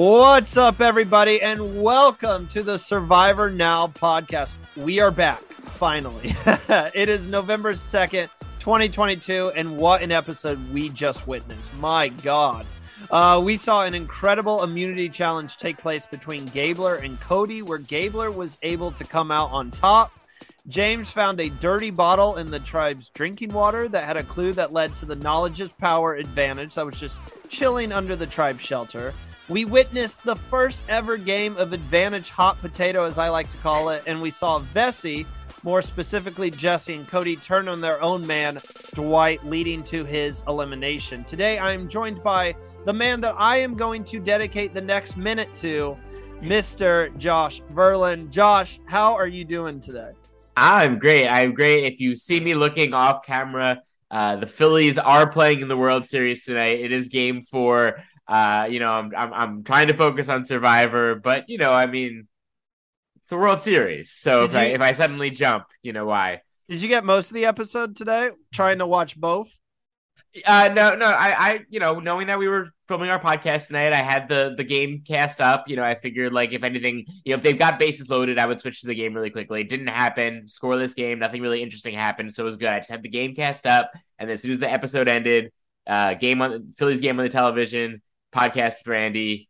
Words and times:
What's 0.00 0.56
up, 0.56 0.80
everybody, 0.80 1.42
and 1.42 1.82
welcome 1.82 2.46
to 2.50 2.62
the 2.62 2.78
Survivor 2.78 3.50
Now 3.50 3.88
podcast. 3.88 4.54
We 4.76 5.00
are 5.00 5.10
back, 5.10 5.40
finally. 5.40 6.36
it 6.94 7.08
is 7.08 7.26
November 7.26 7.74
2nd, 7.74 8.28
2022, 8.60 9.50
and 9.56 9.76
what 9.76 10.00
an 10.00 10.12
episode 10.12 10.72
we 10.72 10.88
just 10.90 11.26
witnessed. 11.26 11.74
My 11.78 12.10
God. 12.10 12.64
Uh, 13.10 13.42
we 13.44 13.56
saw 13.56 13.82
an 13.82 13.94
incredible 13.96 14.62
immunity 14.62 15.08
challenge 15.08 15.56
take 15.56 15.78
place 15.78 16.06
between 16.06 16.46
Gabler 16.46 16.94
and 16.94 17.20
Cody, 17.20 17.62
where 17.62 17.78
Gabler 17.78 18.30
was 18.30 18.56
able 18.62 18.92
to 18.92 19.02
come 19.02 19.32
out 19.32 19.50
on 19.50 19.72
top. 19.72 20.12
James 20.68 21.10
found 21.10 21.40
a 21.40 21.48
dirty 21.48 21.90
bottle 21.90 22.36
in 22.36 22.52
the 22.52 22.60
tribe's 22.60 23.08
drinking 23.08 23.52
water 23.52 23.88
that 23.88 24.04
had 24.04 24.16
a 24.16 24.22
clue 24.22 24.52
that 24.52 24.72
led 24.72 24.94
to 24.94 25.06
the 25.06 25.16
knowledge 25.16 25.60
is 25.60 25.72
power 25.72 26.14
advantage 26.14 26.76
that 26.76 26.86
was 26.86 27.00
just 27.00 27.18
chilling 27.48 27.90
under 27.90 28.14
the 28.14 28.26
tribe 28.26 28.60
shelter. 28.60 29.12
We 29.48 29.64
witnessed 29.64 30.24
the 30.24 30.36
first 30.36 30.84
ever 30.90 31.16
game 31.16 31.56
of 31.56 31.72
Advantage 31.72 32.28
Hot 32.28 32.60
Potato, 32.60 33.06
as 33.06 33.16
I 33.16 33.30
like 33.30 33.48
to 33.48 33.56
call 33.56 33.88
it, 33.88 34.02
and 34.06 34.20
we 34.20 34.30
saw 34.30 34.60
Vesi, 34.60 35.24
more 35.64 35.80
specifically 35.80 36.50
Jesse 36.50 36.94
and 36.94 37.08
Cody, 37.08 37.34
turn 37.34 37.66
on 37.66 37.80
their 37.80 38.00
own 38.02 38.26
man, 38.26 38.58
Dwight, 38.92 39.42
leading 39.46 39.82
to 39.84 40.04
his 40.04 40.42
elimination. 40.48 41.24
Today, 41.24 41.56
I 41.56 41.72
am 41.72 41.88
joined 41.88 42.22
by 42.22 42.56
the 42.84 42.92
man 42.92 43.22
that 43.22 43.36
I 43.38 43.56
am 43.56 43.74
going 43.74 44.04
to 44.04 44.20
dedicate 44.20 44.74
the 44.74 44.82
next 44.82 45.16
minute 45.16 45.54
to, 45.56 45.96
Mr. 46.42 47.16
Josh 47.16 47.62
Verlin. 47.72 48.28
Josh, 48.28 48.80
how 48.84 49.14
are 49.14 49.26
you 49.26 49.46
doing 49.46 49.80
today? 49.80 50.10
I'm 50.58 50.98
great. 50.98 51.26
I'm 51.26 51.54
great. 51.54 51.84
If 51.84 52.00
you 52.00 52.16
see 52.16 52.38
me 52.38 52.54
looking 52.54 52.92
off 52.92 53.24
camera, 53.24 53.82
uh, 54.10 54.36
the 54.36 54.46
Phillies 54.46 54.98
are 54.98 55.26
playing 55.26 55.60
in 55.60 55.68
the 55.68 55.76
World 55.76 56.04
Series 56.04 56.44
tonight. 56.44 56.80
It 56.80 56.92
is 56.92 57.08
game 57.08 57.40
four. 57.42 58.04
Uh, 58.28 58.68
you 58.70 58.78
know, 58.78 58.92
I'm, 58.92 59.12
I'm 59.16 59.32
I'm 59.32 59.64
trying 59.64 59.88
to 59.88 59.94
focus 59.94 60.28
on 60.28 60.44
Survivor, 60.44 61.14
but 61.14 61.48
you 61.48 61.56
know, 61.56 61.72
I 61.72 61.86
mean, 61.86 62.28
it's 63.16 63.30
the 63.30 63.38
World 63.38 63.62
Series. 63.62 64.12
So 64.12 64.44
if 64.44 64.52
you, 64.52 64.58
I 64.58 64.64
if 64.64 64.80
I 64.82 64.92
suddenly 64.92 65.30
jump, 65.30 65.64
you 65.82 65.94
know 65.94 66.04
why? 66.04 66.42
Did 66.68 66.82
you 66.82 66.88
get 66.88 67.04
most 67.04 67.30
of 67.30 67.34
the 67.34 67.46
episode 67.46 67.96
today? 67.96 68.30
Trying 68.52 68.78
to 68.78 68.86
watch 68.86 69.18
both? 69.18 69.48
Uh, 70.44 70.68
no, 70.74 70.94
no. 70.94 71.06
I, 71.06 71.52
I, 71.52 71.60
you 71.70 71.80
know, 71.80 72.00
knowing 72.00 72.26
that 72.26 72.38
we 72.38 72.48
were 72.48 72.68
filming 72.86 73.08
our 73.08 73.18
podcast 73.18 73.68
tonight, 73.68 73.94
I 73.94 74.02
had 74.02 74.28
the 74.28 74.54
the 74.54 74.64
game 74.64 75.02
cast 75.08 75.40
up. 75.40 75.64
You 75.68 75.76
know, 75.76 75.82
I 75.82 75.94
figured 75.94 76.34
like 76.34 76.52
if 76.52 76.62
anything, 76.62 77.06
you 77.24 77.32
know, 77.32 77.38
if 77.38 77.42
they've 77.42 77.58
got 77.58 77.78
bases 77.78 78.10
loaded, 78.10 78.38
I 78.38 78.44
would 78.44 78.60
switch 78.60 78.82
to 78.82 78.88
the 78.88 78.94
game 78.94 79.14
really 79.14 79.30
quickly. 79.30 79.62
It 79.62 79.70
didn't 79.70 79.86
happen. 79.86 80.44
Scoreless 80.48 80.94
game. 80.94 81.18
Nothing 81.18 81.40
really 81.40 81.62
interesting 81.62 81.94
happened, 81.94 82.34
so 82.34 82.42
it 82.42 82.46
was 82.46 82.56
good. 82.56 82.68
I 82.68 82.78
just 82.80 82.90
had 82.90 83.02
the 83.02 83.08
game 83.08 83.34
cast 83.34 83.66
up, 83.66 83.90
and 84.18 84.30
as 84.30 84.42
soon 84.42 84.50
as 84.50 84.58
the 84.58 84.70
episode 84.70 85.08
ended, 85.08 85.50
uh, 85.86 86.12
game 86.12 86.42
on 86.42 86.74
Phillies 86.76 87.00
game 87.00 87.18
on 87.18 87.24
the 87.24 87.30
television 87.30 88.02
podcast 88.34 88.78
with 88.78 88.86
Randy. 88.86 89.48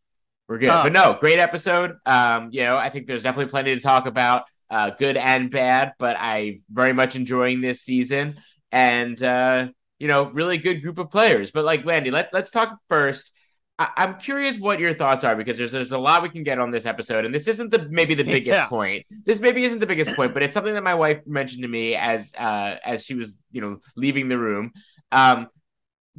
We're 0.49 0.59
good. 0.59 0.71
Oh. 0.71 0.83
But 0.85 0.93
no, 0.93 1.17
great 1.21 1.39
episode. 1.39 1.97
Um, 2.07 2.49
you 2.53 2.61
know, 2.61 2.77
I 2.77 2.91
think 2.91 3.07
there's 3.07 3.23
definitely 3.23 3.51
plenty 3.51 3.75
to 3.75 3.81
talk 3.81 4.07
about, 4.07 4.45
uh, 4.71 4.91
good 4.91 5.17
and 5.17 5.51
bad, 5.51 5.93
but 5.99 6.17
I 6.19 6.61
very 6.71 6.93
much 6.93 7.17
enjoying 7.17 7.61
this 7.61 7.83
season. 7.83 8.39
And 8.73 9.23
uh, 9.23 9.69
you 9.99 10.09
know, 10.09 10.25
really 10.31 10.59
good 10.59 10.83
group 10.83 10.99
of 10.99 11.11
players. 11.11 11.51
But 11.51 11.65
like 11.65 11.85
Randy, 11.85 12.11
let's 12.11 12.33
let's 12.33 12.51
talk 12.51 12.79
first. 12.89 13.31
I- 13.79 13.93
am 13.97 14.19
curious 14.19 14.59
what 14.59 14.81
your 14.81 14.93
thoughts 14.93 15.25
are 15.25 15.37
because 15.37 15.57
there's 15.57 15.73
there's 15.73 15.93
a 15.93 15.99
lot 15.99 16.23
we 16.23 16.29
can 16.29 16.43
get 16.43 16.59
on 16.59 16.71
this 16.71 16.87
episode, 16.87 17.25
and 17.25 17.35
this 17.35 17.49
isn't 17.49 17.71
the 17.71 17.89
maybe 17.91 18.15
the 18.15 18.25
biggest 18.37 18.47
yeah. 18.47 18.67
point. 18.67 19.07
This 19.25 19.41
maybe 19.41 19.65
isn't 19.65 19.79
the 19.79 19.87
biggest 19.87 20.15
point, 20.17 20.35
but 20.35 20.43
it's 20.43 20.55
something 20.55 20.75
that 20.75 20.85
my 20.85 20.95
wife 20.95 21.21
mentioned 21.27 21.63
to 21.63 21.69
me 21.69 21.95
as 21.95 22.33
uh 22.37 22.77
as 22.85 23.05
she 23.05 23.15
was 23.15 23.41
you 23.53 23.61
know 23.61 23.79
leaving 23.97 24.29
the 24.29 24.39
room. 24.39 24.73
Um, 25.13 25.49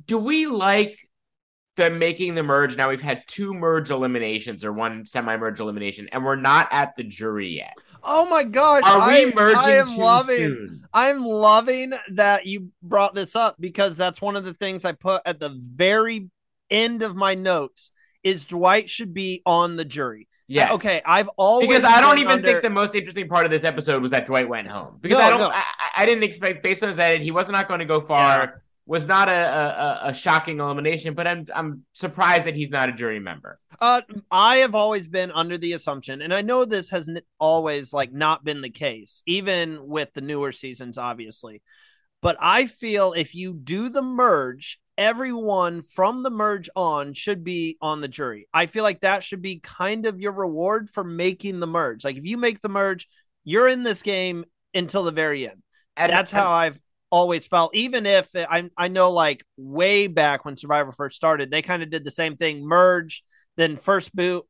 do 0.05 0.17
we 0.17 0.45
like 0.45 0.97
them 1.79 1.97
making 1.97 2.35
the 2.35 2.43
merge. 2.43 2.77
Now 2.77 2.89
we've 2.89 3.01
had 3.01 3.23
two 3.27 3.53
merge 3.53 3.89
eliminations 3.89 4.63
or 4.63 4.71
one 4.71 5.05
semi 5.05 5.35
merge 5.35 5.59
elimination, 5.59 6.07
and 6.11 6.23
we're 6.23 6.35
not 6.35 6.67
at 6.71 6.95
the 6.95 7.03
jury 7.03 7.55
yet. 7.55 7.73
Oh 8.03 8.29
my 8.29 8.43
gosh! 8.43 8.83
Are 8.85 9.07
we 9.09 9.23
I, 9.23 9.33
merging 9.33 9.59
I 9.59 9.71
am 9.71 9.87
too 9.87 9.97
loving, 9.97 10.37
soon? 10.37 10.87
I'm 10.93 11.25
loving 11.25 11.93
that 12.11 12.45
you 12.45 12.69
brought 12.83 13.15
this 13.15 13.35
up 13.35 13.55
because 13.59 13.97
that's 13.97 14.21
one 14.21 14.35
of 14.35 14.45
the 14.45 14.53
things 14.53 14.85
I 14.85 14.91
put 14.91 15.21
at 15.25 15.39
the 15.39 15.49
very 15.49 16.29
end 16.69 17.01
of 17.01 17.15
my 17.15 17.35
notes. 17.35 17.91
Is 18.21 18.45
Dwight 18.45 18.89
should 18.89 19.13
be 19.13 19.41
on 19.45 19.77
the 19.77 19.85
jury? 19.85 20.27
Uh, 20.29 20.45
yes. 20.47 20.71
Okay. 20.73 21.01
I've 21.05 21.29
always 21.37 21.67
because 21.67 21.83
I 21.83 22.01
don't 22.01 22.17
even 22.17 22.33
under... 22.33 22.47
think 22.47 22.63
the 22.63 22.69
most 22.69 22.95
interesting 22.95 23.29
part 23.29 23.45
of 23.45 23.51
this 23.51 23.63
episode 23.63 24.01
was 24.01 24.11
that 24.11 24.25
Dwight 24.25 24.49
went 24.49 24.67
home 24.67 24.97
because 24.99 25.17
no, 25.17 25.23
I 25.23 25.29
don't. 25.29 25.39
No. 25.39 25.49
I, 25.49 25.63
I, 25.95 26.05
didn't 26.05 26.23
expect 26.23 26.61
based 26.61 26.83
on 26.83 26.89
his 26.89 26.99
edit 26.99 27.21
he 27.21 27.31
was 27.31 27.49
not 27.49 27.67
going 27.67 27.79
to 27.79 27.85
go 27.85 28.01
far. 28.01 28.43
Yeah 28.43 28.51
was 28.89 29.05
not 29.05 29.29
a, 29.29 29.31
a, 29.31 29.99
a, 30.09 30.13
shocking 30.15 30.59
elimination, 30.59 31.13
but 31.13 31.27
I'm 31.27 31.45
I'm 31.53 31.85
surprised 31.93 32.45
that 32.45 32.55
he's 32.55 32.71
not 32.71 32.89
a 32.89 32.91
jury 32.91 33.19
member. 33.19 33.59
Uh, 33.79 34.01
I 34.31 34.57
have 34.57 34.73
always 34.73 35.07
been 35.07 35.31
under 35.31 35.59
the 35.59 35.73
assumption, 35.73 36.23
and 36.23 36.33
I 36.33 36.41
know 36.41 36.65
this 36.65 36.89
has 36.89 37.07
n- 37.07 37.21
always 37.39 37.93
like 37.93 38.11
not 38.11 38.43
been 38.43 38.61
the 38.61 38.71
case, 38.71 39.21
even 39.27 39.87
with 39.87 40.11
the 40.15 40.21
newer 40.21 40.51
seasons, 40.51 40.97
obviously. 40.97 41.61
But 42.23 42.37
I 42.39 42.65
feel 42.65 43.13
if 43.13 43.35
you 43.35 43.53
do 43.53 43.89
the 43.89 44.01
merge, 44.01 44.79
everyone 44.97 45.83
from 45.83 46.23
the 46.23 46.31
merge 46.31 46.67
on 46.75 47.13
should 47.13 47.43
be 47.43 47.77
on 47.83 48.01
the 48.01 48.07
jury. 48.07 48.47
I 48.51 48.65
feel 48.65 48.83
like 48.83 49.01
that 49.01 49.23
should 49.23 49.43
be 49.43 49.59
kind 49.59 50.07
of 50.07 50.19
your 50.19 50.31
reward 50.31 50.89
for 50.89 51.03
making 51.03 51.59
the 51.59 51.67
merge. 51.67 52.03
Like 52.03 52.17
if 52.17 52.25
you 52.25 52.37
make 52.37 52.63
the 52.63 52.69
merge, 52.69 53.07
you're 53.43 53.67
in 53.67 53.83
this 53.83 54.01
game 54.01 54.45
until 54.73 55.03
the 55.03 55.11
very 55.11 55.47
end. 55.47 55.61
And 55.95 56.11
that's 56.11 56.31
how 56.31 56.49
I've 56.49 56.79
always 57.11 57.47
felt 57.47 57.75
even 57.75 58.05
if 58.05 58.29
I 58.35 58.69
I 58.77 58.87
know 58.87 59.11
like 59.11 59.43
way 59.57 60.07
back 60.07 60.45
when 60.45 60.57
Survivor 60.57 60.91
first 60.91 61.15
started, 61.15 61.49
they 61.49 61.61
kind 61.61 61.83
of 61.83 61.89
did 61.89 62.03
the 62.03 62.11
same 62.11 62.37
thing, 62.37 62.65
merge, 62.65 63.23
then 63.57 63.77
first 63.77 64.15
boot 64.15 64.45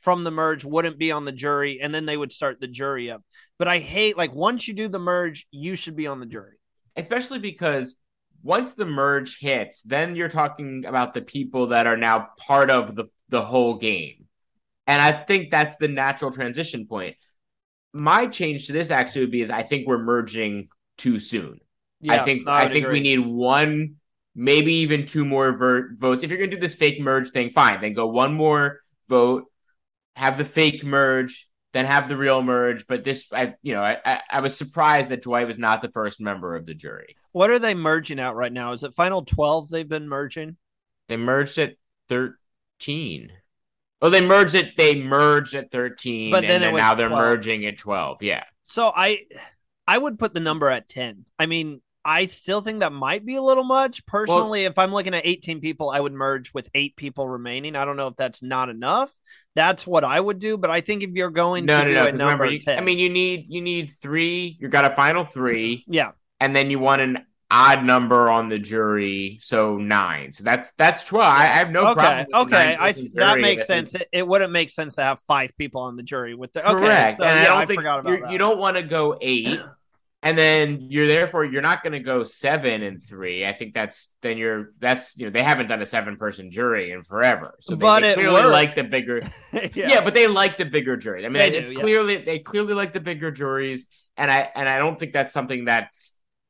from 0.00 0.24
the 0.24 0.30
merge 0.30 0.64
wouldn't 0.64 0.98
be 0.98 1.10
on 1.10 1.24
the 1.24 1.32
jury 1.32 1.80
and 1.80 1.94
then 1.94 2.06
they 2.06 2.16
would 2.16 2.32
start 2.32 2.60
the 2.60 2.68
jury 2.68 3.10
up. 3.10 3.22
But 3.58 3.68
I 3.68 3.78
hate 3.78 4.16
like 4.16 4.34
once 4.34 4.68
you 4.68 4.74
do 4.74 4.88
the 4.88 4.98
merge, 4.98 5.46
you 5.50 5.76
should 5.76 5.96
be 5.96 6.06
on 6.06 6.20
the 6.20 6.26
jury. 6.26 6.58
Especially 6.96 7.38
because 7.38 7.96
once 8.42 8.72
the 8.74 8.86
merge 8.86 9.38
hits, 9.38 9.82
then 9.82 10.16
you're 10.16 10.28
talking 10.28 10.84
about 10.86 11.14
the 11.14 11.22
people 11.22 11.68
that 11.68 11.86
are 11.86 11.96
now 11.96 12.28
part 12.46 12.70
of 12.70 12.94
the 12.94 13.06
the 13.28 13.42
whole 13.42 13.76
game. 13.76 14.26
And 14.86 15.02
I 15.02 15.12
think 15.12 15.50
that's 15.50 15.76
the 15.76 15.88
natural 15.88 16.30
transition 16.30 16.86
point. 16.86 17.16
My 17.92 18.26
change 18.26 18.66
to 18.66 18.72
this 18.72 18.90
actually 18.90 19.22
would 19.22 19.30
be 19.30 19.42
is 19.42 19.50
I 19.50 19.62
think 19.62 19.86
we're 19.86 20.02
merging 20.02 20.68
too 20.96 21.20
soon. 21.20 21.60
Yeah, 22.00 22.22
I 22.22 22.24
think 22.24 22.48
I, 22.48 22.64
I 22.64 22.68
think 22.68 22.84
agree. 22.84 23.00
we 23.00 23.00
need 23.00 23.26
one, 23.26 23.96
maybe 24.34 24.74
even 24.74 25.06
two 25.06 25.24
more 25.24 25.52
ver- 25.52 25.94
votes. 25.96 26.22
If 26.22 26.30
you're 26.30 26.38
gonna 26.38 26.50
do 26.50 26.60
this 26.60 26.74
fake 26.74 27.00
merge 27.00 27.30
thing, 27.30 27.50
fine. 27.54 27.80
Then 27.80 27.92
go 27.92 28.06
one 28.06 28.34
more 28.34 28.80
vote, 29.08 29.44
have 30.14 30.38
the 30.38 30.44
fake 30.44 30.84
merge, 30.84 31.48
then 31.72 31.86
have 31.86 32.08
the 32.08 32.16
real 32.16 32.42
merge. 32.42 32.86
But 32.86 33.04
this, 33.04 33.26
I 33.32 33.54
you 33.62 33.74
know, 33.74 33.82
I, 33.82 34.20
I 34.30 34.40
was 34.40 34.56
surprised 34.56 35.08
that 35.08 35.22
Dwight 35.22 35.46
was 35.46 35.58
not 35.58 35.82
the 35.82 35.90
first 35.90 36.20
member 36.20 36.54
of 36.54 36.66
the 36.66 36.74
jury. 36.74 37.16
What 37.32 37.50
are 37.50 37.58
they 37.58 37.74
merging 37.74 38.20
out 38.20 38.36
right 38.36 38.52
now? 38.52 38.72
Is 38.72 38.84
it 38.84 38.94
final 38.94 39.24
twelve? 39.24 39.68
They've 39.68 39.88
been 39.88 40.08
merging. 40.08 40.56
They 41.08 41.16
merged 41.16 41.58
at 41.58 41.74
thirteen. 42.08 43.32
Well, 44.00 44.12
they 44.12 44.20
merged 44.20 44.54
it. 44.54 44.76
They 44.76 45.02
merged 45.02 45.54
at 45.54 45.72
thirteen, 45.72 46.30
but 46.30 46.42
then, 46.42 46.60
then 46.60 46.76
now 46.76 46.94
they're 46.94 47.10
merging 47.10 47.66
at 47.66 47.78
twelve. 47.78 48.22
Yeah. 48.22 48.44
So 48.66 48.92
I, 48.94 49.22
I 49.86 49.98
would 49.98 50.18
put 50.18 50.34
the 50.34 50.40
number 50.40 50.68
at 50.68 50.88
ten. 50.88 51.24
I 51.38 51.46
mean, 51.46 51.80
I 52.08 52.24
still 52.24 52.62
think 52.62 52.80
that 52.80 52.90
might 52.90 53.26
be 53.26 53.36
a 53.36 53.42
little 53.42 53.64
much. 53.64 54.06
Personally, 54.06 54.62
well, 54.62 54.70
if 54.70 54.78
I'm 54.78 54.94
looking 54.94 55.12
at 55.12 55.26
18 55.26 55.60
people, 55.60 55.90
I 55.90 56.00
would 56.00 56.14
merge 56.14 56.54
with 56.54 56.70
eight 56.74 56.96
people 56.96 57.28
remaining. 57.28 57.76
I 57.76 57.84
don't 57.84 57.98
know 57.98 58.06
if 58.06 58.16
that's 58.16 58.42
not 58.42 58.70
enough. 58.70 59.12
That's 59.54 59.86
what 59.86 60.04
I 60.04 60.18
would 60.18 60.38
do. 60.38 60.56
But 60.56 60.70
I 60.70 60.80
think 60.80 61.02
if 61.02 61.10
you're 61.10 61.28
going 61.28 61.66
no, 61.66 61.84
to 61.84 61.84
no, 61.84 61.88
do 61.88 61.94
no, 61.94 62.00
a 62.06 62.12
number 62.12 62.24
remember, 62.24 62.46
you, 62.46 62.60
10, 62.60 62.78
I 62.78 62.80
mean, 62.80 62.98
you 62.98 63.10
need 63.10 63.44
you 63.48 63.60
need 63.60 63.90
three. 63.90 64.56
You 64.58 64.68
got 64.68 64.86
a 64.86 64.90
final 64.90 65.22
three. 65.22 65.84
yeah. 65.88 66.12
And 66.40 66.56
then 66.56 66.70
you 66.70 66.78
want 66.78 67.02
an 67.02 67.26
odd 67.50 67.84
number 67.84 68.30
on 68.30 68.48
the 68.48 68.58
jury, 68.58 69.38
so 69.42 69.76
nine. 69.76 70.32
So 70.32 70.44
that's 70.44 70.72
that's 70.78 71.04
twelve. 71.04 71.30
I, 71.30 71.42
I 71.42 71.46
have 71.46 71.70
no 71.70 71.88
okay, 71.88 71.94
problem. 71.94 72.26
Okay, 72.46 72.76
I 72.78 72.92
that 73.16 73.38
makes 73.38 73.66
sense. 73.66 73.94
It, 73.94 74.08
it, 74.12 74.26
wouldn't 74.26 74.52
make 74.52 74.70
sense 74.70 74.94
to 74.94 75.02
have 75.02 75.20
five 75.28 75.50
people 75.58 75.82
on 75.82 75.96
the 75.96 76.02
jury 76.02 76.34
with 76.34 76.54
the 76.54 76.66
okay, 76.66 76.80
correct. 76.80 77.18
So, 77.18 77.24
and 77.24 77.36
yeah, 77.36 77.42
I 77.42 77.44
don't 77.46 77.58
I 77.58 77.66
think 77.66 77.80
forgot 77.80 78.00
about 78.00 78.30
you 78.30 78.38
don't 78.38 78.58
want 78.58 78.78
to 78.78 78.82
go 78.82 79.18
eight. 79.20 79.60
and 80.22 80.36
then 80.36 80.86
you're 80.90 81.06
therefore 81.06 81.44
you're 81.44 81.62
not 81.62 81.82
going 81.82 81.92
to 81.92 82.00
go 82.00 82.24
seven 82.24 82.82
and 82.82 83.02
three. 83.02 83.46
I 83.46 83.52
think 83.52 83.72
that's 83.72 84.08
then 84.20 84.36
you're 84.36 84.72
that's 84.80 85.16
you 85.16 85.26
know 85.26 85.30
they 85.30 85.42
haven't 85.42 85.68
done 85.68 85.80
a 85.80 85.86
seven 85.86 86.16
person 86.16 86.50
jury 86.50 86.90
in 86.90 87.02
forever, 87.02 87.54
so 87.60 87.76
they, 87.76 87.80
but 87.80 88.00
they 88.00 88.14
clearly 88.14 88.34
works. 88.34 88.50
like 88.50 88.74
the 88.74 88.82
bigger. 88.82 89.22
yeah. 89.52 89.68
yeah. 89.74 90.00
but 90.00 90.14
they 90.14 90.26
like 90.26 90.58
the 90.58 90.64
bigger 90.64 90.96
juries. 90.96 91.24
I 91.24 91.28
mean, 91.28 91.38
they 91.38 91.58
it's 91.58 91.70
do, 91.70 91.76
clearly 91.76 92.18
yeah. 92.18 92.24
they 92.24 92.38
clearly 92.40 92.74
like 92.74 92.92
the 92.92 93.00
bigger 93.00 93.30
juries, 93.30 93.86
and 94.16 94.30
I 94.30 94.50
and 94.54 94.68
I 94.68 94.78
don't 94.78 94.98
think 94.98 95.12
that's 95.12 95.32
something 95.32 95.66
that 95.66 95.90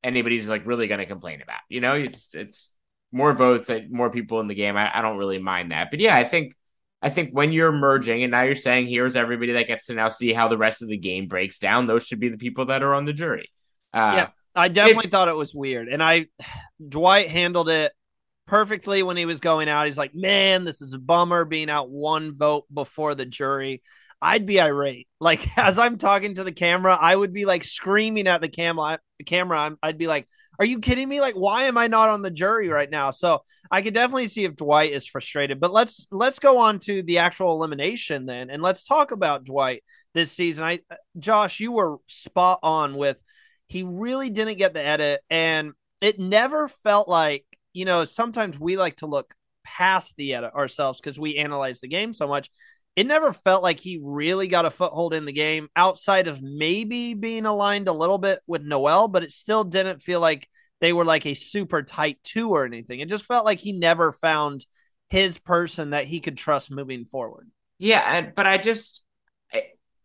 anybody's 0.02 0.46
like 0.46 0.66
really 0.66 0.86
going 0.86 1.00
to 1.00 1.06
complain 1.06 1.42
about. 1.42 1.60
You 1.68 1.82
know, 1.82 1.94
it's 1.94 2.30
it's 2.32 2.70
more 3.12 3.34
votes, 3.34 3.70
more 3.90 4.10
people 4.10 4.40
in 4.40 4.48
the 4.48 4.54
game. 4.54 4.78
I, 4.78 4.98
I 4.98 5.02
don't 5.02 5.18
really 5.18 5.38
mind 5.38 5.72
that, 5.72 5.88
but 5.90 6.00
yeah, 6.00 6.16
I 6.16 6.24
think 6.24 6.54
I 7.02 7.10
think 7.10 7.32
when 7.32 7.52
you're 7.52 7.70
merging 7.70 8.22
and 8.22 8.30
now 8.30 8.44
you're 8.44 8.56
saying 8.56 8.86
here's 8.86 9.14
everybody 9.14 9.52
that 9.52 9.66
gets 9.66 9.86
to 9.86 9.94
now 9.94 10.08
see 10.08 10.32
how 10.32 10.48
the 10.48 10.58
rest 10.58 10.80
of 10.80 10.88
the 10.88 10.96
game 10.96 11.28
breaks 11.28 11.58
down, 11.58 11.86
those 11.86 12.04
should 12.04 12.18
be 12.18 12.30
the 12.30 12.38
people 12.38 12.66
that 12.66 12.82
are 12.82 12.94
on 12.94 13.04
the 13.04 13.12
jury. 13.12 13.50
Uh, 13.93 14.14
yeah, 14.17 14.29
I 14.55 14.69
definitely 14.69 15.06
it, 15.06 15.11
thought 15.11 15.29
it 15.29 15.37
was 15.37 15.55
weird, 15.55 15.88
and 15.88 16.02
I 16.02 16.26
Dwight 16.87 17.29
handled 17.29 17.69
it 17.69 17.93
perfectly 18.46 19.02
when 19.02 19.17
he 19.17 19.25
was 19.25 19.40
going 19.40 19.69
out. 19.69 19.87
He's 19.87 19.99
like, 19.99 20.14
"Man, 20.14 20.64
this 20.64 20.82
is 20.82 20.93
a 20.93 20.99
bummer 20.99 21.44
being 21.44 21.70
out 21.70 21.90
one 21.90 22.37
vote 22.37 22.64
before 22.73 23.14
the 23.14 23.26
jury." 23.26 23.82
I'd 24.20 24.46
be 24.46 24.61
irate. 24.61 25.06
Like 25.20 25.58
as 25.58 25.81
I'm 25.81 25.99
talking 25.99 26.37
to 26.37 26.44
the 26.44 26.52
camera, 26.52 26.96
I 26.99 27.14
would 27.14 27.32
be 27.32 27.44
like 27.44 27.64
screaming 27.64 28.29
at 28.29 28.40
the 28.40 28.49
camera. 28.49 29.00
Camera, 29.26 29.76
I'd 29.82 29.99
be 29.99 30.06
like, 30.06 30.29
"Are 30.61 30.64
you 30.64 30.79
kidding 30.79 31.08
me? 31.08 31.20
Like, 31.20 31.35
why 31.35 31.64
am 31.64 31.76
I 31.76 31.88
not 31.88 32.08
on 32.08 32.23
the 32.23 32.31
jury 32.31 32.69
right 32.69 32.88
now?" 32.88 33.11
So 33.11 33.43
I 33.69 33.82
could 33.82 33.94
definitely 33.94 34.29
see 34.29 34.44
if 34.44 34.55
Dwight 34.55 34.93
is 34.93 35.08
frustrated. 35.08 35.58
But 35.58 35.73
let's 35.73 36.06
let's 36.12 36.38
go 36.38 36.58
on 36.58 36.79
to 36.81 37.02
the 37.02 37.19
actual 37.19 37.52
elimination 37.52 38.26
then, 38.26 38.49
and 38.49 38.62
let's 38.62 38.85
talk 38.85 39.11
about 39.11 39.44
Dwight 39.44 39.82
this 40.14 40.31
season. 40.31 40.64
I, 40.64 40.81
Josh, 41.19 41.58
you 41.58 41.73
were 41.73 41.96
spot 42.06 42.61
on 42.62 42.94
with 42.94 43.17
he 43.68 43.82
really 43.82 44.30
didn't 44.30 44.58
get 44.58 44.74
the 44.74 44.84
edit, 44.84 45.20
and 45.30 45.72
it 46.00 46.18
never 46.18 46.68
felt 46.68 47.08
like 47.08 47.44
you 47.72 47.84
know. 47.84 48.04
Sometimes 48.04 48.58
we 48.58 48.76
like 48.76 48.96
to 48.96 49.06
look 49.06 49.34
past 49.64 50.14
the 50.16 50.34
edit 50.34 50.54
ourselves 50.54 51.00
because 51.00 51.18
we 51.18 51.36
analyze 51.36 51.80
the 51.80 51.88
game 51.88 52.12
so 52.12 52.26
much. 52.26 52.50
It 52.96 53.06
never 53.06 53.32
felt 53.32 53.62
like 53.62 53.78
he 53.78 54.00
really 54.02 54.48
got 54.48 54.64
a 54.64 54.70
foothold 54.70 55.14
in 55.14 55.24
the 55.24 55.32
game 55.32 55.68
outside 55.76 56.26
of 56.26 56.42
maybe 56.42 57.14
being 57.14 57.46
aligned 57.46 57.86
a 57.86 57.92
little 57.92 58.18
bit 58.18 58.40
with 58.46 58.62
Noelle, 58.62 59.06
but 59.06 59.22
it 59.22 59.30
still 59.30 59.62
didn't 59.62 60.02
feel 60.02 60.18
like 60.18 60.48
they 60.80 60.92
were 60.92 61.04
like 61.04 61.24
a 61.24 61.34
super 61.34 61.82
tight 61.82 62.18
two 62.24 62.50
or 62.50 62.64
anything. 62.64 62.98
It 62.98 63.08
just 63.08 63.26
felt 63.26 63.44
like 63.44 63.60
he 63.60 63.72
never 63.72 64.12
found 64.12 64.66
his 65.10 65.38
person 65.38 65.90
that 65.90 66.06
he 66.06 66.18
could 66.18 66.36
trust 66.36 66.72
moving 66.72 67.04
forward. 67.04 67.48
Yeah, 67.78 68.30
but 68.34 68.46
I 68.46 68.58
just 68.58 69.02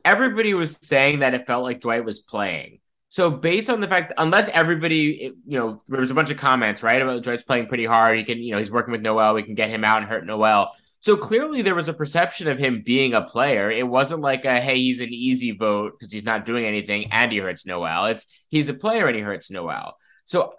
everybody 0.05 0.53
was 0.53 0.77
saying 0.81 1.19
that 1.19 1.33
it 1.33 1.47
felt 1.47 1.63
like 1.63 1.81
Dwight 1.81 2.05
was 2.05 2.19
playing. 2.19 2.79
So 3.13 3.29
based 3.29 3.69
on 3.69 3.79
the 3.79 3.87
fact, 3.87 4.11
unless 4.17 4.49
everybody, 4.49 5.31
you 5.45 5.59
know, 5.59 5.83
there 5.87 5.99
was 6.01 6.09
a 6.09 6.15
bunch 6.15 6.31
of 6.31 6.37
comments, 6.37 6.81
right, 6.81 6.99
about 6.99 7.21
Dwight's 7.21 7.43
playing 7.43 7.67
pretty 7.67 7.85
hard. 7.85 8.17
He 8.17 8.23
can, 8.23 8.39
you 8.39 8.53
know, 8.53 8.57
he's 8.57 8.71
working 8.71 8.91
with 8.91 9.03
Noelle. 9.03 9.35
We 9.35 9.43
can 9.43 9.53
get 9.53 9.69
him 9.69 9.85
out 9.85 9.99
and 9.99 10.07
hurt 10.07 10.25
Noelle. 10.25 10.71
So 11.01 11.15
clearly 11.15 11.61
there 11.61 11.75
was 11.75 11.87
a 11.87 11.93
perception 11.93 12.47
of 12.47 12.57
him 12.57 12.81
being 12.83 13.13
a 13.13 13.21
player. 13.21 13.69
It 13.69 13.87
wasn't 13.87 14.21
like 14.21 14.45
a 14.45 14.59
hey, 14.59 14.77
he's 14.77 14.99
an 14.99 15.13
easy 15.13 15.51
vote 15.51 15.91
because 15.93 16.11
he's 16.11 16.25
not 16.25 16.47
doing 16.47 16.65
anything 16.65 17.11
and 17.11 17.31
he 17.31 17.37
hurts 17.37 17.67
Noelle. 17.67 18.07
It's 18.07 18.25
he's 18.49 18.67
a 18.67 18.73
player 18.73 19.05
and 19.05 19.15
he 19.15 19.21
hurts 19.21 19.51
Noelle. 19.51 19.95
So 20.25 20.55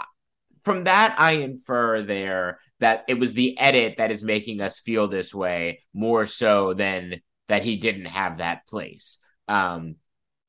from 0.63 0.85
that, 0.85 1.17
I 1.19 1.33
infer 1.33 2.03
there 2.03 2.61
that 2.79 3.03
it 3.09 3.15
was 3.15 3.33
the 3.33 3.59
edit 3.59 3.97
that 3.97 4.13
is 4.13 4.23
making 4.23 4.61
us 4.61 4.79
feel 4.79 5.09
this 5.09 5.35
way 5.35 5.81
more 5.93 6.25
so 6.25 6.73
than 6.73 7.21
that 7.49 7.65
he 7.65 7.75
didn't 7.75 8.05
have 8.05 8.39
that 8.39 8.65
place. 8.69 9.19
Um, 9.49 9.97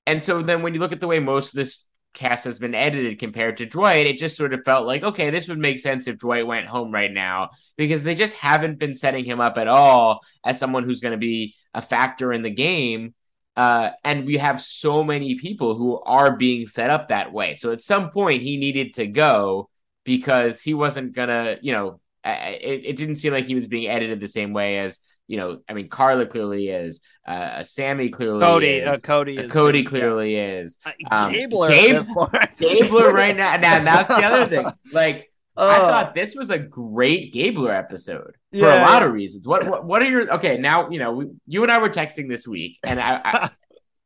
and 0.06 0.24
so 0.24 0.44
then 0.44 0.62
when 0.62 0.76
you 0.76 0.80
look 0.80 0.92
at 0.92 1.00
the 1.00 1.08
way 1.08 1.18
most 1.18 1.48
of 1.48 1.56
this 1.56 1.85
cast 2.16 2.46
has 2.46 2.58
been 2.58 2.74
edited 2.74 3.20
compared 3.20 3.58
to 3.58 3.66
Dwight, 3.66 4.08
it 4.08 4.18
just 4.18 4.38
sort 4.38 4.54
of 4.54 4.64
felt 4.66 4.88
like, 4.88 5.04
okay, 5.04 5.30
this 5.30 5.48
would 5.48 5.60
make 5.60 5.80
sense 5.80 6.08
if 6.08 6.18
Dwight 6.18 6.48
went 6.48 6.68
home 6.68 6.92
right 6.92 7.12
now 7.12 7.50
because 7.78 8.04
they 8.04 8.16
just 8.16 8.34
haven't 8.34 8.80
been 8.80 8.96
setting 8.96 9.26
him 9.26 9.40
up 9.40 9.58
at 9.58 9.68
all 9.68 10.22
as 10.44 10.58
someone 10.58 10.84
who's 10.84 11.02
going 11.02 11.12
to 11.12 11.18
be 11.18 11.56
a 11.74 11.82
factor 11.82 12.34
in 12.34 12.42
the 12.42 12.50
game. 12.50 13.14
Uh, 13.56 13.92
and 14.04 14.26
we 14.26 14.38
have 14.38 14.62
so 14.62 15.04
many 15.04 15.36
people 15.36 15.76
who 15.76 16.00
are 16.02 16.36
being 16.36 16.68
set 16.68 16.90
up 16.90 17.10
that 17.10 17.32
way. 17.32 17.56
So 17.56 17.72
at 17.72 17.84
some 17.84 18.10
point, 18.10 18.42
he 18.42 18.58
needed 18.58 18.96
to 18.96 19.08
go 19.08 19.70
because 20.04 20.62
he 20.62 20.74
wasn't 20.74 21.14
going 21.14 21.30
to, 21.30 21.58
you 21.62 21.74
know, 21.74 22.00
it, 22.26 22.82
it 22.86 22.98
didn't 22.98 23.18
seem 23.18 23.34
like 23.34 23.46
he 23.46 23.56
was 23.56 23.68
being 23.68 23.88
edited 23.90 24.20
the 24.20 24.28
same 24.28 24.52
way 24.52 24.80
as 24.80 25.00
you 25.28 25.38
know, 25.38 25.60
I 25.68 25.74
mean, 25.74 25.90
Karla 25.90 26.26
clearly 26.26 26.70
is. 26.70 27.02
Uh, 27.28 27.64
Sami 27.64 28.10
clearly 28.10 28.40
Cody, 28.40 28.68
is. 28.68 28.88
Uh, 28.88 28.98
Cody, 29.02 29.40
uh, 29.40 29.48
Cody 29.50 29.84
clearly 29.84 30.36
yeah. 30.36 30.60
is. 30.60 30.78
Uh, 30.86 30.92
um, 31.10 31.34
Gabler, 31.34 31.68
Gabe, 31.70 32.02
Gabler 32.58 33.14
right 33.14 33.36
now. 33.36 33.56
Now, 33.58 33.84
that's 33.84 34.08
the 34.08 34.24
other 34.24 34.46
thing. 34.46 34.68
Like, 34.92 35.32
uh, 35.58 35.68
I 35.68 35.78
thought 35.78 36.16
this 36.16 36.36
was 36.36 36.50
a 36.50 36.60
great 36.60 37.34
Gabler 37.34 37.72
episode 37.72 38.36
yeah, 38.52 38.62
for 38.62 38.68
a 38.68 38.82
lot 38.82 39.02
yeah. 39.02 39.08
of 39.08 39.14
reasons. 39.14 39.48
What, 39.48 39.66
what, 39.68 39.86
what 39.86 40.02
are 40.02 40.10
your 40.10 40.34
okay? 40.36 40.58
Now 40.58 40.90
you 40.90 41.00
know 41.00 41.14
we, 41.14 41.28
you 41.48 41.64
and 41.64 41.72
I 41.72 41.80
were 41.80 41.90
texting 41.90 42.28
this 42.28 42.46
week, 42.46 42.78
and 42.84 43.00
I, 43.00 43.22
I 43.24 43.50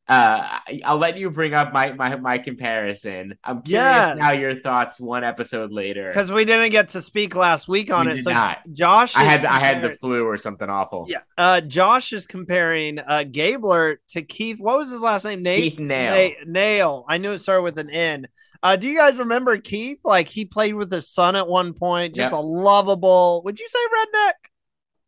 uh, 0.10 0.60
I'll 0.84 0.98
let 0.98 1.18
you 1.18 1.30
bring 1.30 1.54
up 1.54 1.72
my 1.72 1.94
my, 1.94 2.16
my 2.16 2.40
comparison. 2.40 3.38
I'm 3.44 3.62
curious 3.62 3.86
yes. 3.86 4.18
now 4.18 4.32
your 4.32 4.60
thoughts 4.60 5.00
one 5.00 5.24
episode 5.24 5.72
later 5.72 6.08
because 6.08 6.32
we 6.32 6.46
didn't 6.46 6.72
get 6.72 6.90
to 6.90 7.02
speak 7.02 7.36
last 7.36 7.68
week 7.68 7.92
on 7.92 8.08
we 8.08 8.14
it. 8.14 8.16
Did 8.16 8.24
so 8.24 8.32
not. 8.32 8.58
Josh, 8.74 9.16
I 9.16 9.24
had 9.24 9.46
I 9.46 9.60
had 9.60 9.84
the 9.84 9.94
flu 9.94 10.26
or 10.26 10.38
something 10.38 10.68
awful. 10.68 11.06
Yeah, 11.08 11.20
uh, 11.38 11.62
Josh 11.62 12.12
is 12.12 12.26
comparing 12.26 12.98
uh, 12.98 13.24
Gabler 13.24 14.02
to 14.10 14.24
Keith. 14.24 14.60
What 14.60 14.80
was 14.80 14.90
his 14.90 15.02
last 15.02 15.26
name? 15.26 15.44
Nate 15.44 15.78
Keith 15.78 15.80
Nale. 15.80 16.34
Nale. 16.48 17.06
I 17.08 17.20
knew 17.20 17.34
it 17.34 17.40
started 17.40 17.62
with 17.62 17.78
an 17.78 17.92
N. 17.92 18.28
Uh, 18.62 18.76
do 18.76 18.88
you 18.88 18.98
guys 18.98 19.18
remember 19.18 19.58
Keith? 19.58 20.00
Like 20.04 20.28
he 20.28 20.46
played 20.46 20.74
with 20.74 20.92
his 20.92 21.08
son 21.08 21.36
at 21.36 21.48
one 21.48 21.74
point. 21.74 22.16
Just 22.16 22.34
yep. 22.34 22.40
a 22.40 22.42
lovable. 22.42 23.44
Would 23.46 23.60
you 23.60 23.70
say 23.70 23.80
redneck? 23.80 24.49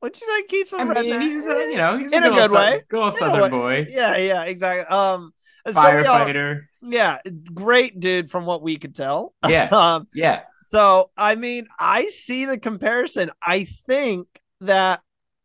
What'd 0.01 0.20
you 0.20 0.27
say, 0.27 0.48
Keith? 0.48 0.74
I 0.75 0.84
mean, 0.84 1.22
he's 1.22 1.46
a, 1.46 1.70
you 1.70 1.75
know, 1.75 1.96
he's 1.96 2.12
in 2.12 2.24
a, 2.24 2.31
a 2.31 2.34
good 2.34 2.50
way, 2.50 2.81
good 2.89 3.13
Southern 3.13 3.51
boy. 3.51 3.86
Yeah, 3.88 4.17
yeah, 4.17 4.43
exactly. 4.46 4.84
Um, 4.88 5.31
firefighter. 5.67 6.62
So 6.81 6.89
yeah, 6.89 7.20
great 7.53 8.00
dude 8.00 8.31
from 8.31 8.48
what 8.48 8.63
we 8.63 8.77
could 8.77 8.96
tell. 8.96 9.36
Yeah, 9.48 9.65
um, 9.72 10.08
yeah. 10.12 10.41
So 10.70 11.12
I 11.15 11.36
mean, 11.36 11.67
I 11.77 12.08
see 12.08 12.46
the 12.46 12.58
comparison. 12.58 13.29
I 13.39 13.65
think 13.65 14.27
that 14.62 15.03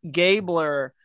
Gabler 0.09 0.95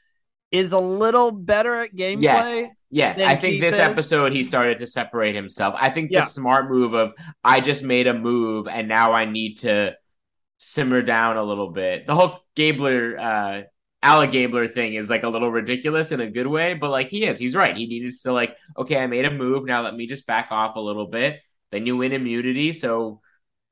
is 0.51 0.73
a 0.73 0.81
little 0.81 1.31
better 1.31 1.83
at 1.83 1.95
gameplay. 1.95 2.23
Yes. 2.23 2.71
Yes, 2.95 3.21
I 3.21 3.37
think 3.37 3.61
this 3.61 3.75
is. 3.75 3.81
episode 3.81 4.33
he 4.33 4.45
started 4.45 4.79
to 4.79 4.87
separate 4.87 5.35
himself. 5.35 5.75
I 5.79 5.91
think 5.91 6.11
yeah. 6.11 6.21
the 6.21 6.27
smart 6.27 6.71
move 6.71 6.95
of 6.95 7.13
I 7.45 7.61
just 7.61 7.83
made 7.83 8.07
a 8.07 8.15
move 8.15 8.67
and 8.69 8.87
now 8.87 9.13
I 9.13 9.25
need 9.25 9.61
to 9.61 9.97
simmer 10.59 11.03
down 11.03 11.39
a 11.39 11.43
little 11.43 11.71
bit. 11.71 12.07
The 12.07 12.15
whole 12.15 12.42
Gabler, 12.55 13.19
uh, 13.19 13.63
Alec 14.03 14.33
Gabler 14.33 14.69
thing 14.69 14.95
is 14.95 15.09
like 15.09 15.23
a 15.23 15.29
little 15.29 15.51
ridiculous 15.51 16.11
in 16.11 16.21
a 16.21 16.31
good 16.31 16.47
way, 16.47 16.75
but 16.75 16.91
like 16.91 17.09
he 17.09 17.25
is, 17.25 17.39
he's 17.39 17.55
right. 17.55 17.77
He 17.77 17.87
needed 17.87 18.13
to 18.23 18.33
like, 18.33 18.57
okay, 18.77 18.97
I 18.97 19.07
made 19.07 19.25
a 19.25 19.31
move. 19.31 19.65
Now 19.65 19.83
let 19.83 19.95
me 19.95 20.07
just 20.07 20.27
back 20.27 20.49
off 20.51 20.77
a 20.77 20.81
little 20.81 21.07
bit. 21.07 21.41
Then 21.71 21.87
you 21.87 21.97
win 21.97 22.13
immunity. 22.13 22.73
So 22.73 23.21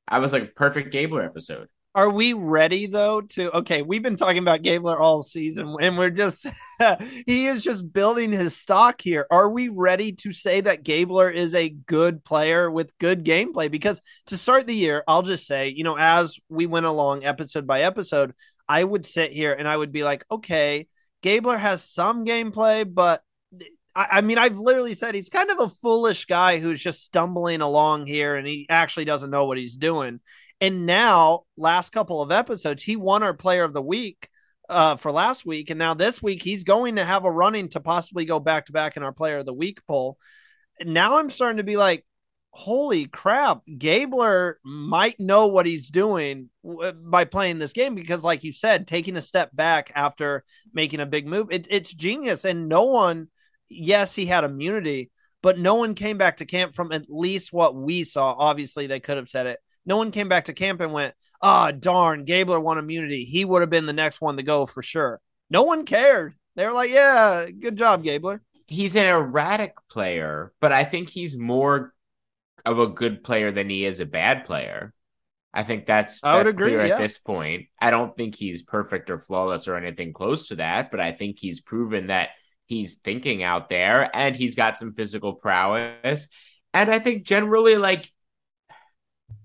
I 0.07 0.21
was 0.21 0.33
like 0.33 0.55
perfect 0.55 0.93
Gabler 0.93 1.25
episode. 1.25 1.69
Are 1.93 2.09
we 2.09 2.35
ready 2.35 2.87
though 2.87 3.21
to 3.21 3.57
okay, 3.59 3.83
we've 3.83 4.03
been 4.03 4.15
talking 4.15 4.39
about 4.39 4.63
Gabler 4.63 4.97
all 4.97 5.25
season 5.25 5.75
and 5.81 5.99
we're 5.99 6.11
just 6.11 6.47
he 7.27 7.49
is 7.49 7.63
just 7.63 7.93
building 7.93 8.31
his 8.31 8.57
stock 8.57 9.01
here. 9.01 9.27
Are 9.29 9.49
we 9.49 9.69
ready 9.69 10.13
to 10.13 10.33
say 10.33 10.61
that 10.61 10.85
Gabler 10.85 11.29
is 11.29 11.53
a 11.53 11.69
good 11.69 12.23
player 12.23 12.71
with 12.71 12.97
good 12.99 13.25
gameplay? 13.25 13.69
Because 13.69 14.01
to 14.27 14.39
start 14.39 14.69
the 14.69 14.75
year, 14.75 15.03
I'll 15.09 15.23
just 15.23 15.49
say, 15.49 15.71
you 15.71 15.83
know, 15.83 15.97
as 15.99 16.39
we 16.49 16.67
went 16.67 16.87
along 16.87 17.25
episode 17.25 17.67
by 17.67 17.83
episode, 17.83 18.35
I 18.71 18.85
would 18.85 19.05
sit 19.05 19.33
here 19.33 19.53
and 19.53 19.67
I 19.67 19.77
would 19.77 19.91
be 19.91 20.05
like, 20.05 20.25
okay, 20.31 20.87
Gabler 21.23 21.59
has 21.59 21.83
some 21.83 22.25
gameplay, 22.25 22.87
but 22.89 23.21
I, 23.97 24.07
I 24.13 24.21
mean, 24.21 24.39
I've 24.39 24.57
literally 24.57 24.95
said 24.95 25.17
he's 25.17 25.29
kind 25.29 25.51
of 25.51 25.59
a 25.59 25.69
foolish 25.69 26.27
guy 26.27 26.61
who's 26.61 26.81
just 26.81 27.03
stumbling 27.03 27.63
along 27.63 28.07
here 28.07 28.37
and 28.37 28.47
he 28.47 28.69
actually 28.71 29.07
doesn't 29.07 29.31
know 29.31 29.47
what 29.47 29.59
he's 29.59 29.77
doing. 29.77 30.21
And 30.61 30.87
now, 30.87 31.47
last 31.57 31.91
couple 31.91 32.23
of 32.23 32.31
episodes, 32.31 32.81
he 32.81 32.95
won 32.95 33.25
our 33.25 33.35
player 33.35 33.65
of 33.65 33.73
the 33.73 33.83
week 33.83 34.29
uh, 34.69 34.95
for 34.95 35.11
last 35.11 35.45
week. 35.45 35.71
And 35.71 35.79
now 35.81 35.95
this 35.95 36.23
week, 36.23 36.41
he's 36.41 36.63
going 36.63 36.95
to 36.95 37.05
have 37.05 37.25
a 37.25 37.31
running 37.31 37.71
to 37.71 37.81
possibly 37.81 38.25
go 38.25 38.39
back 38.39 38.67
to 38.67 38.73
back 38.73 38.97
in 38.97 39.03
our 39.03 39.13
player 39.13 39.39
of 39.39 39.47
the 39.47 39.53
week 39.53 39.85
poll. 39.89 40.17
Now 40.81 41.19
I'm 41.19 41.29
starting 41.29 41.57
to 41.57 41.65
be 41.65 41.77
like, 41.77 42.05
holy 42.51 43.07
crap, 43.07 43.63
Gabler 43.79 44.59
might 44.65 45.19
know 45.21 45.47
what 45.47 45.67
he's 45.67 45.91
doing 45.91 46.51
w- 46.65 46.93
by 46.93 47.25
playing 47.25 47.59
this 47.59 47.73
game 47.73 47.95
because, 47.95 48.25
like 48.25 48.45
you 48.45 48.53
said, 48.53 48.87
taking 48.87 49.17
a 49.17 49.23
step 49.23 49.51
back 49.55 49.93
after 49.95 50.45
making 50.73 51.01
a 51.01 51.07
big 51.07 51.27
move, 51.27 51.49
it, 51.51 51.67
it's 51.71 51.93
genius. 51.93 52.45
And 52.45 52.69
no 52.69 52.85
one, 52.85 53.29
yes, 53.69 54.15
he 54.15 54.27
had 54.27 54.45
immunity, 54.45 55.11
but 55.43 55.59
no 55.59 55.77
one 55.77 55.95
came 55.95 56.19
back 56.19 56.39
to 56.39 56.45
camp 56.45 56.75
from 56.75 56.93
at 56.93 57.07
least 57.09 57.53
what 57.53 57.75
we 57.75 58.05
saw. 58.05 58.35
Obviously, 58.37 58.87
they 58.87 59.01
could 59.01 59.17
have 59.17 59.29
said 59.29 59.47
it. 59.47 59.59
No 59.87 59.97
one 59.97 60.11
came 60.11 60.29
back 60.29 60.47
to 60.47 60.53
camp 60.53 60.81
and 60.81 60.93
went, 60.93 61.15
ah, 61.41 61.69
oh, 61.69 61.73
darn, 61.73 62.25
Gabler 62.25 62.61
won 62.61 62.79
immunity. 62.79 63.25
He 63.25 63.45
would 63.45 63.63
have 63.63 63.71
been 63.71 63.87
the 63.87 63.93
next 63.93 64.21
one 64.21 64.37
to 64.37 64.43
go 64.43 64.67
for 64.67 64.83
sure. 64.83 65.21
No 65.49 65.63
one 65.63 65.85
cared. 65.85 66.35
They 66.57 66.67
were 66.67 66.73
like, 66.73 66.91
yeah, 66.91 67.49
good 67.51 67.77
job, 67.77 68.03
Gabler. 68.03 68.43
He's 68.67 68.95
an 68.95 69.07
erratic 69.07 69.75
player, 69.91 70.53
but 70.61 70.73
I 70.73 70.85
think 70.85 71.09
he's 71.09 71.39
more 71.39 71.95
of 72.65 72.79
a 72.79 72.87
good 72.87 73.25
player 73.25 73.51
than 73.53 73.69
he 73.71 73.85
is 73.85 74.01
a 74.01 74.07
bad 74.07 74.45
player. 74.45 74.93
I 75.53 75.65
think 75.65 75.87
that's, 75.87 76.21
I 76.23 76.39
that's 76.39 76.55
agree, 76.55 76.71
clear 76.71 76.87
yeah. 76.87 76.95
at 76.95 77.01
this 77.01 77.19
point. 77.19 77.67
I 77.81 77.91
don't 77.91 78.17
think 78.17 78.35
he's 78.35 78.63
perfect 78.63 79.11
or 79.11 79.19
flawless 79.19 79.67
or 79.67 79.77
anything 79.77 80.13
close 80.13 80.49
to 80.49 80.57
that, 80.57 80.91
but 80.91 81.01
I 81.01 81.13
think 81.13 81.39
he's 81.39 81.61
proven 81.61 82.07
that 82.07 82.31
he's 82.67 82.97
thinking 82.97 83.43
out 83.43 83.69
there 83.69 84.09
and 84.15 84.37
he's 84.37 84.55
got 84.55 84.79
some 84.79 84.95
physical 84.95 85.35
prowess. 85.35 86.29
And 86.73 86.91
I 86.91 87.01
think 87.01 87.25
generally, 87.25 87.77
like, 87.77 88.13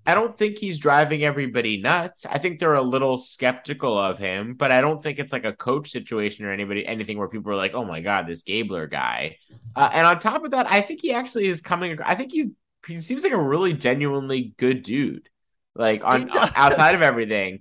I 0.08 0.14
don't 0.14 0.38
think 0.38 0.60
he's 0.60 0.78
driving 0.78 1.24
everybody 1.24 1.82
nuts. 1.82 2.28
I 2.28 2.38
think 2.38 2.60
they're 2.60 2.76
a 2.76 2.82
little 2.84 3.22
skeptical 3.22 3.98
of 3.98 4.20
him, 4.20 4.54
but 4.54 4.72
I 4.72 4.82
don't 4.82 5.02
think 5.02 5.18
it's 5.18 5.34
like 5.34 5.46
a 5.46 5.54
coach 5.54 5.90
situation 5.90 6.46
or 6.46 6.52
anybody 6.52 6.86
anything 6.86 7.18
where 7.18 7.28
people 7.28 7.52
are 7.52 7.56
like, 7.56 7.74
"Oh 7.74 7.86
my 7.86 8.02
god, 8.02 8.28
this 8.28 8.44
Gabler 8.44 8.86
guy." 8.86 9.38
Uh, 9.76 9.90
and 9.92 10.06
on 10.06 10.20
top 10.20 10.46
of 10.46 10.52
that, 10.52 10.72
I 10.72 10.82
think 10.82 11.02
he 11.02 11.12
actually 11.12 11.48
is 11.48 11.60
coming. 11.60 11.98
I 12.06 12.14
think 12.14 12.32
he's 12.32 12.50
he 12.88 13.00
seems 13.00 13.24
like 13.24 13.34
a 13.34 13.42
really 13.42 13.74
genuinely 13.74 14.54
good 14.58 14.84
dude, 14.84 15.30
like 15.76 16.04
on 16.04 16.30
uh, 16.30 16.50
outside 16.56 16.96
of 16.96 17.02
everything. 17.02 17.60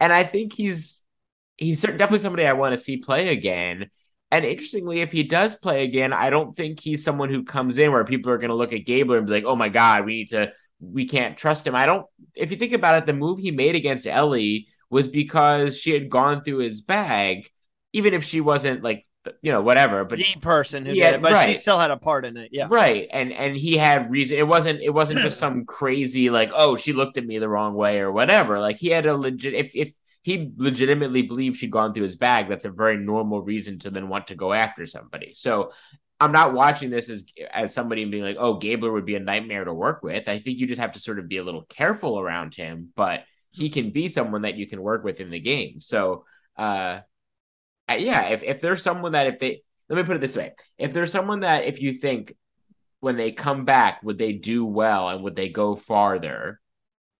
And 0.00 0.12
I 0.12 0.24
think 0.24 0.52
he's 0.52 1.02
he's 1.56 1.82
definitely 1.82 2.20
somebody 2.20 2.46
I 2.46 2.54
want 2.54 2.72
to 2.76 2.82
see 2.82 2.98
play 2.98 3.28
again. 3.28 3.90
And 4.30 4.44
interestingly, 4.44 5.00
if 5.00 5.12
he 5.12 5.24
does 5.24 5.54
play 5.54 5.84
again, 5.84 6.12
I 6.12 6.30
don't 6.30 6.56
think 6.56 6.80
he's 6.80 7.04
someone 7.04 7.28
who 7.28 7.44
comes 7.44 7.76
in 7.76 7.92
where 7.92 8.04
people 8.04 8.32
are 8.32 8.38
going 8.38 8.48
to 8.48 8.56
look 8.56 8.72
at 8.72 8.86
Gabler 8.86 9.18
and 9.18 9.26
be 9.26 9.32
like, 9.32 9.44
"Oh 9.44 9.56
my 9.56 9.68
god, 9.68 10.04
we 10.04 10.14
need 10.14 10.30
to." 10.30 10.52
we 10.82 11.06
can't 11.06 11.36
trust 11.36 11.66
him. 11.66 11.74
I 11.74 11.86
don't. 11.86 12.06
If 12.34 12.50
you 12.50 12.56
think 12.56 12.72
about 12.72 12.98
it, 12.98 13.06
the 13.06 13.12
move 13.12 13.38
he 13.38 13.52
made 13.52 13.76
against 13.76 14.06
Elie 14.06 14.66
was 14.90 15.06
because 15.06 15.78
she 15.78 15.92
had 15.92 16.10
gone 16.10 16.42
through 16.42 16.58
his 16.58 16.80
bag, 16.80 17.48
even 17.92 18.12
if 18.12 18.24
she 18.24 18.40
wasn't 18.40 18.82
like 18.82 19.06
you 19.40 19.52
know 19.52 19.62
whatever. 19.62 20.04
But 20.04 20.18
the 20.18 20.34
person 20.40 20.84
who 20.84 20.92
Yeah, 20.92 21.10
did 21.10 21.14
it, 21.16 21.22
but 21.22 21.32
right. 21.32 21.54
she 21.54 21.60
still 21.60 21.78
had 21.78 21.90
a 21.90 21.96
part 21.96 22.24
in 22.24 22.36
it. 22.36 22.50
Yeah. 22.52 22.68
right, 22.70 23.08
and 23.12 23.32
and 23.32 23.56
he 23.56 23.76
had 23.76 24.10
reason. 24.10 24.38
It 24.38 24.46
wasn't. 24.46 24.80
It 24.82 24.90
wasn't 24.90 25.20
just 25.20 25.38
some 25.38 25.64
crazy 25.64 26.30
like, 26.30 26.50
oh, 26.54 26.76
she 26.76 26.92
looked 26.92 27.16
at 27.16 27.26
me 27.26 27.38
the 27.38 27.48
wrong 27.48 27.74
way 27.74 28.00
or 28.00 28.10
whatever. 28.12 28.58
Like 28.60 28.76
he 28.76 28.88
had 28.88 29.06
a 29.06 29.16
legit. 29.16 29.54
If 29.54 29.70
if 29.74 29.92
he 30.22 30.52
legitimately 30.56 31.22
believed 31.22 31.56
she'd 31.56 31.70
gone 31.70 31.92
through 31.94 32.04
his 32.04 32.16
bag, 32.16 32.48
that's 32.48 32.64
a 32.64 32.70
very 32.70 32.96
normal 32.96 33.42
reason 33.42 33.78
to 33.80 33.90
then 33.90 34.08
want 34.08 34.28
to 34.28 34.34
go 34.36 34.52
after 34.52 34.86
somebody. 34.86 35.32
So 35.34 35.72
I'm 36.20 36.32
not 36.32 36.54
watching 36.54 36.90
this 36.90 37.08
as 37.08 37.24
as 37.52 37.74
somebody 37.74 38.04
being 38.04 38.22
like, 38.22 38.36
oh, 38.38 38.54
Gabler 38.54 38.92
would 38.92 39.06
be 39.06 39.16
a 39.16 39.20
nightmare 39.20 39.64
to 39.64 39.74
work 39.74 40.02
with. 40.02 40.28
I 40.28 40.38
think 40.38 40.58
you 40.58 40.66
just 40.66 40.80
have 40.80 40.92
to 40.92 40.98
sort 41.00 41.18
of 41.18 41.28
be 41.28 41.38
a 41.38 41.44
little 41.44 41.62
careful 41.68 42.18
around 42.18 42.54
him, 42.54 42.90
but 42.94 43.24
he 43.50 43.70
can 43.70 43.90
be 43.90 44.08
someone 44.08 44.42
that 44.42 44.56
you 44.56 44.68
can 44.68 44.80
work 44.80 45.04
with 45.04 45.20
in 45.20 45.30
the 45.30 45.40
game. 45.40 45.80
So, 45.80 46.24
uh, 46.56 46.60
uh, 46.62 47.00
yeah, 48.00 48.28
if 48.28 48.42
if 48.42 48.60
there's 48.60 48.82
someone 48.82 49.12
that 49.12 49.26
if 49.26 49.38
they 49.38 49.62
let 49.88 49.96
me 49.96 50.04
put 50.04 50.16
it 50.16 50.20
this 50.20 50.36
way, 50.36 50.52
if 50.78 50.92
there's 50.92 51.12
someone 51.12 51.40
that 51.40 51.64
if 51.64 51.80
you 51.80 51.92
think 51.94 52.34
when 53.00 53.16
they 53.16 53.32
come 53.32 53.64
back 53.64 54.02
would 54.02 54.18
they 54.18 54.32
do 54.32 54.64
well 54.64 55.08
and 55.08 55.22
would 55.24 55.36
they 55.36 55.48
go 55.48 55.74
farther, 55.74 56.60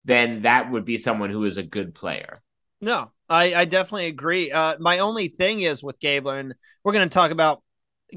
then 0.05 0.43
that 0.43 0.71
would 0.71 0.85
be 0.85 0.99
someone 0.99 1.31
who 1.31 1.45
is 1.45 1.57
a 1.57 1.63
good 1.63 1.95
player. 1.95 2.41
No, 2.81 3.13
I, 3.29 3.55
I 3.55 3.65
definitely 3.65 4.07
agree. 4.07 4.51
Uh, 4.51 4.77
my 4.79 4.99
only 4.99 5.29
thing 5.29 5.61
is 5.61 5.83
with 5.83 6.01
Gabler, 6.01 6.39
and 6.39 6.55
we're 6.83 6.93
going 6.93 7.09
to 7.09 7.15
talk 7.15 7.31
about 7.31 7.63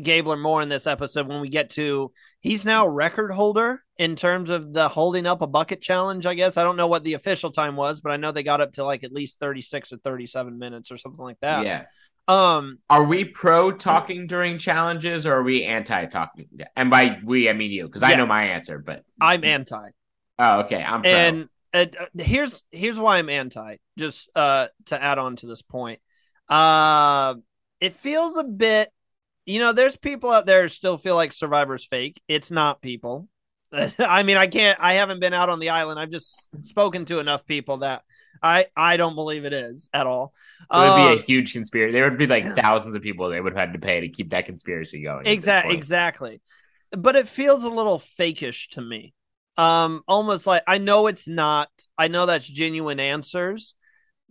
Gabler 0.02 0.38
more 0.38 0.62
in 0.62 0.70
this 0.70 0.88
episode 0.88 1.28
when 1.28 1.42
we 1.42 1.50
get 1.50 1.70
to 1.72 2.12
he's 2.42 2.66
now 2.66 2.88
record 2.88 3.32
holder 3.32 3.82
in 3.98 4.16
terms 4.16 4.50
of 4.50 4.74
the 4.74 4.90
holding 4.90 5.26
up 5.26 5.42
a 5.42 5.48
bucket 5.48 5.82
challenge. 5.82 6.26
I 6.26 6.34
guess 6.34 6.58
I 6.58 6.64
don't 6.64 6.76
know 6.76 6.88
what 6.88 7.04
the 7.04 7.14
official 7.14 7.52
time 7.52 7.76
was, 7.76 8.02
but 8.02 8.12
I 8.12 8.18
know 8.18 8.32
they 8.32 8.44
got 8.44 8.62
up 8.62 8.74
to 8.74 8.84
like 8.84 9.04
at 9.04 9.14
least 9.14 9.40
thirty 9.40 9.62
six 9.62 9.94
or 9.94 9.98
thirty 9.98 10.26
seven 10.26 10.60
minutes 10.60 10.92
or 10.92 10.98
something 10.98 11.24
like 11.24 11.40
that. 11.42 11.66
Yeah. 11.66 11.86
Um. 12.28 12.80
Are 12.90 13.04
we 13.04 13.26
pro 13.26 13.72
talking 13.72 14.28
during 14.28 14.58
challenges 14.58 15.26
or 15.26 15.36
are 15.36 15.44
we 15.44 15.64
anti 15.64 16.06
talking? 16.06 16.48
And 16.76 16.90
by 16.90 17.20
we, 17.24 17.50
I 17.50 17.54
mean 17.54 17.72
you, 17.72 17.86
because 17.86 18.04
I 18.04 18.16
know 18.16 18.26
my 18.26 18.46
answer. 18.46 18.80
But 18.80 19.04
I'm 19.22 19.44
anti, 19.44 19.90
oh, 20.40 20.60
okay, 20.62 20.84
I'm 20.84 21.02
pro. 21.02 21.12
and 21.12 21.50
uh, 21.74 21.86
here's 22.18 22.64
here's 22.72 22.98
why 22.98 23.18
I'm 23.18 23.30
anti. 23.30 23.78
Just 23.98 24.30
uh 24.36 24.68
to 24.86 25.02
add 25.02 25.20
on 25.20 25.36
to 25.38 25.48
this 25.48 25.62
point, 25.62 26.00
uh, 26.50 27.36
it 27.80 27.94
feels 27.94 28.38
a 28.38 28.44
bit. 28.44 28.92
You 29.46 29.60
know, 29.60 29.74
there's 29.74 29.96
people 29.96 30.32
out 30.32 30.48
there 30.48 30.64
who 30.64 30.70
still 30.70 30.98
feel 30.98 31.16
like 31.16 31.32
Survivor's 31.32 31.86
fake. 31.86 32.20
It's 32.28 32.50
not 32.50 32.82
people. 32.82 33.28
I 34.00 34.24
mean, 34.24 34.38
I 34.38 34.48
can't. 34.48 34.80
I 34.82 34.94
haven't 34.94 35.20
been 35.20 35.34
out 35.34 35.50
on 35.50 35.60
the 35.60 35.70
island. 35.70 36.00
I've 36.00 36.10
just 36.10 36.48
spoken 36.66 37.06
to 37.06 37.20
enough 37.20 37.46
people 37.46 37.78
that 37.78 38.04
I 38.42 38.68
I 38.76 38.98
don't 38.98 39.16
believe 39.16 39.46
it 39.46 39.54
is 39.54 39.90
at 39.94 40.08
all. 40.08 40.34
it 40.72 40.78
would 40.78 40.96
be 40.96 41.14
Um, 41.14 41.18
a 41.18 41.22
huge 41.22 41.54
conspiracy. 41.54 41.94
There 41.94 42.10
would 42.10 42.18
be 42.18 42.28
like 42.28 42.46
thousands 42.56 42.96
of 42.96 43.02
people 43.02 43.30
they 43.30 43.42
would 43.42 43.54
have 43.54 43.70
had 43.70 43.74
to 43.74 43.80
pay 43.80 44.02
to 44.02 44.10
keep 44.10 44.32
that 44.32 44.46
conspiracy 44.46 45.02
going. 45.04 45.26
Exactly, 45.26 45.76
exactly. 45.76 46.42
But 46.92 47.16
it 47.16 47.28
feels 47.28 47.64
a 47.64 47.70
little 47.70 48.00
fakish 48.00 48.70
to 48.72 48.82
me. 48.82 49.14
Um, 49.58 50.04
almost 50.08 50.48
like 50.48 50.64
I 50.68 50.78
know 50.78 51.08
it's 51.08 51.28
not. 51.28 51.70
I 51.98 52.08
know 52.08 52.26
that's 52.26 52.46
genuine 52.46 53.00
answers, 53.00 53.74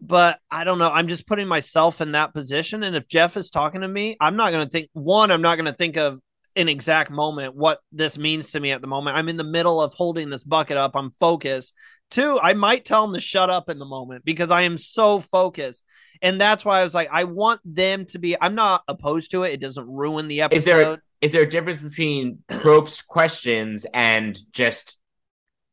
but 0.00 0.38
I 0.50 0.64
don't 0.64 0.78
know. 0.78 0.90
I'm 0.90 1.08
just 1.08 1.26
putting 1.26 1.48
myself 1.48 2.00
in 2.00 2.12
that 2.12 2.34
position. 2.34 2.82
And 2.82 2.94
if 2.94 3.08
Jeff 3.08 3.36
is 3.36 3.50
talking 3.50 3.80
to 3.82 3.88
me, 3.88 4.16
I'm 4.20 4.36
not 4.36 4.52
going 4.52 4.64
to 4.64 4.70
think. 4.70 4.90
One, 4.92 5.30
I'm 5.30 5.42
not 5.42 5.56
going 5.56 5.66
to 5.66 5.72
think 5.72 5.96
of 5.96 6.20
an 6.56 6.68
exact 6.68 7.10
moment 7.10 7.54
what 7.54 7.80
this 7.92 8.18
means 8.18 8.52
to 8.52 8.60
me 8.60 8.70
at 8.72 8.80
the 8.80 8.86
moment. 8.86 9.16
I'm 9.16 9.28
in 9.28 9.36
the 9.36 9.44
middle 9.44 9.80
of 9.80 9.94
holding 9.94 10.30
this 10.30 10.44
bucket 10.44 10.76
up. 10.76 10.92
I'm 10.94 11.12
focused. 11.18 11.72
Two, 12.10 12.38
I 12.40 12.54
might 12.54 12.84
tell 12.84 13.04
him 13.04 13.14
to 13.14 13.20
shut 13.20 13.50
up 13.50 13.68
in 13.68 13.78
the 13.78 13.84
moment 13.84 14.24
because 14.24 14.50
I 14.50 14.62
am 14.62 14.78
so 14.78 15.20
focused. 15.20 15.82
And 16.22 16.40
that's 16.40 16.64
why 16.64 16.80
I 16.80 16.84
was 16.84 16.94
like, 16.94 17.08
I 17.12 17.24
want 17.24 17.60
them 17.64 18.06
to 18.06 18.18
be. 18.18 18.36
I'm 18.40 18.54
not 18.54 18.82
opposed 18.88 19.32
to 19.32 19.42
it. 19.42 19.52
It 19.54 19.60
doesn't 19.60 19.86
ruin 19.86 20.28
the 20.28 20.42
episode. 20.42 20.58
Is 20.58 20.64
there 20.64 21.02
is 21.20 21.32
there 21.32 21.42
a 21.42 21.48
difference 21.48 21.80
between 21.80 22.38
probed 22.48 23.06
questions 23.08 23.86
and 23.92 24.38
just 24.52 24.98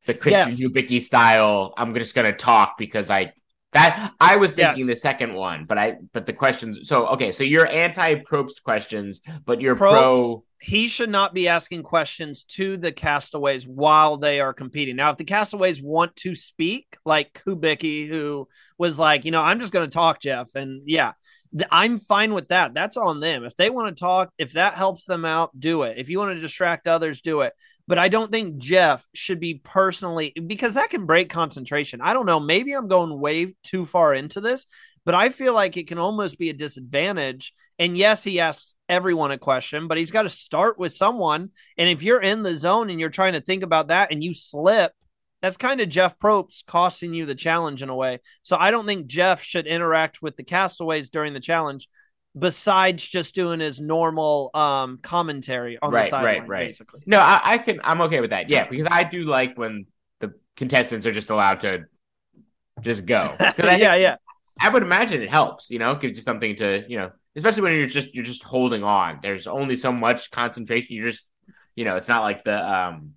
the 0.08 0.14
Christian 0.14 0.50
Yes. 0.50 0.62
Hubicki 0.62 1.02
style? 1.02 1.74
I'm 1.78 1.94
just 1.94 2.16
going 2.16 2.32
to 2.32 2.38
talk 2.38 2.78
because 2.78 3.10
I 3.10 3.34
that 3.74 4.14
I 4.20 4.36
was 4.36 4.52
thinking 4.52 4.88
Yes. 4.88 4.88
the 4.88 4.96
second 4.96 5.34
one, 5.34 5.66
but 5.66 5.78
I 5.78 5.96
but 6.14 6.26
the 6.26 6.34
questions. 6.34 6.90
So 6.90 7.08
okay, 7.08 7.32
so 7.32 7.44
you're 7.44 7.68
anti 7.68 8.16
probed 8.16 8.64
questions, 8.64 9.22
but 9.46 9.62
you're 9.62 9.76
Probes. 9.76 9.94
pro. 9.94 10.44
he 10.60 10.88
should 10.90 11.10
not 11.10 11.34
be 11.34 11.48
asking 11.48 11.84
questions 11.84 12.44
to 12.44 12.76
the 12.78 12.92
castaways 12.92 13.66
while 13.66 14.18
they 14.18 14.40
are 14.42 14.54
competing. 14.54 14.96
Now, 14.98 15.12
if 15.12 15.18
the 15.18 15.24
castaways 15.24 15.82
want 15.82 16.16
to 16.18 16.36
speak, 16.36 16.98
like 17.06 17.42
Hubicki, 17.48 18.08
who 18.08 18.48
was 18.78 19.00
like, 19.00 19.24
you 19.26 19.32
know, 19.32 19.42
I'm 19.42 19.60
just 19.60 19.74
going 19.74 19.90
to 19.90 19.94
talk, 19.94 20.22
Jeff, 20.22 20.50
and 20.54 20.82
yeah, 20.86 21.14
I'm 21.72 21.98
fine 21.98 22.34
with 22.34 22.50
that. 22.50 22.74
That's 22.74 22.98
on 22.98 23.20
them. 23.22 23.44
If 23.46 23.56
they 23.58 23.70
want 23.70 23.96
to 23.96 24.00
talk, 24.00 24.32
if 24.38 24.54
that 24.54 24.74
helps 24.76 25.06
them 25.06 25.26
out, 25.26 25.58
do 25.58 25.84
it. 25.84 25.98
If 25.98 26.10
you 26.10 26.20
want 26.20 26.36
to 26.36 26.42
distract 26.42 26.88
others, 26.88 27.22
do 27.22 27.42
it. 27.42 27.54
But 27.92 28.00
I 28.00 28.08
don't 28.08 28.32
think 28.32 28.58
Jeff 28.58 29.06
should 29.14 29.42
be 29.42 29.56
personally 29.56 30.32
because 30.48 30.76
that 30.76 30.92
can 30.92 31.06
break 31.06 31.28
concentration. 31.28 32.00
I 32.00 32.14
don't 32.14 32.26
know. 32.26 32.40
Maybe 32.40 32.72
I'm 32.72 32.88
going 32.88 33.20
way 33.20 33.54
too 33.66 33.86
far 33.86 34.14
into 34.14 34.40
this, 34.40 34.66
but 35.04 35.14
I 35.14 35.28
feel 35.28 35.54
like 35.54 35.76
it 35.76 35.90
can 35.90 35.98
almost 35.98 36.40
be 36.40 36.50
a 36.50 36.54
disadvantage. 36.54 37.54
And 37.80 37.98
yes, 37.98 38.24
he 38.24 38.40
asks 38.40 38.76
everyone 38.88 39.32
a 39.32 39.38
question, 39.38 39.90
but 39.90 39.98
he's 39.98 40.12
got 40.12 40.22
to 40.22 40.30
start 40.30 40.80
with 40.80 40.94
someone. 40.94 41.50
And 41.78 41.90
if 41.90 42.02
you're 42.02 42.22
in 42.22 42.44
the 42.44 42.56
zone 42.56 42.90
and 42.90 42.98
you're 42.98 43.10
trying 43.10 43.34
to 43.34 43.42
think 43.42 43.62
about 43.62 43.90
that 43.90 44.14
and 44.14 44.24
you 44.24 44.34
slip, 44.34 44.94
that's 45.42 45.58
kind 45.58 45.82
of 45.82 45.90
Jeff 45.90 46.18
Probst 46.18 46.66
costing 46.66 47.14
you 47.14 47.26
the 47.26 47.36
challenge 47.36 47.84
in 47.84 47.90
a 47.90 47.96
way. 47.96 48.20
So 48.42 48.56
I 48.58 48.72
don't 48.72 48.88
think 48.88 49.08
Jeff 49.08 49.44
should 49.44 49.68
interact 49.68 50.22
with 50.22 50.38
the 50.38 50.46
castaways 50.46 51.10
during 51.10 51.34
the 51.34 51.42
challenge 51.42 51.90
besides 52.38 53.06
just 53.06 53.36
doing 53.36 53.60
his 53.60 53.80
normal 53.80 54.52
um 54.54 55.00
commentary 55.02 55.78
on 55.82 55.92
Right, 55.92 56.06
the 56.06 56.10
sideline 56.10 56.42
right, 56.42 56.48
right. 56.48 56.68
basically. 56.68 57.02
No, 57.06 57.20
I, 57.20 57.42
I 57.44 57.58
can. 57.58 57.82
I'm 57.84 58.02
okay 58.02 58.22
with 58.22 58.30
that. 58.30 58.50
Yeah, 58.50 58.68
because 58.68 58.88
I 58.90 59.04
do 59.04 59.24
like 59.24 59.58
when 59.58 59.86
the 60.20 60.34
contestants 60.56 61.06
are 61.06 61.12
just 61.12 61.30
allowed 61.30 61.62
to 61.62 61.86
just 62.82 63.06
go. 63.06 63.34
Yeah, 63.58 63.96
yeah. 63.96 64.16
I 64.60 64.70
would 64.70 64.84
imagine 64.84 65.22
it 65.22 65.30
helps. 65.30 65.70
You 65.70 65.80
know, 65.80 65.96
gives 65.96 66.18
you 66.18 66.24
something 66.24 66.56
to 66.58 66.86
you 66.88 66.98
know, 66.98 67.12
especially 67.36 67.64
when 67.64 67.74
you're 67.74 67.88
just 67.88 68.14
you're 68.14 68.26
just 68.26 68.44
holding 68.44 68.84
on. 68.84 69.20
There's 69.22 69.48
only 69.48 69.76
so 69.76 69.92
much 69.92 70.32
concentration. 70.32 70.96
You're 70.96 71.10
just 71.10 71.26
you 71.76 71.86
know, 71.86 71.96
it's 71.96 72.08
not 72.08 72.22
like 72.22 72.44
the 72.44 72.58
um, 72.58 73.14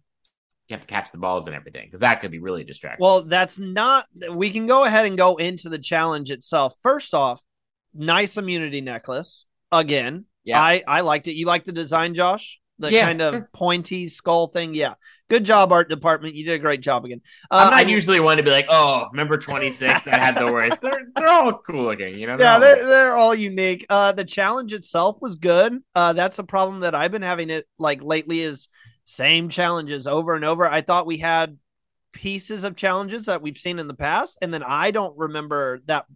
you 0.68 0.74
have 0.74 0.80
to 0.80 0.86
catch 0.86 1.12
the 1.12 1.18
balls 1.18 1.46
and 1.46 1.54
everything 1.54 1.86
because 1.86 2.00
that 2.00 2.20
could 2.20 2.30
be 2.30 2.38
really 2.38 2.64
distracting. 2.64 3.04
Well, 3.04 3.24
that's 3.24 3.58
not. 3.58 4.06
We 4.32 4.50
can 4.50 4.66
go 4.66 4.84
ahead 4.84 5.06
and 5.06 5.18
go 5.18 5.36
into 5.36 5.68
the 5.68 5.78
challenge 5.78 6.30
itself. 6.30 6.74
First 6.82 7.14
off, 7.14 7.42
nice 7.94 8.36
immunity 8.36 8.80
necklace 8.80 9.44
again. 9.72 10.24
Yeah. 10.44 10.60
I 10.60 10.82
I 10.86 11.00
liked 11.00 11.28
it. 11.28 11.34
You 11.34 11.46
like 11.46 11.64
the 11.64 11.72
design, 11.72 12.14
Josh? 12.14 12.60
The 12.80 12.92
Yeah, 12.92 13.04
kind 13.06 13.22
of 13.22 13.32
sure. 13.34 13.50
pointy 13.54 14.08
skull 14.08 14.48
thing. 14.48 14.74
Yeah, 14.74 14.94
good 15.30 15.44
job, 15.44 15.70
art 15.70 15.88
department. 15.88 16.34
You 16.34 16.44
did 16.44 16.54
a 16.54 16.58
great 16.58 16.80
job 16.80 17.04
again. 17.04 17.20
Uh, 17.48 17.54
I'm 17.66 17.70
not 17.70 17.86
I- 17.86 17.88
usually 17.88 18.18
one 18.18 18.36
to 18.36 18.42
be 18.42 18.50
like, 18.50 18.66
oh, 18.68 19.06
remember 19.12 19.38
26 19.38 20.08
I 20.08 20.18
had 20.18 20.36
the 20.36 20.52
worst. 20.52 20.80
They're 20.80 21.02
they're 21.14 21.28
all 21.28 21.58
cool 21.58 21.84
looking, 21.84 22.18
you 22.18 22.26
know. 22.26 22.36
yeah, 22.38 22.58
they're 22.58 22.84
they're 22.84 23.16
all 23.16 23.32
unique. 23.34 23.86
Uh, 23.88 24.10
the 24.12 24.24
challenge 24.24 24.72
itself 24.72 25.18
was 25.20 25.36
good. 25.36 25.78
Uh, 25.94 26.14
that's 26.14 26.40
a 26.40 26.44
problem 26.44 26.80
that 26.80 26.96
I've 26.96 27.12
been 27.12 27.22
having 27.22 27.48
it 27.48 27.66
like 27.78 28.02
lately 28.02 28.40
is 28.40 28.66
same 29.04 29.48
challenges 29.50 30.06
over 30.08 30.34
and 30.34 30.44
over. 30.44 30.66
I 30.66 30.80
thought 30.80 31.06
we 31.06 31.18
had 31.18 31.56
pieces 32.12 32.64
of 32.64 32.74
challenges 32.76 33.26
that 33.26 33.40
we've 33.40 33.56
seen 33.58 33.78
in 33.78 33.86
the 33.86 33.94
past, 33.94 34.36
and 34.42 34.52
then 34.52 34.64
I 34.64 34.90
don't 34.90 35.16
remember 35.16 35.80
that 35.86 36.06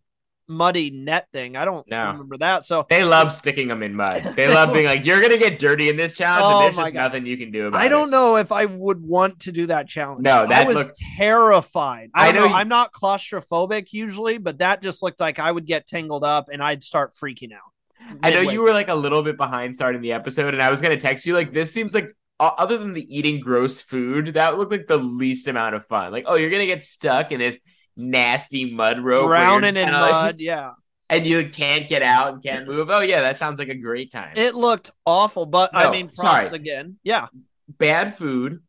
muddy 0.49 0.91
net 0.91 1.29
thing. 1.33 1.57
I 1.57 1.65
don't 1.65 1.87
No. 1.91 2.13
remember 2.13 2.39
that. 2.39 2.65
So 2.65 2.87
They 2.89 3.05
love 3.05 3.33
sticking 3.33 3.69
them 3.69 3.83
in 3.83 3.95
mud. 3.95 4.33
They 4.35 4.49
love 4.49 4.73
being 4.75 4.87
like, 4.87 5.05
"You're 5.05 5.21
gonna 5.21 5.37
get 5.37 5.59
dirty 5.59 5.89
in 5.89 5.97
this 5.97 6.15
challenge, 6.15 6.45
Oh 6.45 6.57
and 6.59 6.65
there's 6.67 6.77
just 6.77 6.93
God. 6.95 6.99
nothing 6.99 7.27
you 7.27 7.37
can 7.37 7.51
do 7.51 7.67
about 7.67 7.81
it." 7.81 7.85
I 7.85 7.89
don't 7.89 8.11
know 8.11 8.37
if 8.37 8.51
I 8.51 8.65
would 8.65 9.03
want 9.03 9.41
to 9.41 9.53
do 9.53 9.67
that 9.67 9.89
challenge. 9.89 10.23
No, 10.23 10.45
I 10.45 10.47
that 10.47 10.67
was 10.67 10.77
looked- 10.77 11.01
terrified. 11.17 12.11
I, 12.15 12.29
I 12.29 12.33
know, 12.33 12.41
know 12.41 12.47
you- 12.49 12.55
I'm 12.55 12.69
not 12.69 12.93
claustrophobic 12.93 13.89
usually, 13.93 14.39
but 14.39 14.59
that 14.59 14.83
just 14.83 15.03
looked 15.03 15.21
like 15.21 15.39
I 15.39 15.53
would 15.53 15.67
get 15.67 15.87
tangled 15.87 16.25
up 16.25 16.49
and 16.53 16.63
I'd 16.63 16.83
start 16.83 17.15
freaking 17.15 17.53
out. 17.53 18.19
I 18.23 18.31
know 18.31 18.41
you 18.41 18.63
were 18.63 18.73
like 18.73 18.89
a 18.89 18.95
little 18.95 19.23
bit 19.23 19.37
behind 19.37 19.75
starting 19.77 20.01
the 20.01 20.13
episode, 20.13 20.55
and 20.55 20.63
I 20.63 20.71
was 20.71 20.81
gonna 20.81 20.97
text 20.97 21.27
you 21.27 21.35
like, 21.35 21.53
"This 21.53 21.73
seems 21.73 21.95
like." 21.95 22.09
Other 22.41 22.79
than 22.79 22.93
the 22.93 23.05
eating 23.19 23.41
gross 23.41 23.81
food, 23.81 24.35
that 24.35 24.57
looked 24.57 24.71
like 24.71 24.87
the 24.87 24.97
least 24.97 25.49
amount 25.49 25.75
of 25.75 25.85
fun. 25.87 26.13
Like, 26.13 26.23
oh, 26.29 26.37
you're 26.37 26.51
gonna 26.51 26.67
get 26.67 26.85
stuck 26.85 27.33
in 27.33 27.41
this 27.41 27.59
nasty 27.99 28.73
mud 28.73 29.01
rope, 29.01 29.27
drowning 29.27 29.77
in 29.77 29.91
like- 29.91 30.11
mud. 30.11 30.37
yeah. 30.39 30.73
and 31.11 31.27
you 31.27 31.49
can't 31.49 31.89
get 31.89 32.03
out 32.03 32.35
and 32.35 32.43
can't 32.43 32.67
move. 32.67 32.91
Oh 32.91 33.01
yeah, 33.01 33.23
that 33.23 33.39
sounds 33.39 33.59
like 33.59 33.69
a 33.69 33.75
great 33.75 34.13
time. 34.13 34.35
It 34.37 34.55
looked 34.55 34.91
awful, 35.07 35.47
but 35.47 35.75
I 35.75 35.91
mean, 35.91 36.09
props 36.09 36.49
sorry. 36.49 36.57
again. 36.57 36.97
Yeah. 37.03 37.27
Bad 37.69 38.17
food. 38.17 38.63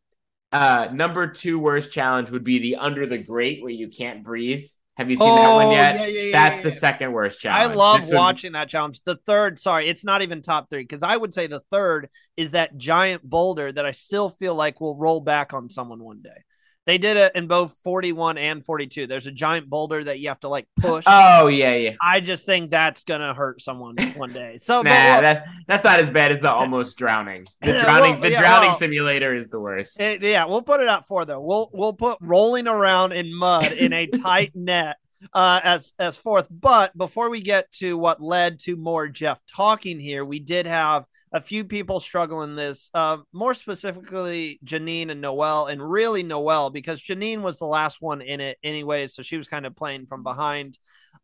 Uh, 0.51 0.87
number 0.91 1.27
two 1.27 1.59
worst 1.59 1.91
challenge 1.91 2.31
would 2.31 2.43
be 2.43 2.59
the 2.59 2.77
under 2.77 3.05
the 3.05 3.17
grate 3.17 3.61
where 3.61 3.71
you 3.71 3.87
can't 3.87 4.23
breathe. 4.23 4.65
Have 4.97 5.09
you 5.09 5.15
seen 5.15 5.33
that 5.33 5.55
one 5.55 5.71
yet? 5.71 5.95
Oh, 5.95 6.03
yeah, 6.03 6.07
yeah, 6.07 6.21
yeah, 6.23 6.31
That's 6.33 6.61
the 6.61 6.71
second 6.71 7.13
worst 7.13 7.39
challenge. 7.39 7.71
I 7.71 7.73
love 7.73 8.01
This 8.01 8.11
watching 8.11 8.51
that 8.51 8.67
challenge. 8.67 9.01
The 9.05 9.15
third, 9.15 9.57
sorry, 9.57 9.87
it's 9.87 10.03
not 10.03 10.21
even 10.21 10.41
top 10.41 10.69
three 10.69 10.81
because 10.81 11.03
I 11.03 11.15
would 11.15 11.33
say 11.33 11.47
the 11.47 11.61
third 11.71 12.09
is 12.35 12.51
that 12.51 12.77
giant 12.77 13.23
boulder 13.23 13.71
that 13.71 13.85
I 13.85 13.91
still 13.91 14.29
feel 14.29 14.55
like 14.55 14.81
will 14.81 14.97
roll 14.97 15.21
back 15.21 15.53
on 15.53 15.69
someone 15.69 16.03
one 16.03 16.21
day. 16.21 16.43
They 16.89 16.97
did 16.97 17.17
it 17.17 17.33
in 17.35 17.45
both 17.45 17.75
41 17.83 18.39
and 18.39 18.65
42. 18.65 19.05
There's 19.05 19.27
a 19.27 19.31
giant 19.31 19.69
boulder 19.69 20.03
that 20.03 20.17
you 20.17 20.29
have 20.29 20.39
to 20.39 20.47
like 20.49 20.67
push. 20.79 21.03
Oh 21.05 21.45
yeah, 21.45 21.75
yeah. 21.75 21.91
I 22.01 22.19
just 22.19 22.47
think 22.47 22.71
that's 22.71 23.03
gonna 23.03 23.31
hurt 23.31 23.61
someone 23.61 23.95
one 24.17 24.33
day. 24.33 24.57
So, 24.59 24.81
Nah, 24.81 24.89
we'll- 24.89 25.21
that 25.21 25.45
that's 25.67 25.83
not 25.83 25.99
as 25.99 26.09
bad 26.09 26.31
as 26.31 26.39
the 26.39 26.51
almost 26.51 26.97
drowning. 26.97 27.45
The 27.61 27.73
Yeah, 27.73 27.83
drowning, 27.83 28.11
well, 28.13 28.21
the 28.21 28.31
yeah, 28.31 28.39
drowning 28.41 28.69
well- 28.69 28.79
simulator 28.79 29.35
is 29.35 29.49
the 29.49 29.59
worst. 29.59 29.99
it- 30.01 30.23
yeah, 30.23 30.45
we'll 30.45 30.63
put 30.63 30.81
it 30.81 30.87
up 30.87 31.05
for 31.07 31.25
though. 31.25 31.41
We'll 31.41 31.69
we'll 31.73 31.93
put 31.93 32.17
rolling 32.21 32.67
around 32.67 33.11
in 33.11 33.31
mud 33.37 33.71
in 33.71 33.93
a 33.93 34.07
tight 34.25 34.53
net 34.55 34.97
uh, 35.31 35.59
as 35.63 35.93
as 35.99 36.17
fourth. 36.17 36.47
But 36.49 36.97
before 36.97 37.29
we 37.29 37.41
get 37.41 37.71
to 37.73 37.99
what 37.99 38.19
led 38.19 38.59
to 38.61 38.75
more 38.75 39.07
Jeff 39.07 39.37
talking 39.45 39.99
here, 39.99 40.25
we 40.25 40.39
did 40.39 40.65
have 40.65 41.05
a 41.31 41.41
few 41.41 41.63
people 41.63 41.99
struggle 41.99 42.41
in 42.43 42.55
this. 42.55 42.89
Uh, 42.93 43.17
more 43.31 43.53
specifically, 43.53 44.59
Jeanine 44.65 45.11
and 45.11 45.21
Noelle, 45.21 45.67
and 45.67 45.81
really 45.87 46.23
Noelle 46.23 46.69
because 46.69 47.01
Jeanine 47.01 47.41
was 47.41 47.59
the 47.59 47.65
last 47.65 48.01
one 48.01 48.21
in 48.21 48.41
it 48.41 48.57
anyway, 48.63 49.07
so 49.07 49.21
she 49.21 49.37
was 49.37 49.47
kind 49.47 49.65
of 49.65 49.75
playing 49.75 50.07
from 50.07 50.23
behind. 50.23 50.77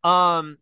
Um, 0.04 0.58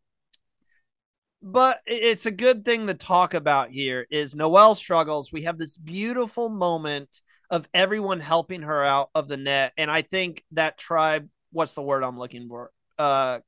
but 1.41 1.81
it's 1.85 2.25
a 2.25 2.31
good 2.31 2.63
thing 2.63 2.87
to 2.87 2.93
talk 2.93 3.33
about 3.33 3.69
here 3.69 4.07
is 4.09 4.33
Noelle 4.33 4.75
struggles. 4.75 5.31
We 5.31 5.43
have 5.43 5.57
this 5.57 5.75
beautiful 5.75 6.47
moment 6.47 7.19
of 7.49 7.67
everyone 7.73 8.21
helping 8.21 8.61
her 8.61 8.83
out 8.83 9.09
of 9.13 9.27
the 9.27 9.35
net. 9.37 9.73
And 9.77 9.91
I 9.91 10.03
think 10.03 10.43
that 10.53 10.77
tribe, 10.77 11.27
what's 11.51 11.73
the 11.73 11.81
word 11.81 12.03
I'm 12.03 12.17
looking 12.17 12.47
for? 12.47 12.71
Uh 12.97 13.39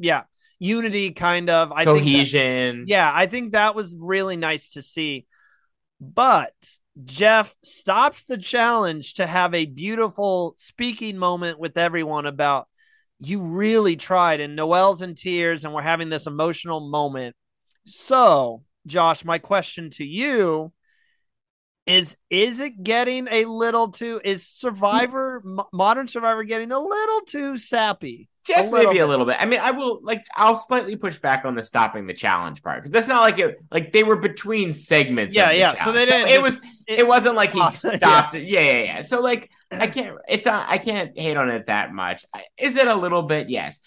yeah, 0.00 0.24
unity 0.58 1.12
kind 1.12 1.48
of. 1.48 1.70
I 1.70 1.84
think 1.84 1.98
that- 1.98 2.02
Cohesion. 2.02 2.84
yeah, 2.88 3.10
I 3.14 3.26
think 3.26 3.52
that 3.52 3.76
was 3.76 3.94
really 3.96 4.36
nice 4.36 4.70
to 4.70 4.82
see. 4.82 5.26
But 6.12 6.52
Jeff 7.04 7.54
stops 7.64 8.24
the 8.24 8.36
challenge 8.36 9.14
to 9.14 9.26
have 9.26 9.54
a 9.54 9.64
beautiful 9.64 10.54
speaking 10.58 11.16
moment 11.16 11.58
with 11.58 11.78
everyone 11.78 12.26
about 12.26 12.68
you 13.20 13.40
really 13.40 13.96
tried, 13.96 14.40
and 14.40 14.54
Noelle's 14.54 15.00
in 15.00 15.14
tears, 15.14 15.64
and 15.64 15.72
we're 15.72 15.82
having 15.82 16.10
this 16.10 16.26
emotional 16.26 16.80
moment. 16.80 17.34
So, 17.86 18.62
Josh, 18.86 19.24
my 19.24 19.38
question 19.38 19.90
to 19.90 20.04
you 20.04 20.73
is 21.86 22.16
is 22.30 22.60
it 22.60 22.82
getting 22.82 23.28
a 23.30 23.44
little 23.44 23.88
too 23.90 24.20
is 24.24 24.46
survivor 24.46 25.42
Mo- 25.44 25.68
modern 25.72 26.08
survivor 26.08 26.42
getting 26.44 26.72
a 26.72 26.78
little 26.78 27.20
too 27.22 27.58
sappy 27.58 28.28
Just 28.46 28.72
A 28.72 28.74
maybe 28.74 28.98
a 28.98 29.06
little 29.06 29.26
bit. 29.26 29.36
I 29.38 29.44
mean, 29.46 29.60
I 29.60 29.70
will 29.72 30.00
like 30.02 30.24
I'll 30.34 30.56
slightly 30.56 30.96
push 30.96 31.18
back 31.18 31.44
on 31.44 31.54
the 31.54 31.62
stopping 31.62 32.06
the 32.06 32.14
challenge 32.14 32.62
part 32.62 32.82
because 32.82 32.92
that's 32.92 33.08
not 33.08 33.20
like 33.20 33.38
it. 33.38 33.56
Like 33.70 33.92
they 33.92 34.02
were 34.02 34.16
between 34.16 34.72
segments. 34.74 35.34
Yeah, 35.36 35.50
yeah, 35.50 35.74
so 35.84 35.92
they 35.92 36.04
didn't 36.06 36.28
it 36.28 36.40
just- 36.40 36.42
was. 36.42 36.56
it- 36.86 36.98
It, 37.00 37.06
wasn't 37.08 37.34
like 37.36 37.52
he 37.52 37.58
yeah. 37.58 37.70
stopped. 37.72 38.34
it. 38.34 38.44
Yeah, 38.46 38.60
yeah, 38.60 38.78
yeah. 38.84 39.02
So 39.02 39.20
like 39.22 39.50
I 39.70 39.86
can't. 39.96 40.16
It's 40.28 40.44
not. 40.44 40.66
I 40.68 40.76
can't 40.78 41.18
hate 41.18 41.36
on 41.38 41.48
it 41.50 41.66
that 41.66 41.92
much. 41.92 42.24
Is 42.58 42.76
it 42.76 42.86
a 42.86 42.94
little 42.94 43.22
bit? 43.22 43.48
Yes. 43.48 43.80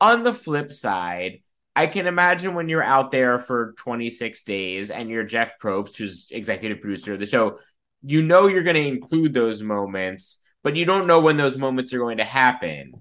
On 0.00 0.22
the 0.24 0.32
flip 0.34 0.72
side, 0.72 1.42
I 1.80 1.86
can 1.86 2.06
imagine 2.06 2.52
when 2.52 2.68
you're 2.68 2.82
out 2.82 3.10
there 3.10 3.38
for 3.38 3.72
26 3.78 4.42
days 4.42 4.90
and 4.90 5.08
you're 5.08 5.24
Jeff 5.24 5.52
Probst, 5.58 5.96
who's 5.96 6.28
executive 6.30 6.82
producer 6.82 7.14
of 7.14 7.20
the 7.20 7.24
show, 7.24 7.58
you 8.02 8.22
know 8.22 8.48
you're 8.48 8.62
going 8.64 8.76
to 8.76 8.86
include 8.86 9.32
those 9.32 9.62
moments, 9.62 10.40
but 10.62 10.76
you 10.76 10.84
don't 10.84 11.06
know 11.06 11.20
when 11.20 11.38
those 11.38 11.56
moments 11.56 11.94
are 11.94 11.98
going 11.98 12.18
to 12.18 12.24
happen. 12.24 12.92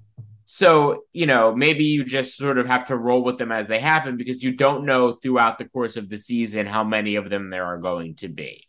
So, 0.45 1.03
you 1.11 1.25
know, 1.25 1.53
maybe 1.53 1.83
you 1.83 2.05
just 2.05 2.37
sort 2.37 2.57
of 2.57 2.67
have 2.67 2.85
to 2.85 2.95
roll 2.95 3.21
with 3.21 3.37
them 3.37 3.51
as 3.51 3.67
they 3.67 3.81
happen 3.81 4.15
because 4.15 4.41
you 4.41 4.55
don't 4.55 4.85
know 4.85 5.11
throughout 5.11 5.57
the 5.57 5.65
course 5.65 5.97
of 5.97 6.07
the 6.07 6.17
season 6.17 6.65
how 6.65 6.85
many 6.85 7.15
of 7.15 7.29
them 7.29 7.49
there 7.49 7.65
are 7.65 7.79
going 7.79 8.15
to 8.15 8.29
be. 8.29 8.65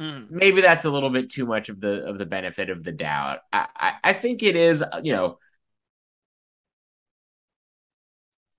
Mm. 0.00 0.30
Maybe 0.30 0.62
that's 0.62 0.86
a 0.86 0.90
little 0.90 1.10
bit 1.10 1.28
too 1.28 1.44
much 1.44 1.68
of 1.68 1.82
the 1.82 2.06
of 2.06 2.16
the 2.16 2.24
benefit 2.24 2.70
of 2.70 2.82
the 2.82 2.92
doubt. 2.92 3.40
I 3.52 3.66
I, 3.76 3.92
I 4.04 4.12
think 4.14 4.42
it 4.42 4.56
is, 4.56 4.82
you 5.02 5.12
know, 5.12 5.38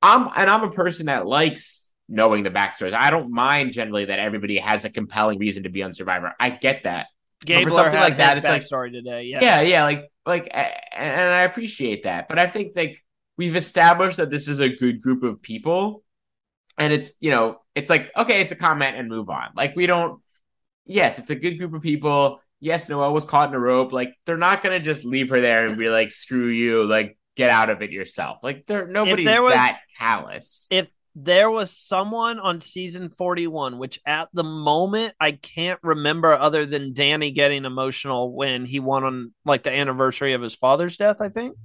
I'm 0.02 0.30
and 0.36 0.50
I'm 0.50 0.64
a 0.64 0.72
person 0.72 1.08
that 1.08 1.26
likes 1.26 1.90
knowing 2.08 2.44
the 2.44 2.50
backstories. 2.50 2.94
I 2.94 3.10
don't 3.10 3.32
mind 3.32 3.72
generally 3.74 4.06
that 4.06 4.20
everybody 4.20 4.58
has 4.58 4.86
a 4.86 4.90
compelling 4.90 5.40
reason 5.40 5.64
to 5.64 5.70
be 5.70 5.84
on 5.84 5.94
Survivor. 5.94 6.34
I 6.40 6.50
get 6.50 6.84
that. 6.84 7.08
Gabler 7.44 7.72
something 7.72 8.00
like 8.00 8.18
that, 8.18 8.38
it's 8.38 8.48
like- 8.48 8.64
story 8.64 8.92
today. 8.92 9.24
Yeah. 9.24 9.40
Yeah, 9.42 9.62
yeah, 9.62 9.84
like 9.84 10.12
like 10.26 10.50
and 10.54 11.34
I 11.34 11.42
appreciate 11.44 12.04
that. 12.04 12.28
But 12.28 12.38
I 12.38 12.48
think 12.48 12.74
like 12.76 13.04
we've 13.38 13.56
established 13.56 14.18
that 14.18 14.30
this 14.30 14.48
is 14.48 14.60
a 14.60 14.70
good 14.70 15.02
group 15.02 15.24
of 15.24 15.42
people 15.42 16.04
and 16.78 16.94
it's, 16.94 17.14
you 17.20 17.32
know, 17.32 17.60
it's 17.76 17.90
like 17.90 18.12
okay, 18.16 18.42
it's 18.42 18.52
a 18.52 18.56
comment 18.56 18.98
and 18.98 19.10
move 19.10 19.30
on. 19.30 19.50
Like 19.56 19.76
we 19.76 19.88
don't 19.88 20.22
yes, 20.86 21.20
it's 21.20 21.30
a 21.30 21.36
good 21.36 21.58
group 21.58 21.74
of 21.74 21.82
people. 21.82 22.42
Yes, 22.60 22.88
Noelle 22.88 23.14
was 23.14 23.26
caught 23.26 23.50
in 23.50 23.56
a 23.56 23.60
rope. 23.60 23.92
Like 23.92 24.14
they're 24.26 24.38
not 24.38 24.62
going 24.62 24.80
to 24.80 24.84
just 24.84 25.04
leave 25.04 25.30
her 25.30 25.42
there 25.42 25.66
and 25.66 25.78
be 25.78 25.90
like 25.90 26.12
screw 26.12 26.48
you, 26.48 26.86
like 26.86 27.18
get 27.36 27.50
out 27.50 27.70
of 27.70 27.82
it 27.82 27.92
yourself. 27.92 28.40
Like 28.44 28.66
there 28.68 28.88
nobody's 28.88 29.26
there 29.26 29.42
was- 29.42 29.54
that 29.54 29.80
callous. 29.98 30.68
If 30.72 30.88
there 31.14 31.52
was 31.52 31.76
someone 31.76 32.40
on 32.40 32.62
season 32.62 33.10
41, 33.10 33.78
which 33.78 34.00
at 34.06 34.30
the 34.34 34.44
moment 34.44 35.14
I 35.20 35.34
can't 35.34 35.80
remember 35.84 36.34
other 36.34 36.66
than 36.66 36.94
Danny 36.94 37.32
getting 37.32 37.66
emotional 37.66 38.34
when 38.34 38.66
he 38.66 38.80
won 38.80 39.04
on 39.04 39.34
like 39.44 39.64
the 39.64 39.72
anniversary 39.72 40.34
of 40.34 40.42
his 40.42 40.56
father's 40.56 40.96
death, 40.96 41.18
I 41.20 41.30
think. 41.30 41.58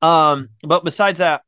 Um, 0.00 0.48
but 0.62 0.84
besides 0.84 1.18
that, 1.18 1.42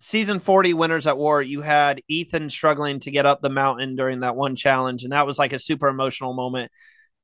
season 0.00 0.40
40 0.40 0.74
winners 0.74 1.06
at 1.06 1.18
war, 1.18 1.40
you 1.42 1.60
had 1.60 2.02
Ethan 2.08 2.50
struggling 2.50 3.00
to 3.00 3.10
get 3.10 3.26
up 3.26 3.42
the 3.42 3.48
mountain 3.48 3.96
during 3.96 4.20
that 4.20 4.36
one 4.36 4.56
challenge, 4.56 5.04
and 5.04 5.12
that 5.12 5.26
was 5.26 5.38
like 5.38 5.52
a 5.52 5.58
super 5.58 5.88
emotional 5.88 6.34
moment. 6.34 6.70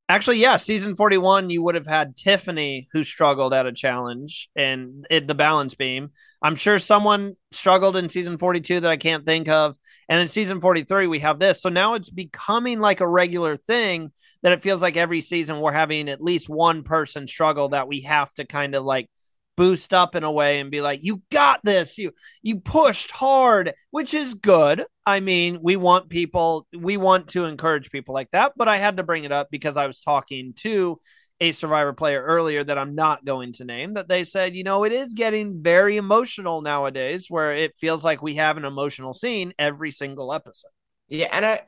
Actually, 0.09 0.39
yeah, 0.39 0.59
season 0.59 0.95
41, 0.95 1.49
you 1.49 1.63
would 1.63 1.75
have 1.75 1.87
had 1.87 2.15
Tiffany 2.15 2.89
who 2.93 3.05
struggled 3.05 3.55
at 3.55 3.65
a 3.65 3.73
challenge 3.73 4.51
and 4.55 5.07
it, 5.09 5.27
the 5.27 5.35
balance 5.35 5.75
beam. 5.75 6.11
I'm 6.43 6.57
sure 6.57 6.79
someone 6.79 7.37
struggled 7.53 7.97
in 7.97 8.11
season 8.11 8.37
42 8.37 8.81
that 8.81 8.91
I 8.91 8.99
can't 8.99 9.25
think 9.25 9.49
of. 9.49 9.77
And 10.11 10.19
then 10.19 10.29
season 10.29 10.61
43, 10.61 11.07
we 11.07 11.21
have 11.21 11.39
this. 11.39 11.63
So 11.63 11.71
now 11.71 11.95
it's 11.95 12.11
becoming 12.11 12.81
like 12.81 13.01
a 13.01 13.09
regular 13.09 13.57
thing 13.57 14.13
that 14.43 14.53
it 14.53 14.63
feels 14.63 14.83
like 14.83 14.99
every 14.99 15.23
season 15.23 15.59
we're 15.61 15.73
having 15.73 16.11
at 16.11 16.23
least 16.23 16.51
one 16.51 16.83
person 16.83 17.27
struggle 17.27 17.71
that 17.71 17.89
we 17.89 18.03
have 18.03 18.31
to 18.35 18.45
kind 18.45 18.75
of 18.75 18.85
like 18.85 19.09
boost 19.57 19.95
up 19.95 20.15
in 20.15 20.25
a 20.25 20.33
way 20.33 20.61
and 20.61 20.71
be 20.71 20.81
like 20.81 21.01
you 21.03 21.23
got 21.31 21.61
this. 21.65 21.99
You 21.99 22.13
you 22.43 22.61
pushed 22.61 23.11
hard 23.11 23.73
which 23.91 24.15
is 24.15 24.35
good. 24.35 24.85
I 25.07 25.21
mean 25.21 25.61
we 25.63 25.77
want 25.77 26.09
people 26.09 26.67
we 26.77 26.97
want 26.97 27.29
to 27.29 27.45
encourage 27.45 27.91
people 27.91 28.15
like 28.15 28.31
that 28.33 28.53
but 28.57 28.69
i 28.69 28.79
had 28.79 28.97
to 28.97 29.03
bring 29.03 29.25
it 29.25 29.33
up 29.33 29.49
because 29.51 29.77
i 29.77 29.87
was 29.87 30.01
talking 30.01 30.55
to 30.55 30.99
a 31.41 31.53
survivor 31.53 31.93
player 31.93 32.23
earlier 32.23 32.63
that 32.63 32.79
i'm 32.79 32.95
not 32.95 33.25
going 33.25 33.53
to 33.53 33.65
name 33.65 33.95
that 33.95 34.09
they 34.09 34.25
said 34.25 34.55
you 34.55 34.65
know 34.65 34.85
it 34.85 34.93
is 34.93 35.15
getting 35.15 35.63
very 35.63 35.97
emotional 35.97 36.63
nowadays 36.63 37.27
where 37.29 37.55
it 37.55 37.75
feels 37.79 38.05
like 38.05 38.23
we 38.23 38.37
have 38.37 38.57
an 38.57 38.65
emotional 38.65 39.13
scene 39.13 39.53
every 39.59 39.91
single 39.91 40.33
episode. 40.33 40.71
Yeah 41.09 41.29
and 41.33 41.45
i 41.45 41.61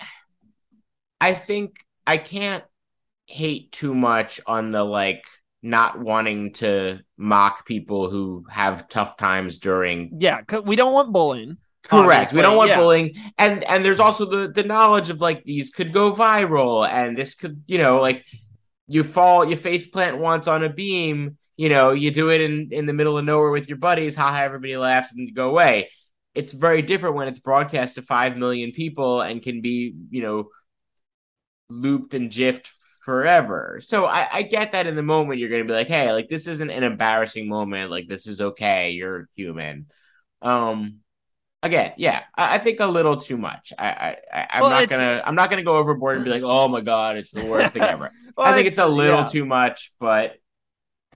i 1.20 1.34
think 1.34 1.76
i 2.06 2.16
can't 2.16 2.64
hate 3.26 3.72
too 3.72 3.92
much 3.92 4.40
on 4.46 4.70
the 4.70 4.84
like 4.84 5.24
not 5.66 5.98
wanting 5.98 6.52
to 6.52 7.00
mock 7.16 7.66
people 7.66 8.08
who 8.08 8.44
have 8.48 8.88
tough 8.88 9.16
times 9.16 9.58
during 9.58 10.10
yeah 10.18 10.40
we 10.64 10.76
don't 10.76 10.92
want 10.92 11.12
bullying 11.12 11.56
correct 11.82 12.28
obviously. 12.28 12.36
we 12.36 12.42
don't 12.42 12.56
want 12.56 12.70
yeah. 12.70 12.78
bullying 12.78 13.14
and 13.38 13.64
and 13.64 13.84
there's 13.84 14.00
also 14.00 14.24
the 14.24 14.48
the 14.52 14.62
knowledge 14.62 15.10
of 15.10 15.20
like 15.20 15.44
these 15.44 15.70
could 15.70 15.92
go 15.92 16.12
viral 16.12 16.88
and 16.88 17.16
this 17.16 17.34
could 17.34 17.62
you 17.66 17.78
know 17.78 18.00
like 18.00 18.24
you 18.86 19.02
fall 19.02 19.44
you 19.44 19.56
face 19.56 19.86
plant 19.86 20.18
once 20.18 20.46
on 20.46 20.62
a 20.62 20.68
beam 20.68 21.36
you 21.56 21.68
know 21.68 21.90
you 21.90 22.10
do 22.10 22.30
it 22.30 22.40
in 22.40 22.68
in 22.70 22.86
the 22.86 22.92
middle 22.92 23.18
of 23.18 23.24
nowhere 23.24 23.50
with 23.50 23.68
your 23.68 23.78
buddies 23.78 24.14
how 24.14 24.34
everybody 24.34 24.76
laughs 24.76 25.12
and 25.12 25.34
go 25.34 25.48
away 25.48 25.90
it's 26.34 26.52
very 26.52 26.82
different 26.82 27.16
when 27.16 27.28
it's 27.28 27.38
broadcast 27.38 27.94
to 27.94 28.02
5 28.02 28.36
million 28.36 28.72
people 28.72 29.20
and 29.20 29.42
can 29.42 29.62
be 29.62 29.94
you 30.10 30.22
know 30.22 30.48
looped 31.68 32.14
and 32.14 32.30
jiffed 32.30 32.70
forever. 33.06 33.80
So 33.82 34.04
I, 34.04 34.28
I 34.30 34.42
get 34.42 34.72
that 34.72 34.88
in 34.88 34.96
the 34.96 35.02
moment 35.02 35.38
you're 35.38 35.48
gonna 35.48 35.64
be 35.64 35.72
like, 35.72 35.86
hey, 35.86 36.12
like 36.12 36.28
this 36.28 36.48
isn't 36.48 36.70
an 36.70 36.82
embarrassing 36.82 37.48
moment. 37.48 37.88
Like 37.88 38.08
this 38.08 38.26
is 38.26 38.40
okay. 38.40 38.90
You're 38.90 39.28
human. 39.36 39.86
Um, 40.42 40.98
again, 41.62 41.92
yeah, 41.96 42.24
I, 42.34 42.56
I 42.56 42.58
think 42.58 42.80
a 42.80 42.86
little 42.86 43.16
too 43.16 43.38
much. 43.38 43.72
I, 43.78 44.16
I, 44.30 44.46
I'm 44.50 44.62
well, 44.62 44.70
not 44.70 44.88
gonna, 44.88 45.22
I'm 45.24 45.36
not 45.36 45.50
gonna 45.50 45.62
go 45.62 45.76
overboard 45.76 46.16
and 46.16 46.24
be 46.24 46.32
like, 46.32 46.42
oh 46.42 46.66
my 46.66 46.80
god, 46.80 47.16
it's 47.16 47.30
the 47.30 47.46
worst 47.46 47.74
thing 47.74 47.82
ever. 47.82 48.10
well, 48.36 48.46
I 48.46 48.54
think 48.54 48.66
it's, 48.66 48.74
it's 48.74 48.84
a 48.84 48.88
little 48.88 49.20
yeah. 49.20 49.28
too 49.28 49.46
much, 49.46 49.92
but 50.00 50.34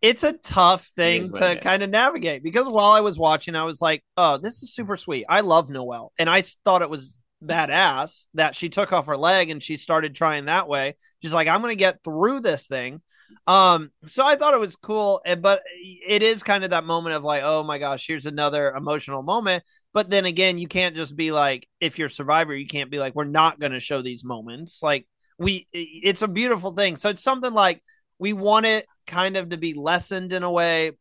it's 0.01 0.23
a 0.23 0.33
tough 0.33 0.87
thing 0.95 1.33
to 1.33 1.59
kind 1.61 1.83
of 1.83 1.91
navigate 1.91 2.45
because 2.45 2.69
while 2.69 2.93
I 2.93 3.01
was 3.01 3.19
watching, 3.19 3.57
I 3.57 3.65
was 3.65 3.83
like, 3.83 4.05
oh, 4.17 4.39
this 4.39 4.63
is 4.63 4.73
super 4.73 4.97
sweet. 4.97 5.27
I 5.29 5.41
love 5.41 5.69
Noelle, 5.69 6.13
and 6.21 6.31
I 6.31 6.45
thought 6.65 6.83
it 6.83 6.89
was 6.89 7.17
badass 7.45 8.27
that 8.35 8.55
she 8.55 8.69
took 8.69 8.93
off 8.93 9.07
her 9.07 9.17
leg 9.17 9.51
and 9.51 9.63
she 9.63 9.77
started 9.77 10.15
trying 10.15 10.47
that 10.47 10.69
way. 10.69 10.97
She's 11.23 11.33
like, 11.33 11.49
I'm 11.49 11.63
going 11.63 11.73
to 11.73 11.77
get 11.77 12.03
through 12.05 12.41
this 12.41 12.67
thing. 12.67 13.01
Um, 13.47 13.91
so 14.07 14.27
I 14.27 14.37
thought 14.37 14.55
it 14.55 14.61
was 14.61 14.77
cool, 14.77 15.21
eh, 15.25 15.37
but 15.37 15.63
it 16.07 16.23
is 16.23 16.43
kind 16.43 16.65
of 16.65 16.71
that 16.71 16.85
moment 16.85 17.17
of 17.17 17.25
like, 17.25 17.43
oh 17.43 17.63
my 17.63 17.79
gosh, 17.79 18.07
here's 18.07 18.27
another 18.27 18.71
emotional 18.71 19.23
moment. 19.23 19.65
But 19.93 20.11
then 20.11 20.25
again, 20.25 20.59
you 20.59 20.69
can't 20.69 20.97
just 20.97 21.17
be 21.17 21.33
like, 21.33 21.69
if 21.81 21.99
you're 21.99 22.09
survivor, 22.09 22.55
you 22.55 22.67
can't 22.67 22.91
be 22.91 22.99
like, 22.99 23.15
we're 23.15 23.25
not 23.25 23.59
going 23.59 23.73
to 23.73 23.81
show 23.81 24.03
these 24.03 24.25
moments. 24.25 24.83
Like, 24.83 25.07
we, 25.39 25.67
it's 25.73 26.23
a 26.23 26.29
beautiful 26.29 26.73
thing. 26.73 26.97
So 26.97 27.09
it's 27.09 27.23
something 27.23 27.53
like 27.53 27.83
we 28.19 28.33
want 28.33 28.67
it 28.67 28.87
kind 29.07 29.37
of 29.37 29.49
to 29.51 29.57
be 29.57 29.75
lessened 29.75 30.33
in 30.33 30.43
a 30.43 30.51
way, 30.51 30.93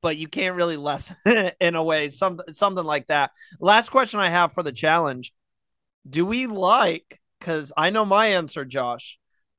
but 0.00 0.16
you 0.16 0.28
can't 0.28 0.56
really 0.56 0.76
lessen 0.78 1.16
in 1.60 1.74
a 1.74 1.82
way, 1.82 2.10
something 2.10 2.54
something 2.54 2.84
like 2.84 3.08
that. 3.08 3.32
Last 3.58 3.90
question 3.90 4.20
I 4.20 4.30
have 4.30 4.52
for 4.52 4.62
the 4.62 4.72
challenge 4.72 5.32
do 6.08 6.24
we 6.26 6.46
like 6.46 7.20
because 7.38 7.72
I 7.76 7.90
know 7.90 8.04
my 8.04 8.26
answer, 8.26 8.64
Josh. 8.64 9.18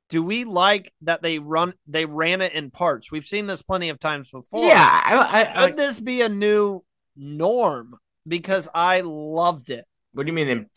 Do 0.10 0.22
we 0.22 0.44
like 0.44 0.92
that 1.02 1.22
they 1.22 1.40
run 1.40 1.74
they 1.88 2.06
ran 2.06 2.42
it 2.42 2.54
in 2.54 2.70
parts? 2.70 3.12
We've 3.12 3.26
seen 3.26 3.48
this 3.48 3.62
plenty 3.62 3.90
of 3.90 4.00
times 4.00 4.30
before. 4.30 4.66
Yeah, 4.66 5.02
I, 5.06 5.52
I, 5.56 5.68
could 5.68 5.78
this 5.78 6.00
be 6.00 6.22
a 6.22 6.30
new 6.30 6.84
norm? 7.16 7.98
Because 8.28 8.68
I 8.74 9.02
loved 9.02 9.70
it. 9.70 9.86
What 10.14 10.26
do 10.26 10.32
you 10.32 10.36
mean? 10.36 10.70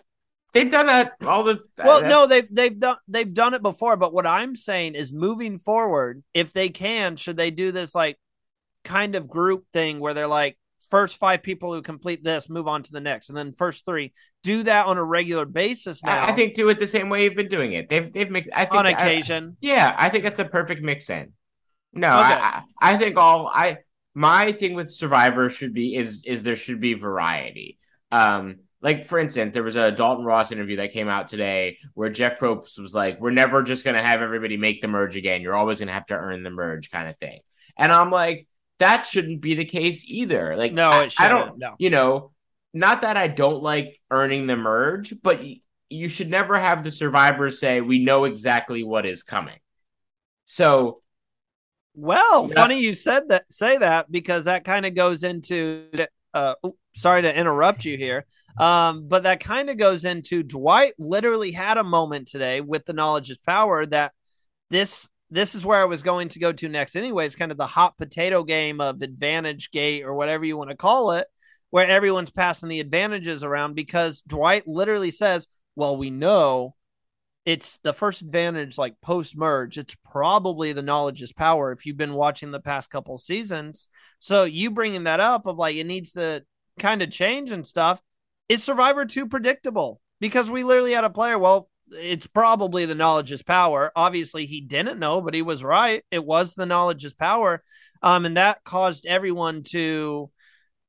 They've 0.53 0.71
done 0.71 0.87
that 0.87 1.15
all 1.27 1.43
the. 1.43 1.59
Well, 1.77 2.03
no, 2.03 2.29
they've 2.29 2.47
they've 2.49 2.79
done 2.79 2.97
they've 3.09 3.35
done 3.35 3.55
it 3.55 3.63
before. 3.63 3.97
But 3.97 4.15
what 4.15 4.27
I'm 4.27 4.55
saying 4.55 4.95
is, 4.95 5.13
moving 5.13 5.59
forward, 5.59 6.23
if 6.33 6.53
they 6.53 6.69
can, 6.69 7.17
should 7.17 7.37
they 7.37 7.51
do 7.51 7.73
this 7.73 7.93
like 7.93 8.19
kind 8.85 9.17
of 9.17 9.29
group 9.29 9.65
thing 9.73 9.99
where 9.99 10.15
they're 10.15 10.29
like, 10.29 10.57
first 10.95 11.17
five 11.17 11.43
people 11.43 11.75
who 11.75 11.83
complete 11.83 12.23
this 12.23 12.49
move 12.49 12.69
on 12.69 12.81
to 12.81 12.93
the 12.93 13.01
next, 13.01 13.29
and 13.29 13.37
then 13.37 13.53
first 13.53 13.85
three 13.85 14.13
do 14.45 14.63
that 14.63 14.87
on 14.87 14.97
a 14.97 15.03
regular 15.03 15.45
basis. 15.45 16.05
Now, 16.05 16.23
I, 16.23 16.29
I 16.29 16.33
think 16.33 16.55
do 16.55 16.69
it 16.69 16.79
the 16.79 16.87
same 16.87 17.09
way 17.09 17.25
you've 17.25 17.35
been 17.35 17.49
doing 17.49 17.73
it. 17.73 17.89
They've 17.89 18.13
they've 18.13 18.31
mixed. 18.31 18.51
I 18.55 18.65
think 18.65 18.77
on 18.77 18.87
occasion. 18.87 19.57
I, 19.57 19.57
yeah, 19.61 19.97
I 19.99 20.09
think 20.09 20.23
that's 20.23 20.39
a 20.39 20.45
perfect 20.45 20.85
mix 20.85 21.11
in. 21.11 21.33
No, 21.93 22.21
okay. 22.21 22.35
I, 22.35 22.63
I 22.81 22.97
think 22.97 23.17
all 23.17 23.51
I 23.53 23.79
my 24.15 24.53
thing 24.53 24.75
with 24.75 24.89
Survivor 24.89 25.51
should 25.51 25.75
be 25.75 25.97
is 25.97 26.23
is 26.25 26.45
there 26.45 26.55
should 26.55 26.81
be 26.81 26.95
variety. 26.95 27.81
Um, 28.13 28.61
like 28.81 29.07
for 29.07 29.19
instance, 29.19 29.53
there 29.53 29.65
was 29.65 29.75
a 29.75 29.91
Dalton 29.91 30.25
Ross 30.25 30.53
interview 30.53 30.77
that 30.77 30.93
came 30.93 31.09
out 31.09 31.27
today 31.27 31.79
where 31.95 32.09
Jeff 32.09 32.39
Probst 32.39 32.79
was 32.79 32.95
like, 32.95 33.21
"We're 33.21 33.33
never 33.33 33.65
just 33.65 33.83
going 33.83 33.97
to 33.97 34.03
have 34.03 34.23
everybody 34.23 34.57
make 34.59 34.81
the 34.81 34.87
merge 34.87 35.17
again. 35.17 35.43
You're 35.43 35.57
always 35.57 35.79
going 35.81 35.89
to 35.89 35.95
have 35.95 36.07
to 36.07 36.15
earn 36.15 36.45
the 36.45 36.51
merge," 36.51 36.93
kind 36.93 37.09
of 37.09 37.19
thing. 37.19 37.41
And 37.77 37.91
I'm 37.91 38.13
like, 38.13 38.47
that 38.79 39.07
shouldn't 39.07 39.41
be 39.41 39.55
the 39.55 39.65
case 39.65 40.05
either. 40.07 40.57
Like, 40.57 40.73
no, 40.73 40.91
I, 40.91 41.11
I 41.19 41.29
don't, 41.29 41.59
no. 41.59 41.75
you 41.79 41.91
know, 41.91 42.33
not 42.73 43.03
that 43.03 43.17
I 43.17 43.29
don't 43.29 43.63
like 43.63 44.01
earning 44.11 44.47
the 44.47 44.57
merge, 44.57 45.15
but 45.23 45.41
you 45.89 46.09
should 46.09 46.29
never 46.29 46.59
have 46.59 46.83
the 46.83 46.91
survivors 46.91 47.61
say, 47.61 47.81
we 47.81 48.05
know 48.05 48.25
exactly 48.25 48.83
what 48.83 49.07
is 49.07 49.23
coming. 49.23 49.59
So, 50.47 51.01
well, 51.95 52.49
yeah. 52.49 52.55
funny 52.55 52.81
you 52.81 52.95
said 52.95 53.29
that, 53.29 53.45
say 53.53 53.79
that 53.79 54.11
because 54.11 54.47
that 54.47 54.65
kind 54.65 54.85
of 54.87 54.95
goes 54.95 55.23
into, 55.23 55.89
uh, 56.33 56.55
sorry 56.97 57.23
to 57.23 57.39
interrupt 57.39 57.85
you 57.85 57.97
here. 57.97 58.27
Um, 58.59 59.09
but 59.09 59.25
that 59.25 59.41
kind 59.41 59.71
of 59.71 59.77
goes 59.77 60.05
into 60.05 60.43
Dwight 60.43 60.95
literally 60.99 61.53
had 61.53 61.79
a 61.79 61.85
moment 61.85 62.29
today 62.29 62.61
with 62.61 62.85
the 62.87 62.93
knowledge 62.93 63.31
is 63.31 63.39
power 63.39 63.85
that 63.87 64.13
this 64.71 65.09
this 65.35 65.55
is 65.55 65.67
where 65.67 65.81
I 65.81 65.87
was 65.87 66.03
going 66.03 66.29
to 66.31 66.39
go 66.39 66.53
to 66.53 66.69
next, 66.69 66.97
anyways, 66.97 67.35
kind 67.35 67.51
of 67.51 67.59
the 67.59 67.67
hot 67.67 67.99
potato 67.99 68.45
game 68.45 68.81
of 68.81 69.03
advantage 69.03 69.71
gate 69.71 70.05
or 70.05 70.15
whatever 70.15 70.45
you 70.45 70.57
want 70.57 70.71
to 70.71 70.77
call 70.77 71.13
it, 71.13 71.27
where 71.71 71.87
everyone's 71.87 72.31
passing 72.31 72.69
the 72.69 72.81
advantages 72.81 73.43
around 73.43 73.75
because 73.75 74.23
Dwight 74.23 74.69
literally 74.69 75.11
says, 75.11 75.49
Well, 75.75 75.97
we 75.97 76.11
know 76.11 76.77
it's 77.45 77.79
the 77.79 77.93
first 77.93 78.23
advantage 78.23 78.79
like 78.79 79.01
post 79.03 79.37
merge. 79.37 79.77
It's 79.77 79.97
probably 80.05 80.73
the 80.73 80.83
knowledge 80.83 81.21
is 81.21 81.33
power 81.33 81.73
if 81.73 81.85
you've 81.85 81.97
been 81.97 82.15
watching 82.15 82.53
the 82.53 82.61
past 82.61 82.91
couple 82.91 83.19
seasons. 83.19 83.89
So 84.21 84.45
you 84.45 84.71
bringing 84.71 85.05
that 85.05 85.21
up 85.21 85.47
of 85.47 85.59
like 85.59 85.77
it 85.77 85.85
needs 85.85 86.13
to 86.13 86.45
kind 86.79 87.03
of 87.03 87.11
change 87.11 87.51
and 87.51 87.67
stuff. 87.67 88.01
Is 88.49 88.63
Survivor 88.63 89.05
too 89.05 89.27
predictable? 89.27 90.01
Because 90.21 90.49
we 90.49 90.63
literally 90.63 90.93
had 90.93 91.05
a 91.05 91.11
player, 91.11 91.39
well, 91.39 91.69
it's 91.91 92.27
probably 92.27 92.87
the 92.87 92.95
knowledge 92.95 93.33
is 93.33 93.43
power. 93.43 93.93
Obviously, 93.95 94.47
he 94.47 94.61
didn't 94.61 94.99
know, 94.99 95.21
but 95.21 95.35
he 95.35 95.43
was 95.43 95.65
right. 95.65 96.05
It 96.11 96.25
was 96.25 96.55
the 96.55 96.67
knowledge 96.67 97.05
is 97.05 97.15
power. 97.15 97.63
Um, 98.03 98.25
and 98.27 98.37
that 98.37 98.65
caused 98.65 99.07
everyone 99.07 99.63
to 99.71 100.31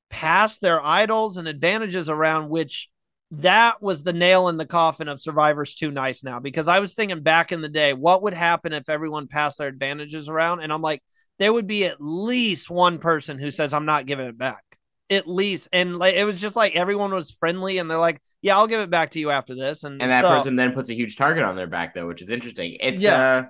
pass 0.10 0.58
their 0.60 0.84
idols 0.84 1.38
and 1.38 1.48
advantages 1.48 2.10
around, 2.10 2.50
which 2.50 2.90
that 3.32 3.82
was 3.82 4.04
the 4.04 4.14
nail 4.14 4.48
in 4.50 4.58
the 4.58 4.66
coffin 4.66 5.08
of 5.08 5.22
Survivor's 5.22 5.76
Too 5.76 5.92
Nice 5.92 6.24
now. 6.24 6.40
Because 6.40 6.68
I 6.68 6.80
was 6.80 6.94
thinking 6.94 7.22
back 7.22 7.52
in 7.52 7.62
the 7.62 7.70
day, 7.70 7.94
what 7.94 8.24
would 8.24 8.34
happen 8.34 8.74
if 8.74 8.90
everyone 8.90 9.28
passed 9.28 9.58
their 9.58 9.68
advantages 9.68 10.30
around? 10.30 10.62
And 10.62 10.72
I'm 10.72 10.82
like, 10.82 11.02
there 11.40 11.52
would 11.52 11.68
be 11.68 11.86
at 11.86 11.98
least 12.00 12.70
one 12.70 13.00
person 13.00 13.38
who 13.38 13.52
says, 13.52 13.74
I'm 13.74 13.86
not 13.86 14.06
giving 14.06 14.28
it 14.28 14.38
back. 14.38 14.64
At 15.10 15.28
least. 15.28 15.68
And 15.72 15.98
like, 15.98 16.16
it 16.16 16.24
was 16.24 16.40
just 16.40 16.56
like 16.56 16.76
everyone 16.76 17.14
was 17.14 17.32
friendly 17.32 17.78
and 17.78 17.90
they're 17.90 17.98
like, 17.98 18.22
yeah, 18.42 18.58
I'll 18.58 18.68
give 18.68 18.80
it 18.82 18.90
back 18.90 19.12
to 19.12 19.20
you 19.20 19.32
after 19.32 19.56
this. 19.56 19.84
And, 19.84 20.02
and 20.02 20.12
that 20.12 20.22
so, 20.22 20.30
person 20.30 20.56
then 20.56 20.74
puts 20.74 20.90
a 20.90 20.94
huge 20.94 21.18
target 21.18 21.44
on 21.44 21.56
their 21.56 21.68
back, 21.68 21.96
though, 21.96 22.08
which 22.08 22.22
is 22.22 22.30
interesting. 22.30 22.78
It's, 22.80 23.02
yeah. 23.02 23.38
Uh, 23.38 23.44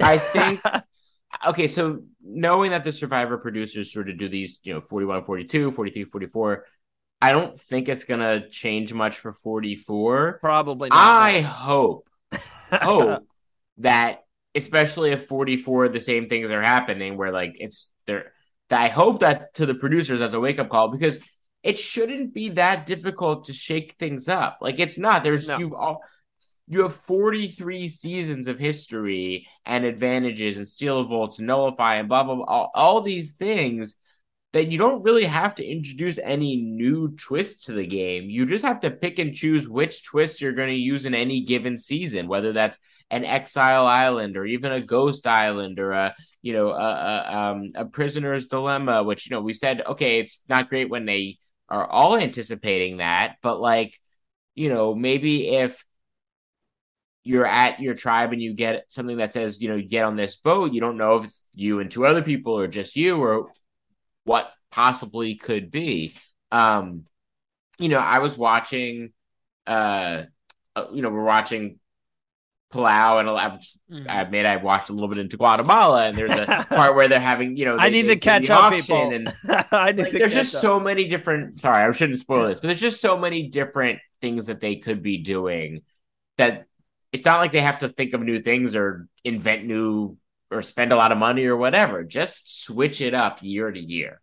I 0.00 0.18
think, 0.18 0.60
okay, 1.46 1.66
so 1.66 2.02
knowing 2.22 2.70
that 2.70 2.84
the 2.84 2.92
Survivor 2.92 3.38
producers 3.38 3.92
sort 3.92 4.08
of 4.08 4.18
do 4.18 4.28
these, 4.28 4.60
you 4.62 4.74
know, 4.74 4.80
41, 4.80 5.24
42, 5.24 5.72
43, 5.72 6.04
44, 6.04 6.64
I 7.20 7.32
don't 7.32 7.58
think 7.58 7.88
it's 7.88 8.04
to 8.04 8.48
change 8.48 8.92
much 8.92 9.16
for 9.16 9.32
44. 9.32 10.38
Probably 10.40 10.88
not. 10.88 10.98
I 10.98 11.40
hope, 11.40 12.08
hope 12.70 13.24
that, 13.78 14.20
especially 14.54 15.10
if 15.10 15.26
44, 15.26 15.88
the 15.88 16.00
same 16.00 16.28
things 16.28 16.50
are 16.50 16.62
happening 16.62 17.16
where 17.16 17.32
like 17.32 17.56
it's 17.58 17.90
there. 18.06 18.32
I 18.70 18.88
hope 18.88 19.20
that 19.20 19.54
to 19.54 19.66
the 19.66 19.74
producers 19.74 20.20
as 20.20 20.34
a 20.34 20.40
wake 20.40 20.58
up 20.58 20.68
call 20.68 20.88
because 20.88 21.18
it 21.62 21.78
shouldn't 21.78 22.34
be 22.34 22.50
that 22.50 22.86
difficult 22.86 23.44
to 23.44 23.52
shake 23.52 23.96
things 23.98 24.28
up. 24.28 24.58
Like 24.60 24.78
it's 24.78 24.98
not. 24.98 25.24
There's 25.24 25.48
no. 25.48 25.58
you 25.58 25.76
all 25.76 26.02
you 26.70 26.82
have 26.82 26.94
43 26.96 27.88
seasons 27.88 28.46
of 28.46 28.58
history 28.58 29.48
and 29.64 29.84
advantages 29.84 30.58
and 30.58 30.68
steal 30.68 31.04
votes, 31.04 31.40
nullify 31.40 31.96
and 31.96 32.08
blah 32.08 32.24
blah 32.24 32.36
blah, 32.36 32.44
all, 32.44 32.70
all 32.74 33.00
these 33.00 33.32
things 33.32 33.96
that 34.52 34.68
you 34.68 34.78
don't 34.78 35.02
really 35.02 35.24
have 35.24 35.54
to 35.56 35.64
introduce 35.64 36.18
any 36.18 36.56
new 36.56 37.14
twists 37.16 37.64
to 37.64 37.72
the 37.72 37.86
game. 37.86 38.30
You 38.30 38.46
just 38.46 38.64
have 38.64 38.80
to 38.80 38.90
pick 38.90 39.18
and 39.18 39.34
choose 39.34 39.68
which 39.68 40.04
twist 40.04 40.40
you're 40.40 40.52
going 40.52 40.68
to 40.68 40.74
use 40.74 41.04
in 41.04 41.14
any 41.14 41.40
given 41.42 41.76
season, 41.76 42.28
whether 42.28 42.52
that's 42.52 42.78
an 43.10 43.24
exile 43.24 43.86
island 43.86 44.36
or 44.36 44.46
even 44.46 44.72
a 44.72 44.80
ghost 44.80 45.26
island 45.26 45.78
or 45.78 45.92
a 45.92 46.14
you 46.42 46.52
know 46.52 46.70
a, 46.70 46.74
a, 46.74 47.36
um, 47.36 47.72
a 47.74 47.84
prisoner's 47.84 48.46
dilemma. 48.46 49.02
Which 49.02 49.28
you 49.28 49.34
know 49.34 49.42
we 49.42 49.54
said 49.54 49.82
okay, 49.86 50.20
it's 50.20 50.42
not 50.48 50.68
great 50.68 50.90
when 50.90 51.04
they 51.04 51.38
are 51.68 51.86
all 51.86 52.16
anticipating 52.16 52.98
that, 52.98 53.36
but 53.42 53.60
like 53.60 53.98
you 54.54 54.68
know 54.68 54.94
maybe 54.94 55.48
if 55.48 55.84
you're 57.24 57.46
at 57.46 57.80
your 57.80 57.94
tribe 57.94 58.32
and 58.32 58.40
you 58.40 58.54
get 58.54 58.86
something 58.88 59.18
that 59.18 59.32
says 59.32 59.60
you 59.60 59.68
know 59.68 59.80
get 59.80 60.04
on 60.04 60.16
this 60.16 60.36
boat 60.36 60.72
you 60.72 60.80
don't 60.80 60.96
know 60.96 61.16
if 61.16 61.24
it's 61.24 61.42
you 61.54 61.80
and 61.80 61.90
two 61.90 62.06
other 62.06 62.22
people 62.22 62.58
or 62.58 62.66
just 62.66 62.96
you 62.96 63.18
or 63.18 63.50
what 64.24 64.52
possibly 64.70 65.34
could 65.34 65.70
be. 65.70 66.14
Um, 66.52 67.04
you 67.78 67.88
know, 67.88 67.98
I 67.98 68.18
was 68.18 68.36
watching, 68.36 69.12
uh, 69.66 70.24
uh 70.76 70.86
you 70.92 71.02
know, 71.02 71.10
we're 71.10 71.24
watching 71.24 71.78
Palau, 72.72 73.20
and 73.20 73.30
I, 73.30 73.58
mm-hmm. 73.90 74.10
I 74.10 74.20
admit 74.20 74.44
I've 74.44 74.62
watched 74.62 74.90
a 74.90 74.92
little 74.92 75.08
bit 75.08 75.18
into 75.18 75.36
Guatemala, 75.36 76.08
and 76.08 76.16
there's 76.16 76.30
a 76.30 76.66
part 76.68 76.94
where 76.94 77.08
they're 77.08 77.20
having, 77.20 77.56
you 77.56 77.64
know, 77.64 77.76
they, 77.76 77.84
I 77.84 77.88
need 77.88 78.02
they, 78.02 78.14
to 78.14 78.20
catch 78.20 78.50
up, 78.50 78.72
people. 78.72 79.10
And 79.10 79.32
I 79.72 79.92
need 79.92 80.02
like, 80.02 80.12
there's 80.12 80.34
just 80.34 80.54
up. 80.54 80.60
so 80.60 80.80
many 80.80 81.08
different. 81.08 81.60
Sorry, 81.60 81.82
I 81.82 81.92
shouldn't 81.92 82.18
spoil 82.18 82.46
this, 82.46 82.60
but 82.60 82.68
there's 82.68 82.80
just 82.80 83.00
so 83.00 83.16
many 83.16 83.48
different 83.48 84.00
things 84.20 84.46
that 84.46 84.60
they 84.60 84.76
could 84.76 85.02
be 85.02 85.18
doing 85.18 85.82
that 86.36 86.66
it's 87.12 87.24
not 87.24 87.38
like 87.38 87.52
they 87.52 87.60
have 87.60 87.80
to 87.80 87.88
think 87.88 88.12
of 88.12 88.20
new 88.20 88.42
things 88.42 88.76
or 88.76 89.08
invent 89.24 89.64
new 89.64 90.16
or 90.50 90.62
spend 90.62 90.92
a 90.92 90.96
lot 90.96 91.12
of 91.12 91.18
money 91.18 91.44
or 91.44 91.56
whatever. 91.56 92.04
Just 92.04 92.64
switch 92.64 93.00
it 93.00 93.14
up 93.14 93.42
year 93.42 93.70
to 93.70 93.80
year. 93.80 94.20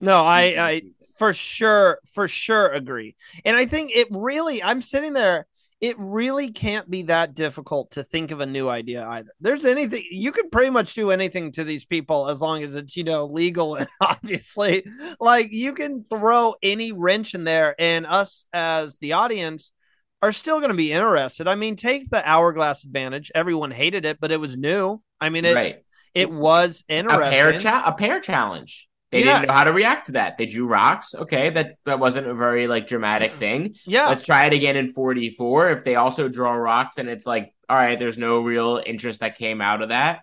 No, 0.00 0.24
I, 0.24 0.42
I 0.58 0.82
for 1.16 1.34
sure, 1.34 1.98
for 2.12 2.28
sure 2.28 2.68
agree. 2.68 3.16
And 3.44 3.56
I 3.56 3.66
think 3.66 3.90
it 3.94 4.08
really, 4.10 4.62
I'm 4.62 4.80
sitting 4.80 5.12
there, 5.12 5.46
it 5.80 5.94
really 5.98 6.50
can't 6.50 6.90
be 6.90 7.02
that 7.02 7.34
difficult 7.34 7.92
to 7.92 8.02
think 8.02 8.32
of 8.32 8.40
a 8.40 8.46
new 8.46 8.68
idea 8.68 9.06
either. 9.06 9.30
There's 9.40 9.64
anything, 9.64 10.04
you 10.10 10.32
can 10.32 10.50
pretty 10.50 10.70
much 10.70 10.94
do 10.94 11.12
anything 11.12 11.52
to 11.52 11.62
these 11.62 11.84
people 11.84 12.28
as 12.28 12.40
long 12.40 12.64
as 12.64 12.74
it's, 12.74 12.96
you 12.96 13.04
know, 13.04 13.26
legal 13.26 13.76
and 13.76 13.86
obviously. 14.00 14.84
Like 15.20 15.52
you 15.52 15.74
can 15.74 16.04
throw 16.10 16.56
any 16.62 16.90
wrench 16.92 17.34
in 17.34 17.44
there, 17.44 17.76
and 17.78 18.06
us 18.06 18.44
as 18.52 18.98
the 18.98 19.12
audience 19.12 19.70
are 20.20 20.32
still 20.32 20.58
going 20.58 20.70
to 20.70 20.76
be 20.76 20.92
interested. 20.92 21.46
I 21.46 21.54
mean, 21.54 21.76
take 21.76 22.10
the 22.10 22.28
hourglass 22.28 22.82
advantage. 22.82 23.30
Everyone 23.34 23.70
hated 23.70 24.04
it, 24.04 24.18
but 24.20 24.32
it 24.32 24.40
was 24.40 24.56
new. 24.56 25.00
I 25.20 25.28
mean, 25.28 25.44
it 25.44 25.54
right. 25.54 25.84
it 26.12 26.30
was 26.30 26.84
interesting. 26.88 27.22
A 27.22 27.30
pair, 27.30 27.58
cha- 27.58 27.84
a 27.86 27.92
pair 27.92 28.20
challenge. 28.20 28.88
They 29.10 29.24
yeah. 29.24 29.38
didn't 29.38 29.48
know 29.48 29.54
how 29.54 29.64
to 29.64 29.72
react 29.72 30.06
to 30.06 30.12
that. 30.12 30.36
They 30.36 30.46
drew 30.46 30.66
rocks. 30.66 31.14
Okay, 31.14 31.50
that 31.50 31.76
that 31.86 31.98
wasn't 31.98 32.26
a 32.26 32.34
very 32.34 32.66
like 32.66 32.86
dramatic 32.86 33.32
mm. 33.32 33.36
thing. 33.36 33.74
Yeah. 33.84 34.08
Let's 34.08 34.26
try 34.26 34.46
it 34.46 34.52
again 34.52 34.76
in 34.76 34.92
44. 34.92 35.70
If 35.70 35.84
they 35.84 35.96
also 35.96 36.28
draw 36.28 36.52
rocks 36.52 36.98
and 36.98 37.08
it's 37.08 37.26
like, 37.26 37.54
all 37.68 37.76
right, 37.76 37.98
there's 37.98 38.18
no 38.18 38.40
real 38.40 38.82
interest 38.84 39.20
that 39.20 39.38
came 39.38 39.60
out 39.60 39.82
of 39.82 39.88
that. 39.90 40.20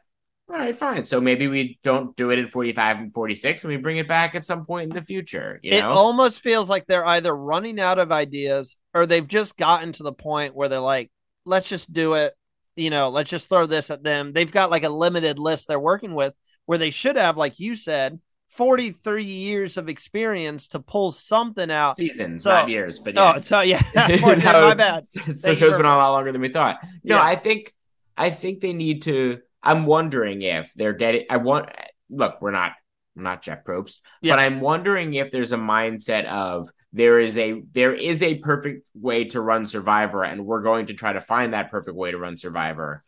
All 0.48 0.56
right, 0.56 0.78
fine. 0.78 1.04
So 1.04 1.20
maybe 1.20 1.48
we 1.48 1.80
don't 1.82 2.16
do 2.16 2.30
it 2.30 2.38
in 2.38 2.50
45 2.50 2.98
and 2.98 3.14
46 3.14 3.64
and 3.64 3.74
we 3.74 3.78
bring 3.78 3.98
it 3.98 4.08
back 4.08 4.36
at 4.36 4.46
some 4.46 4.64
point 4.66 4.92
in 4.92 4.96
the 4.96 5.04
future. 5.04 5.60
You 5.64 5.72
know? 5.72 5.78
It 5.78 5.84
almost 5.84 6.40
feels 6.40 6.70
like 6.70 6.86
they're 6.86 7.06
either 7.06 7.36
running 7.36 7.80
out 7.80 7.98
of 7.98 8.12
ideas 8.12 8.76
or 8.94 9.08
they've 9.08 9.28
just 9.28 9.58
gotten 9.58 9.92
to 9.94 10.04
the 10.04 10.14
point 10.14 10.56
where 10.56 10.70
they're 10.70 10.80
like, 10.80 11.10
let's 11.46 11.68
just 11.68 11.92
do 11.92 12.14
it 12.14 12.36
you 12.76 12.90
know, 12.90 13.10
let's 13.10 13.30
just 13.30 13.48
throw 13.48 13.66
this 13.66 13.90
at 13.90 14.04
them. 14.04 14.34
They've 14.34 14.52
got 14.52 14.72
like 14.72 14.84
a 14.84 14.90
limited 14.90 15.40
list 15.40 15.68
they're 15.68 15.80
working 15.80 16.14
with 16.14 16.34
where 16.66 16.78
they 16.78 16.90
should 16.90 17.16
have, 17.16 17.38
like 17.38 17.60
you 17.60 17.76
said, 17.76 18.20
43 18.56 19.24
years 19.24 19.78
of 19.78 19.90
experience 19.90 20.70
to 20.70 20.80
pull 20.80 21.12
something 21.12 21.70
out. 21.70 21.98
Seasons, 21.98 22.44
so, 22.44 22.52
not 22.52 22.70
years, 22.70 23.00
but 23.00 23.18
oh, 23.18 23.34
yes. 23.34 23.38
Oh, 23.38 23.40
so 23.40 23.62
yeah, 23.62 23.82
my 24.22 24.74
bad. 24.74 25.06
So 25.36 25.54
show's 25.56 25.76
been 25.76 25.86
on 25.86 25.96
a 25.96 25.98
lot 25.98 26.12
longer 26.12 26.32
than 26.32 26.42
we 26.42 26.50
thought. 26.50 26.80
No, 27.04 27.18
yeah. 27.18 27.22
I 27.22 27.36
think, 27.36 27.74
I 28.18 28.30
think 28.30 28.62
they 28.62 28.74
need 28.74 29.04
to. 29.04 29.40
I'm 29.62 29.86
wondering 29.86 30.42
if 30.42 30.72
they're 30.76 30.94
dead. 30.94 31.26
I 31.30 31.38
want. 31.38 31.70
Look, 32.10 32.42
we're 32.42 32.52
not, 32.52 32.74
we're 33.16 33.24
not 33.24 33.42
Jeff 33.42 33.64
Probst, 33.66 33.98
yeah. 34.22 34.36
but 34.36 34.40
I'm 34.40 34.62
wondering 34.62 35.16
if 35.16 35.32
there's 35.32 35.52
a 35.52 35.58
mindset 35.58 36.26
of 36.26 36.70
there 36.94 37.20
is 37.20 37.38
a 37.38 37.62
there 37.74 37.94
is 37.94 38.24
a 38.24 38.36
perfect 38.36 38.86
way 38.94 39.26
to 39.26 39.42
run 39.42 39.66
survivor 39.66 40.24
and 40.24 40.46
we're 40.46 40.62
going 40.62 40.86
to 40.86 40.94
try 40.94 41.12
to 41.12 41.20
find 41.20 41.54
that 41.54 41.70
perfect 41.70 41.98
way 41.98 42.12
to 42.12 42.18
run 42.18 42.38
survivor 42.38 43.04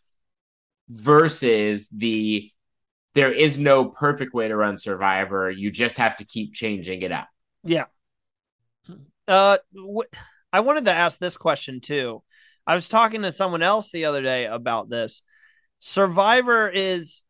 versus 0.89 1.87
the 1.95 2.51
there 3.17 3.31
is 3.31 3.57
no 3.57 3.85
perfect 3.85 4.33
way 4.33 4.47
to 4.47 4.55
run 4.55 4.77
survivor. 4.77 5.49
You 5.49 5.71
just 5.71 5.97
have 5.97 6.17
to 6.17 6.25
keep 6.25 6.53
changing 6.53 7.01
it 7.01 7.11
up. 7.11 7.27
Yeah. 7.63 7.85
Uh 9.27 9.57
wh- 9.75 10.15
i 10.53 10.61
wanted 10.61 10.85
to 10.85 10.93
ask 10.93 11.19
this 11.19 11.35
question 11.35 11.81
too. 11.81 12.23
I 12.65 12.75
was 12.75 12.87
talking 12.87 13.23
to 13.23 13.31
someone 13.31 13.63
else 13.63 13.91
the 13.91 14.05
other 14.05 14.21
day 14.21 14.45
about 14.45 14.89
this. 14.89 15.21
Survivor 15.79 16.69
is 16.69 17.23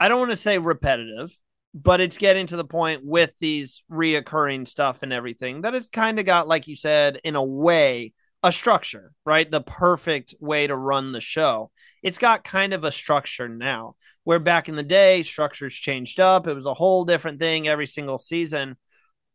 i 0.00 0.08
don't 0.08 0.18
want 0.18 0.30
to 0.30 0.36
say 0.36 0.58
repetitive 0.58 1.36
but 1.74 2.00
it's 2.00 2.18
getting 2.18 2.46
to 2.46 2.56
the 2.56 2.64
point 2.64 3.04
with 3.04 3.30
these 3.40 3.82
reoccurring 3.90 4.66
stuff 4.66 5.02
and 5.02 5.12
everything 5.12 5.62
that 5.62 5.74
it's 5.74 5.88
kind 5.88 6.18
of 6.18 6.26
got, 6.26 6.48
like 6.48 6.66
you 6.66 6.74
said, 6.76 7.20
in 7.24 7.36
a 7.36 7.44
way, 7.44 8.12
a 8.42 8.52
structure, 8.52 9.12
right? 9.24 9.50
The 9.50 9.60
perfect 9.60 10.34
way 10.40 10.66
to 10.66 10.76
run 10.76 11.12
the 11.12 11.20
show. 11.20 11.70
It's 12.02 12.18
got 12.18 12.44
kind 12.44 12.72
of 12.72 12.84
a 12.84 12.92
structure 12.92 13.48
now, 13.48 13.96
where 14.28 14.38
back 14.38 14.68
in 14.68 14.76
the 14.76 14.82
day, 14.82 15.22
structures 15.22 15.72
changed 15.72 16.20
up. 16.20 16.46
It 16.46 16.52
was 16.52 16.66
a 16.66 16.74
whole 16.74 17.06
different 17.06 17.40
thing 17.40 17.66
every 17.66 17.86
single 17.86 18.18
season. 18.18 18.76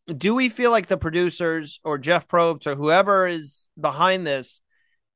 Do 0.05 0.35
we 0.35 0.49
feel 0.49 0.69
like 0.69 0.85
the 0.85 0.97
producers 0.97 1.79
or 1.83 1.97
Jeff 1.97 2.27
Probst 2.27 2.67
or 2.67 2.75
whoever 2.75 3.25
is 3.25 3.69
behind 3.81 4.27
this 4.27 4.61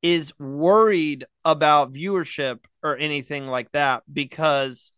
is 0.01 0.33
worried 0.39 1.27
about 1.45 1.93
viewership 1.93 2.65
or 2.81 2.97
anything 2.97 3.45
like 3.45 3.71
that? 3.73 4.01
Because 4.11 4.93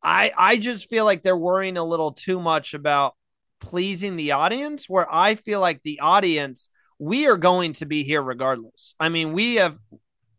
I 0.00 0.30
I 0.38 0.58
just 0.58 0.88
feel 0.88 1.04
like 1.04 1.24
they're 1.24 1.36
worrying 1.36 1.76
a 1.76 1.82
little 1.82 2.12
too 2.12 2.38
much 2.38 2.72
about 2.72 3.16
pleasing 3.58 4.14
the 4.14 4.30
audience 4.30 4.88
where 4.88 5.12
I 5.12 5.34
feel 5.34 5.58
like 5.58 5.82
the 5.82 5.98
audience 5.98 6.68
we 7.00 7.26
are 7.26 7.36
going 7.36 7.72
to 7.72 7.84
be 7.84 8.04
here 8.04 8.22
regardless. 8.22 8.94
I 9.00 9.08
mean, 9.08 9.32
we 9.32 9.56
have 9.56 9.76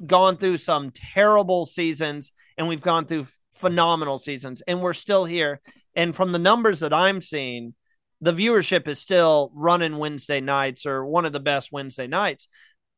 gone 0.07 0.37
through 0.37 0.59
some 0.59 0.91
terrible 0.91 1.65
seasons 1.65 2.31
and 2.57 2.69
we've 2.69 2.79
gone 2.79 3.05
through 3.05 3.25
phenomenal 3.61 4.17
seasons 4.17 4.61
and 4.67 4.81
we're 4.81 4.93
still 4.93 5.23
here 5.23 5.61
and 5.95 6.15
from 6.15 6.31
the 6.31 6.39
numbers 6.39 6.81
that 6.81 6.93
I'm 6.93 7.21
seeing 7.21 7.73
the 8.21 8.33
viewership 8.33 8.87
is 8.87 8.99
still 8.99 9.51
running 9.55 9.97
Wednesday 9.97 10.39
nights 10.39 10.85
or 10.85 11.05
one 11.05 11.25
of 11.25 11.33
the 11.33 11.39
best 11.39 11.71
Wednesday 11.71 12.07
nights. 12.07 12.47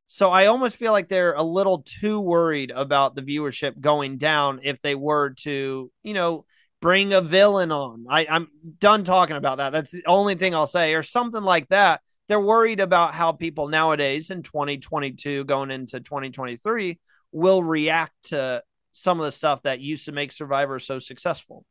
So 0.08 0.30
I 0.30 0.48
almost 0.48 0.76
feel 0.76 0.92
like 0.92 1.08
they're 1.08 1.34
a 1.34 1.44
little 1.44 1.82
too 1.82 2.20
worried 2.20 2.72
about 2.72 3.16
the 3.16 3.22
viewership 3.22 3.80
going 3.80 4.18
down 4.18 4.60
if 4.64 4.82
they 4.82 4.96
were 4.96 5.32
to, 5.40 5.90
you 6.04 6.14
know, 6.14 6.46
bring 6.82 7.14
a 7.14 7.22
villain 7.22 7.72
on. 7.72 8.06
I, 8.10 8.28
I'm 8.30 8.50
done 8.80 9.06
talking 9.06 9.38
about 9.38 9.60
that. 9.60 9.72
That's 9.72 9.92
the 9.92 10.04
only 10.06 10.36
thing 10.36 10.54
I'll 10.54 10.68
say, 10.68 10.94
or 10.94 11.04
something 11.04 11.42
like 11.42 11.70
that. 11.70 12.02
They're 12.28 12.40
worried 12.40 12.82
about 12.82 13.16
how 13.16 13.32
people 13.32 13.70
nowadays 13.70 14.30
in 14.30 14.44
2022 14.44 15.46
going 15.46 15.72
into 15.72 16.02
2023 16.02 17.00
will 17.32 17.64
react 17.64 18.14
to 18.26 18.62
some 18.94 19.20
of 19.20 19.26
the 19.26 19.32
stuff 19.32 19.64
that 19.64 19.82
used 19.82 20.06
to 20.06 20.14
make 20.14 20.32
Survivor 20.32 20.80
so 20.80 21.00
successful. 21.00 21.66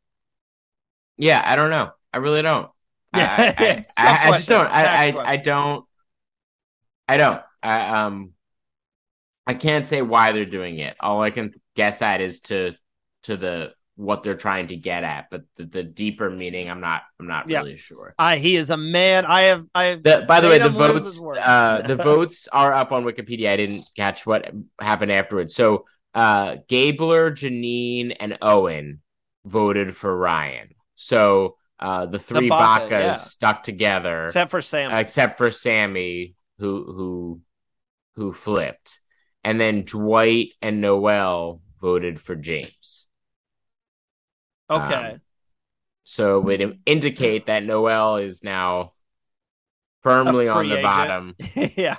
Yeah, 1.17 1.41
I 1.43 1.55
don't 1.55 1.71
know. 1.71 1.91
I 2.13 2.17
really 2.17 2.41
don't. 2.41 2.69
Yeah, 3.15 3.53
I, 3.57 3.65
I, 3.65 3.83
I, 3.97 4.29
I 4.29 4.37
just 4.37 4.49
don't. 4.49 4.67
I, 4.67 5.07
I, 5.07 5.31
I 5.31 5.37
don't. 5.37 5.85
I 7.07 7.17
don't. 7.17 7.41
I 7.63 8.05
um. 8.05 8.33
I 9.45 9.55
can't 9.55 9.87
say 9.87 10.01
why 10.01 10.31
they're 10.31 10.45
doing 10.45 10.79
it. 10.79 10.95
All 10.99 11.21
I 11.21 11.29
can 11.29 11.53
guess 11.75 12.01
at 12.01 12.21
is 12.21 12.41
to 12.41 12.75
to 13.23 13.37
the 13.37 13.73
what 13.95 14.23
they're 14.23 14.35
trying 14.35 14.67
to 14.67 14.75
get 14.75 15.03
at, 15.03 15.27
but 15.29 15.43
the, 15.55 15.65
the 15.65 15.83
deeper 15.83 16.29
meaning, 16.29 16.69
I'm 16.69 16.81
not, 16.81 17.03
I'm 17.19 17.27
not 17.27 17.47
yeah. 17.47 17.59
really 17.59 17.77
sure. 17.77 18.15
I 18.17 18.37
he 18.37 18.55
is 18.55 18.69
a 18.69 18.77
man. 18.77 19.25
I 19.25 19.41
have, 19.43 19.65
I 19.75 19.83
have. 19.85 20.03
The, 20.03 20.25
by 20.27 20.41
the 20.41 20.49
way, 20.49 20.57
the 20.57 20.69
votes, 20.69 21.23
uh, 21.23 21.81
the 21.85 21.95
votes 22.03 22.47
are 22.51 22.73
up 22.73 22.91
on 22.91 23.03
Wikipedia. 23.03 23.49
I 23.49 23.57
didn't 23.57 23.87
catch 23.95 24.25
what 24.25 24.51
happened 24.79 25.11
afterwards. 25.11 25.53
So, 25.55 25.85
uh, 26.13 26.57
Gabler, 26.67 27.31
Jeanine, 27.31 28.15
and 28.19 28.37
Owen 28.41 29.01
voted 29.45 29.95
for 29.95 30.15
Ryan. 30.15 30.69
So, 30.95 31.57
uh, 31.79 32.05
the 32.05 32.19
three 32.19 32.47
the 32.47 32.49
Baka, 32.49 32.85
Bakas 32.85 33.01
yeah. 33.01 33.13
stuck 33.15 33.63
together, 33.63 34.25
except 34.25 34.51
for 34.51 34.61
Sam, 34.61 34.91
except 34.91 35.37
for 35.37 35.51
Sami, 35.51 36.35
who 36.59 36.83
who 36.85 37.41
who 38.15 38.33
flipped, 38.33 38.99
and 39.43 39.59
then 39.59 39.83
Dwight 39.83 40.53
and 40.61 40.81
Noelle 40.81 41.61
voted 41.81 42.21
for 42.21 42.35
James. 42.35 43.07
Okay. 44.69 44.93
Um, 44.93 45.21
so 46.03 46.37
it 46.37 46.43
would 46.43 46.79
indicate 46.85 47.47
that 47.47 47.63
Noelle 47.63 48.17
is 48.17 48.43
now 48.43 48.93
firmly 50.03 50.47
on 50.47 50.69
the 50.69 50.79
agent. 50.79 50.83
bottom. 50.83 51.35
yeah. 51.75 51.97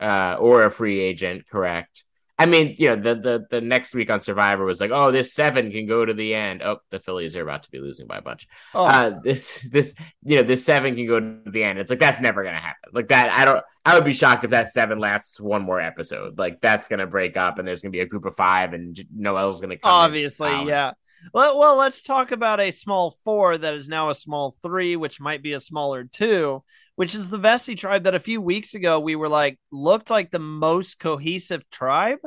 uh, 0.00 0.36
or 0.38 0.64
a 0.64 0.70
free 0.70 1.00
agent, 1.00 1.48
correct? 1.48 2.04
I 2.38 2.46
mean, 2.46 2.74
you 2.78 2.88
know, 2.88 2.96
the 2.96 3.14
the 3.20 3.46
the 3.50 3.60
next 3.60 3.94
week 3.94 4.10
on 4.10 4.20
Survivor 4.20 4.64
was 4.64 4.80
like, 4.80 4.90
oh, 4.92 5.12
this 5.12 5.32
seven 5.32 5.70
can 5.70 5.86
go 5.86 6.04
to 6.04 6.14
the 6.14 6.34
end. 6.34 6.62
Oh, 6.62 6.78
the 6.90 6.98
Phillies 6.98 7.36
are 7.36 7.42
about 7.42 7.62
to 7.64 7.70
be 7.70 7.78
losing 7.78 8.06
by 8.06 8.18
a 8.18 8.22
bunch. 8.22 8.48
Oh. 8.74 8.84
Uh, 8.84 9.20
this 9.22 9.66
this 9.70 9.94
you 10.24 10.36
know 10.36 10.42
this 10.42 10.64
seven 10.64 10.96
can 10.96 11.06
go 11.06 11.20
to 11.20 11.50
the 11.50 11.62
end. 11.62 11.78
It's 11.78 11.90
like 11.90 12.00
that's 12.00 12.20
never 12.20 12.42
gonna 12.42 12.58
happen. 12.58 12.90
Like 12.92 13.08
that, 13.08 13.30
I 13.32 13.44
don't. 13.44 13.62
I 13.84 13.94
would 13.94 14.04
be 14.04 14.14
shocked 14.14 14.44
if 14.44 14.50
that 14.50 14.70
seven 14.70 14.98
lasts 14.98 15.40
one 15.40 15.62
more 15.62 15.80
episode. 15.80 16.38
Like 16.38 16.60
that's 16.60 16.88
gonna 16.88 17.06
break 17.06 17.36
up, 17.36 17.58
and 17.58 17.68
there's 17.68 17.82
gonna 17.82 17.92
be 17.92 18.00
a 18.00 18.06
group 18.06 18.24
of 18.24 18.34
five, 18.34 18.72
and 18.72 18.98
Noelle's 19.14 19.60
gonna 19.60 19.78
come. 19.78 19.90
Obviously, 19.90 20.64
yeah. 20.64 20.92
Well, 21.32 21.58
well, 21.58 21.76
let's 21.76 22.02
talk 22.02 22.32
about 22.32 22.58
a 22.58 22.72
small 22.72 23.16
four 23.24 23.56
that 23.56 23.74
is 23.74 23.88
now 23.88 24.10
a 24.10 24.14
small 24.14 24.56
three, 24.62 24.96
which 24.96 25.20
might 25.20 25.42
be 25.42 25.52
a 25.52 25.60
smaller 25.60 26.04
two 26.04 26.64
which 27.02 27.16
is 27.16 27.28
the 27.28 27.38
Vesi 27.38 27.76
tribe 27.76 28.04
that 28.04 28.14
a 28.14 28.20
few 28.20 28.40
weeks 28.40 28.74
ago 28.74 29.00
we 29.00 29.16
were 29.16 29.28
like 29.28 29.58
looked 29.72 30.08
like 30.08 30.30
the 30.30 30.38
most 30.38 31.00
cohesive 31.00 31.68
tribe. 31.68 32.20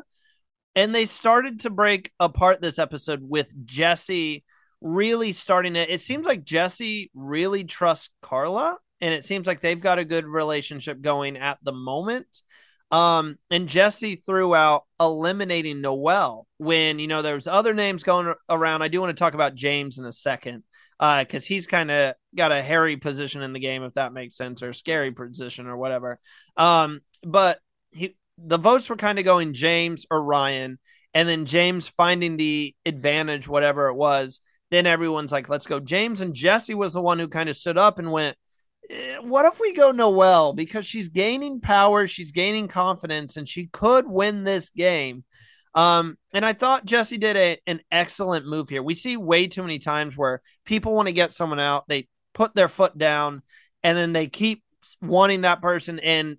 And 0.76 0.94
they 0.94 1.06
started 1.06 1.62
to 1.62 1.70
break 1.70 2.12
apart 2.20 2.60
this 2.60 2.78
episode 2.78 3.22
with 3.24 3.48
Jesse 3.64 4.44
really 4.82 5.32
starting 5.32 5.76
to. 5.76 5.94
It 5.94 6.02
seems 6.02 6.26
like 6.26 6.44
Jesse 6.44 7.10
really 7.14 7.64
trusts 7.64 8.10
Karla, 8.22 8.76
and 9.00 9.14
it 9.14 9.24
seems 9.24 9.48
like 9.48 9.62
they've 9.62 9.80
got 9.80 9.98
a 9.98 10.04
good 10.04 10.26
relationship 10.26 11.00
going 11.00 11.38
at 11.38 11.58
the 11.64 11.72
moment. 11.72 12.42
Um, 12.92 13.38
and 13.50 13.70
Jesse 13.70 14.18
threw 14.18 14.54
out 14.54 14.84
eliminating 15.00 15.80
Noelle 15.80 16.48
when 16.58 17.00
you 17.00 17.08
know 17.08 17.22
there's 17.22 17.48
other 17.48 17.74
names 17.74 18.04
going 18.04 18.34
around. 18.50 18.82
I 18.82 18.90
do 18.90 19.00
want 19.00 19.16
to 19.16 19.24
talk 19.24 19.36
about 19.36 19.56
James 19.56 20.00
in 20.00 20.04
a 20.04 20.12
second 20.12 20.64
because 20.99 21.43
uh, 21.43 21.47
he's 21.47 21.67
kind 21.67 21.91
of 21.91 22.15
got 22.36 22.51
a 22.51 22.62
hairy 22.62 22.97
position 22.97 23.41
in 23.41 23.53
the 23.53 23.60
game, 23.60 23.84
if 23.84 23.93
that 23.95 24.13
makes 24.13 24.38
sense, 24.38 24.63
or 24.63 24.73
scary 24.73 25.12
position 25.12 25.67
or 25.67 25.77
whatever. 25.77 26.19
Um, 26.55 27.01
but 27.23 27.60
he 27.91 28.15
the 28.38 28.58
votes 28.58 28.89
were 28.89 28.95
kind 28.95 29.19
of 29.19 29.25
going 29.25 29.53
James 29.53 30.05
or 30.10 30.21
Ryan, 30.21 30.79
and 31.13 31.27
then 31.27 31.45
James 31.45 31.88
finding 31.88 32.38
the 32.38 32.75
advantage, 32.86 33.47
whatever 33.47 33.88
it 33.88 33.95
was. 33.95 34.41
Then 34.71 34.88
everyone's 34.88 35.31
like, 35.31 35.47
let's 35.47 35.67
go. 35.67 35.79
James 35.79 36.21
and 36.21 36.34
Jesse 36.34 36.73
was 36.73 36.93
the 36.93 37.01
one 37.01 37.19
who 37.19 37.27
kind 37.27 37.49
of 37.49 37.55
stood 37.55 37.77
up 37.77 37.99
and 37.99 38.12
went, 38.12 38.36
eh, 38.89 39.17
What 39.17 39.45
if 39.45 39.60
we 39.60 39.73
go 39.73 39.91
Noelle? 39.91 40.53
Because 40.53 40.86
she's 40.86 41.08
gaining 41.08 41.62
power, 41.62 42.08
she's 42.08 42.31
gaining 42.31 42.67
confidence, 42.67 43.38
and 43.38 43.47
she 43.47 43.67
could 43.67 44.08
win 44.08 44.43
this 44.43 44.69
game. 44.69 45.23
Um, 45.76 46.18
and 46.34 46.46
I 46.46 46.54
thought 46.54 46.86
Jesse 46.86 47.18
did 47.18 47.36
a, 47.36 47.58
an 47.68 47.82
excellent 47.92 48.48
move 48.48 48.70
here. 48.70 48.82
We 48.82 48.94
see 48.94 49.18
way 49.18 49.48
too 49.48 49.62
many 49.62 49.78
times 49.78 50.18
where 50.18 50.42
people 50.64 50.94
want 50.94 51.10
to 51.10 51.14
get 51.14 51.34
someone 51.34 51.60
out, 51.60 51.84
they 51.88 52.08
put 52.34 52.56
their 52.56 52.70
foot 52.70 52.98
down, 52.98 53.42
and 53.84 53.98
then 53.98 54.14
they 54.14 54.28
keep 54.28 54.64
wanting 55.02 55.42
that 55.42 55.62
person, 55.62 56.00
and 56.00 56.38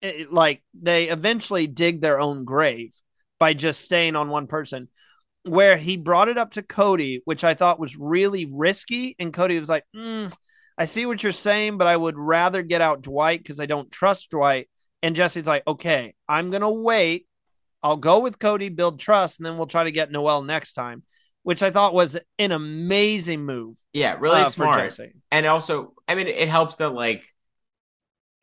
it, 0.00 0.32
like 0.32 0.62
they 0.72 1.08
eventually 1.08 1.66
dig 1.66 2.00
their 2.00 2.20
own 2.20 2.44
grave 2.44 2.94
by 3.40 3.54
just 3.54 3.80
staying 3.80 4.16
on 4.16 4.28
one 4.28 4.46
person. 4.46 4.88
Where 5.42 5.76
he 5.76 5.96
brought 5.96 6.28
it 6.28 6.38
up 6.38 6.52
to 6.52 6.62
Cody, 6.62 7.22
which 7.24 7.42
I 7.42 7.54
thought 7.54 7.80
was 7.80 7.96
really 7.96 8.46
risky, 8.46 9.16
and 9.18 9.32
Cody 9.32 9.58
was 9.58 9.68
like, 9.68 9.84
mm, 9.96 10.32
"I 10.76 10.84
see 10.84 11.06
what 11.06 11.22
you're 11.22 11.32
saying, 11.32 11.78
but 11.78 11.86
I 11.86 11.96
would 11.96 12.16
rather 12.18 12.62
get 12.62 12.80
out 12.80 13.02
Dwight 13.02 13.40
because 13.40 13.58
I 13.58 13.66
don't 13.66 13.90
trust 13.90 14.30
Dwight." 14.30 14.68
And 15.02 15.16
Jesse's 15.16 15.46
like, 15.46 15.66
"Okay, 15.66 16.14
I'm 16.28 16.50
gonna 16.50 16.70
wait 16.70 17.27
I'll 17.82 17.96
go 17.96 18.20
with 18.20 18.38
Cody, 18.38 18.68
build 18.68 18.98
trust, 18.98 19.38
and 19.38 19.46
then 19.46 19.56
we'll 19.56 19.66
try 19.66 19.84
to 19.84 19.92
get 19.92 20.10
Noelle 20.10 20.42
next 20.42 20.72
time, 20.72 21.02
which 21.42 21.62
I 21.62 21.70
thought 21.70 21.94
was 21.94 22.18
an 22.38 22.52
amazing 22.52 23.44
move. 23.44 23.76
Yeah, 23.92 24.16
really 24.18 24.40
uh, 24.40 24.48
smart. 24.48 24.98
And 25.30 25.46
also, 25.46 25.94
I 26.06 26.14
mean, 26.14 26.26
it 26.26 26.48
helps 26.48 26.76
that 26.76 26.90
like 26.90 27.22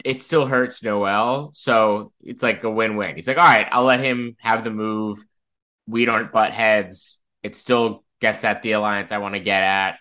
it 0.04 0.21
still 0.21 0.45
hurts 0.45 0.84
Noelle, 0.84 1.52
so 1.54 2.13
it's 2.21 2.43
like 2.43 2.63
a 2.63 2.69
win-win. 2.69 3.15
He's 3.15 3.28
like, 3.28 3.38
all 3.38 3.48
right, 3.48 3.67
I'll 3.71 3.86
let 3.86 4.00
him 4.00 4.36
have 4.39 4.63
the 4.63 4.69
move. 4.69 5.24
We 5.88 6.06
don't 6.06 6.32
butt 6.32 6.52
heads. 6.52 7.17
It 7.43 7.56
still 7.56 8.04
gets 8.21 8.43
at 8.43 8.62
the 8.62 8.74
alliance 8.74 9.12
I 9.12 9.17
want 9.17 9.36
to 9.36 9.39
get 9.39 9.63
at. 9.63 10.00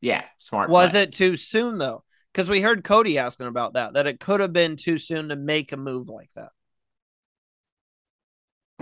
Yeah, 0.00 0.24
smart. 0.38 0.68
Was 0.68 0.90
play. 0.90 1.02
it 1.04 1.12
too 1.12 1.36
soon 1.36 1.78
though? 1.78 2.04
Because 2.32 2.50
we 2.50 2.60
heard 2.60 2.84
Cody 2.84 3.16
asking 3.18 3.46
about 3.46 3.72
that, 3.72 3.94
that 3.94 4.06
it 4.06 4.20
could 4.20 4.40
have 4.40 4.52
been 4.52 4.76
too 4.76 4.98
soon 4.98 5.30
to 5.30 5.36
make 5.36 5.72
a 5.72 5.76
move 5.76 6.08
like 6.08 6.28
that. 6.34 6.50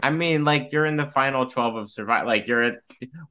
I 0.02 0.10
mean, 0.10 0.44
like 0.44 0.70
you're 0.72 0.86
in 0.86 0.96
the 0.96 1.10
final 1.10 1.46
twelve 1.46 1.76
of 1.76 1.90
survive. 1.90 2.26
Like 2.26 2.46
you're 2.46 2.62
at 2.62 2.74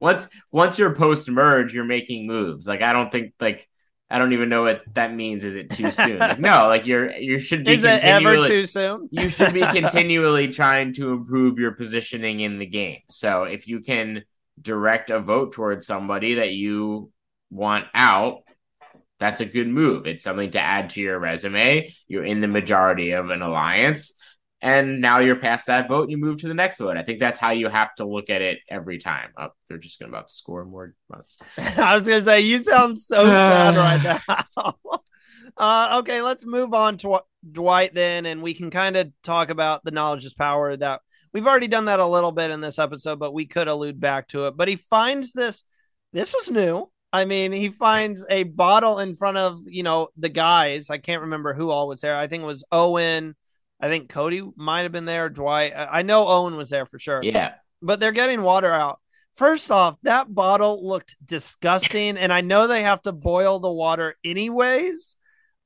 once 0.00 0.28
once 0.50 0.78
you're 0.78 0.94
post 0.94 1.28
merge, 1.28 1.74
you're 1.74 1.84
making 1.84 2.26
moves. 2.26 2.66
Like 2.66 2.82
I 2.82 2.92
don't 2.92 3.12
think 3.12 3.34
like 3.40 3.68
I 4.10 4.18
don't 4.18 4.32
even 4.32 4.48
know 4.48 4.62
what 4.62 4.82
that 4.94 5.14
means. 5.14 5.44
Is 5.44 5.56
it 5.56 5.70
too 5.70 5.90
soon? 5.90 6.18
Like, 6.18 6.38
no, 6.38 6.68
like 6.68 6.86
you're 6.86 7.12
you 7.12 7.38
should 7.38 7.64
be. 7.64 7.72
Is 7.72 7.84
it 7.84 8.04
ever 8.04 8.44
too 8.44 8.66
soon? 8.66 9.08
you 9.10 9.28
should 9.28 9.52
be 9.52 9.60
continually 9.72 10.48
trying 10.48 10.92
to 10.94 11.12
improve 11.12 11.58
your 11.58 11.72
positioning 11.72 12.40
in 12.40 12.58
the 12.58 12.66
game. 12.66 13.00
So 13.10 13.44
if 13.44 13.66
you 13.66 13.80
can 13.80 14.24
direct 14.60 15.10
a 15.10 15.20
vote 15.20 15.52
towards 15.52 15.86
somebody 15.86 16.34
that 16.34 16.52
you 16.52 17.10
want 17.50 17.86
out, 17.94 18.42
that's 19.20 19.40
a 19.40 19.46
good 19.46 19.68
move. 19.68 20.06
It's 20.06 20.24
something 20.24 20.50
to 20.52 20.60
add 20.60 20.90
to 20.90 21.00
your 21.00 21.18
resume. 21.18 21.94
You're 22.06 22.24
in 22.24 22.40
the 22.40 22.48
majority 22.48 23.12
of 23.12 23.30
an 23.30 23.42
alliance 23.42 24.14
and 24.64 24.98
now 24.98 25.20
you're 25.20 25.36
past 25.36 25.66
that 25.66 25.88
vote 25.88 26.08
you 26.08 26.16
move 26.16 26.38
to 26.38 26.48
the 26.48 26.54
next 26.54 26.78
vote. 26.78 26.96
I 26.96 27.02
think 27.02 27.20
that's 27.20 27.38
how 27.38 27.50
you 27.50 27.68
have 27.68 27.94
to 27.96 28.06
look 28.06 28.30
at 28.30 28.40
it 28.40 28.60
every 28.66 28.98
time. 28.98 29.30
Oh, 29.36 29.50
they're 29.68 29.76
just 29.76 29.98
going 29.98 30.10
to 30.10 30.16
about 30.16 30.28
to 30.28 30.34
score 30.34 30.64
more. 30.64 30.94
I 31.58 31.94
was 31.94 32.06
going 32.06 32.20
to 32.20 32.24
say 32.24 32.40
you 32.40 32.62
sound 32.62 32.98
so 32.98 33.24
sad 33.26 33.76
right 33.76 34.20
now. 34.56 34.74
uh, 35.58 35.98
okay, 35.98 36.22
let's 36.22 36.46
move 36.46 36.72
on 36.72 36.96
to 36.98 37.20
Dwight 37.52 37.94
then, 37.94 38.24
and 38.24 38.42
we 38.42 38.54
can 38.54 38.70
kind 38.70 38.96
of 38.96 39.12
talk 39.22 39.50
about 39.50 39.84
the 39.84 39.90
knowledge 39.90 40.24
is 40.24 40.32
power. 40.32 40.74
That 40.74 41.02
we've 41.34 41.46
already 41.46 41.68
done 41.68 41.84
that 41.84 42.00
a 42.00 42.06
little 42.06 42.32
bit 42.32 42.50
in 42.50 42.62
this 42.62 42.78
episode, 42.78 43.18
but 43.18 43.34
we 43.34 43.44
could 43.44 43.68
allude 43.68 44.00
back 44.00 44.28
to 44.28 44.46
it. 44.46 44.56
But 44.56 44.68
he 44.68 44.76
finds 44.76 45.34
this. 45.34 45.62
This 46.14 46.32
was 46.32 46.50
new. 46.50 46.90
I 47.12 47.26
mean, 47.26 47.52
he 47.52 47.68
finds 47.68 48.24
a 48.30 48.44
bottle 48.44 48.98
in 48.98 49.14
front 49.14 49.36
of 49.36 49.60
you 49.66 49.82
know 49.82 50.08
the 50.16 50.30
guys. 50.30 50.88
I 50.88 50.96
can't 50.96 51.20
remember 51.20 51.52
who 51.52 51.68
all 51.68 51.86
was 51.86 52.00
there. 52.00 52.16
I 52.16 52.28
think 52.28 52.44
it 52.44 52.46
was 52.46 52.64
Owen. 52.72 53.36
I 53.80 53.88
think 53.88 54.08
Cody 54.08 54.42
might 54.56 54.82
have 54.82 54.92
been 54.92 55.04
there. 55.04 55.28
Dwight. 55.28 55.72
I 55.76 56.02
know 56.02 56.26
Owen 56.26 56.56
was 56.56 56.70
there 56.70 56.86
for 56.86 56.98
sure. 56.98 57.20
Yeah. 57.22 57.54
But 57.82 58.00
they're 58.00 58.12
getting 58.12 58.42
water 58.42 58.72
out. 58.72 59.00
First 59.34 59.70
off, 59.70 59.96
that 60.02 60.32
bottle 60.32 60.86
looked 60.86 61.16
disgusting. 61.24 62.16
and 62.16 62.32
I 62.32 62.40
know 62.40 62.66
they 62.66 62.82
have 62.82 63.02
to 63.02 63.12
boil 63.12 63.58
the 63.58 63.70
water 63.70 64.14
anyways. 64.24 65.16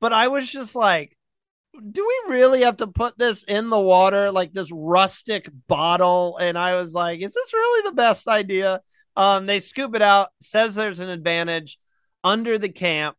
But 0.00 0.12
I 0.12 0.28
was 0.28 0.50
just 0.50 0.74
like, 0.74 1.16
do 1.92 2.06
we 2.06 2.34
really 2.34 2.62
have 2.62 2.78
to 2.78 2.86
put 2.86 3.18
this 3.18 3.42
in 3.44 3.68
the 3.68 3.80
water? 3.80 4.32
Like 4.32 4.52
this 4.52 4.70
rustic 4.72 5.48
bottle. 5.68 6.36
And 6.38 6.58
I 6.58 6.76
was 6.76 6.94
like, 6.94 7.20
is 7.20 7.34
this 7.34 7.52
really 7.52 7.88
the 7.88 7.94
best 7.94 8.26
idea? 8.26 8.80
Um, 9.16 9.46
they 9.46 9.58
scoop 9.58 9.94
it 9.94 10.02
out, 10.02 10.28
says 10.40 10.74
there's 10.74 11.00
an 11.00 11.10
advantage 11.10 11.78
under 12.24 12.58
the 12.58 12.68
camp. 12.68 13.16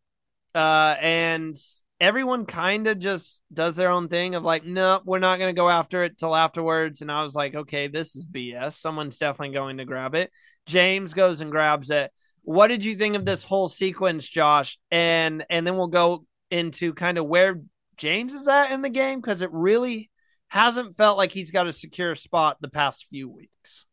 Uh, 0.55 0.95
and 0.99 1.55
everyone 1.99 2.45
kind 2.45 2.87
of 2.87 2.99
just 2.99 3.41
does 3.53 3.75
their 3.75 3.91
own 3.91 4.07
thing 4.07 4.35
of 4.35 4.43
like, 4.43 4.65
no, 4.65 5.01
we're 5.05 5.19
not 5.19 5.39
going 5.39 5.53
to 5.53 5.59
go 5.59 5.69
after 5.69 6.03
it 6.03 6.17
till 6.17 6.35
afterwards. 6.35 7.01
And 7.01 7.11
I 7.11 7.23
was 7.23 7.35
like, 7.35 7.55
okay, 7.55 7.87
this 7.87 8.15
is 8.15 8.25
BS. 8.25 8.73
Someone's 8.73 9.17
definitely 9.17 9.53
going 9.53 9.77
to 9.77 9.85
grab 9.85 10.15
it. 10.15 10.31
James 10.65 11.13
goes 11.13 11.41
and 11.41 11.51
grabs 11.51 11.91
it. 11.91 12.11
What 12.43 12.67
did 12.67 12.83
you 12.83 12.95
think 12.95 13.15
of 13.15 13.25
this 13.25 13.43
whole 13.43 13.67
sequence, 13.67 14.27
Josh? 14.27 14.77
And 14.91 15.45
and 15.49 15.67
then 15.67 15.75
we'll 15.75 15.87
go 15.87 16.25
into 16.49 16.93
kind 16.93 17.17
of 17.17 17.25
where 17.25 17.61
James 17.97 18.33
is 18.33 18.47
at 18.47 18.71
in 18.71 18.81
the 18.81 18.89
game 18.89 19.19
because 19.19 19.41
it 19.41 19.51
really 19.51 20.09
hasn't 20.47 20.97
felt 20.97 21.17
like 21.17 21.31
he's 21.31 21.51
got 21.51 21.67
a 21.67 21.73
secure 21.73 22.15
spot 22.15 22.57
the 22.59 22.69
past 22.69 23.07
few 23.09 23.29
weeks 23.29 23.85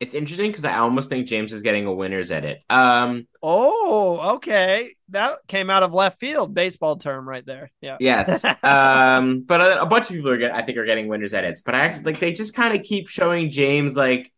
it's 0.00 0.14
interesting 0.14 0.50
because 0.50 0.64
I 0.64 0.78
almost 0.78 1.08
think 1.08 1.26
James 1.26 1.52
is 1.52 1.62
getting 1.62 1.86
a 1.86 1.94
winner's 1.94 2.30
edit. 2.30 2.62
Um, 2.68 3.26
oh, 3.42 4.34
okay, 4.36 4.96
that 5.10 5.38
came 5.46 5.70
out 5.70 5.82
of 5.82 5.94
left 5.94 6.18
field, 6.18 6.52
baseball 6.52 6.96
term 6.96 7.28
right 7.28 7.46
there. 7.46 7.70
Yeah. 7.80 7.96
Yes. 8.00 8.44
um, 8.62 9.42
but 9.42 9.60
a, 9.60 9.82
a, 9.82 9.86
bunch 9.86 10.10
of 10.10 10.16
people 10.16 10.30
are 10.30 10.36
get, 10.36 10.52
I 10.52 10.62
think 10.62 10.78
are 10.78 10.84
getting 10.84 11.08
winners 11.08 11.32
edits, 11.32 11.60
but 11.60 11.74
I 11.74 12.00
like 12.02 12.18
they 12.18 12.32
just 12.32 12.54
kind 12.54 12.76
of 12.76 12.84
keep 12.84 13.08
showing 13.08 13.50
James 13.50 13.96
like, 13.96 14.32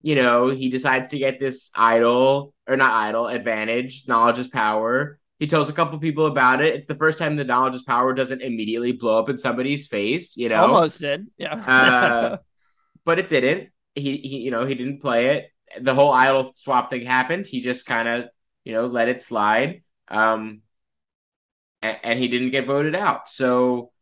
you 0.00 0.14
know, 0.14 0.48
he 0.48 0.70
decides 0.70 1.08
to 1.08 1.18
get 1.18 1.38
this 1.38 1.70
idol 1.74 2.54
or 2.66 2.76
not 2.76 2.92
idol 2.92 3.28
advantage. 3.28 4.04
Knowledge 4.08 4.38
is 4.38 4.48
power. 4.48 5.18
He 5.38 5.46
tells 5.46 5.68
a 5.68 5.72
couple 5.72 5.98
people 5.98 6.26
about 6.26 6.62
it. 6.62 6.74
It's 6.74 6.86
the 6.86 6.94
first 6.94 7.18
time 7.18 7.36
the 7.36 7.44
knowledge 7.44 7.74
is 7.74 7.82
power 7.82 8.14
doesn't 8.14 8.42
immediately 8.42 8.92
blow 8.92 9.18
up 9.18 9.28
in 9.28 9.38
somebody's 9.38 9.86
face. 9.86 10.36
You 10.36 10.48
know, 10.48 10.62
almost 10.62 11.00
did. 11.00 11.28
Yeah. 11.36 11.54
uh, 11.54 12.36
but 13.04 13.18
it 13.18 13.28
didn't 13.28 13.68
he, 13.94 14.16
he 14.16 14.38
you 14.38 14.50
know 14.50 14.66
he 14.66 14.74
didn't 14.74 15.00
play 15.00 15.36
it. 15.36 15.50
The 15.80 15.94
whole 15.94 16.12
idol 16.12 16.52
swap 16.56 16.90
thing 16.90 17.06
happened. 17.06 17.46
He 17.46 17.60
just 17.60 17.86
kind 17.86 18.08
of 18.08 18.24
you 18.64 18.72
know 18.72 18.86
let 18.86 19.08
it 19.08 19.20
slide. 19.20 19.82
Um, 20.08 20.62
and, 21.80 21.98
and 22.02 22.18
he 22.18 22.28
didn't 22.28 22.50
get 22.50 22.66
voted 22.66 22.94
out. 22.94 23.28
So 23.28 23.92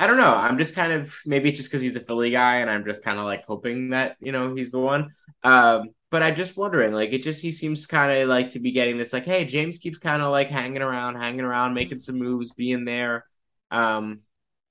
I 0.00 0.06
don't 0.06 0.16
know. 0.16 0.34
I'm 0.34 0.58
just 0.58 0.74
kind 0.74 0.92
of 0.92 1.14
maybe 1.24 1.48
it's 1.48 1.58
just 1.58 1.70
because 1.70 1.82
he's 1.82 1.96
a 1.96 2.00
Philly 2.00 2.30
guy, 2.30 2.56
and 2.58 2.70
I'm 2.70 2.84
just 2.84 3.04
kind 3.04 3.18
of 3.18 3.24
like 3.24 3.44
hoping 3.44 3.90
that 3.90 4.16
you 4.20 4.32
know 4.32 4.54
he's 4.54 4.70
the 4.70 4.80
one. 4.80 5.14
Um, 5.44 5.90
but 6.10 6.22
I'm 6.22 6.34
just 6.34 6.56
wondering, 6.56 6.92
like, 6.92 7.12
it 7.12 7.22
just 7.22 7.40
he 7.40 7.52
seems 7.52 7.86
kind 7.86 8.20
of 8.20 8.28
like 8.28 8.50
to 8.50 8.58
be 8.60 8.72
getting 8.72 8.98
this, 8.98 9.12
like, 9.12 9.24
hey, 9.24 9.44
James 9.44 9.78
keeps 9.78 9.98
kind 9.98 10.20
of 10.20 10.30
like 10.30 10.48
hanging 10.48 10.82
around, 10.82 11.16
hanging 11.16 11.40
around, 11.40 11.74
making 11.74 12.00
some 12.00 12.18
moves, 12.18 12.52
being 12.52 12.84
there. 12.84 13.24
Um, 13.70 14.20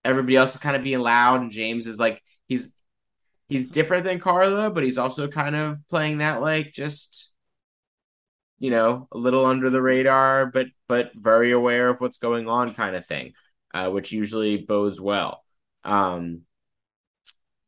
everybody 0.05 0.35
else 0.35 0.53
is 0.53 0.61
kind 0.61 0.75
of 0.75 0.83
being 0.83 0.99
loud, 0.99 1.41
and 1.41 1.51
James 1.51 1.87
is 1.87 1.97
like 1.97 2.21
he's 2.47 2.71
he's 3.51 3.67
different 3.67 4.05
than 4.05 4.19
Karla, 4.19 4.69
but 4.69 4.83
he's 4.83 4.97
also 4.97 5.27
kind 5.27 5.55
of 5.55 5.77
playing 5.89 6.19
that 6.19 6.41
like 6.41 6.71
just 6.71 7.31
you 8.59 8.69
know 8.69 9.07
a 9.11 9.17
little 9.17 9.45
under 9.45 9.69
the 9.69 9.81
radar, 9.81 10.45
but 10.45 10.67
but 10.87 11.11
very 11.13 11.51
aware 11.51 11.89
of 11.89 11.99
what's 11.99 12.17
going 12.17 12.47
on, 12.47 12.73
kind 12.73 12.95
of 12.95 13.05
thing, 13.05 13.33
uh, 13.73 13.89
which 13.89 14.13
usually 14.13 14.57
bodes 14.57 15.01
well. 15.01 15.43
Um, 15.83 16.41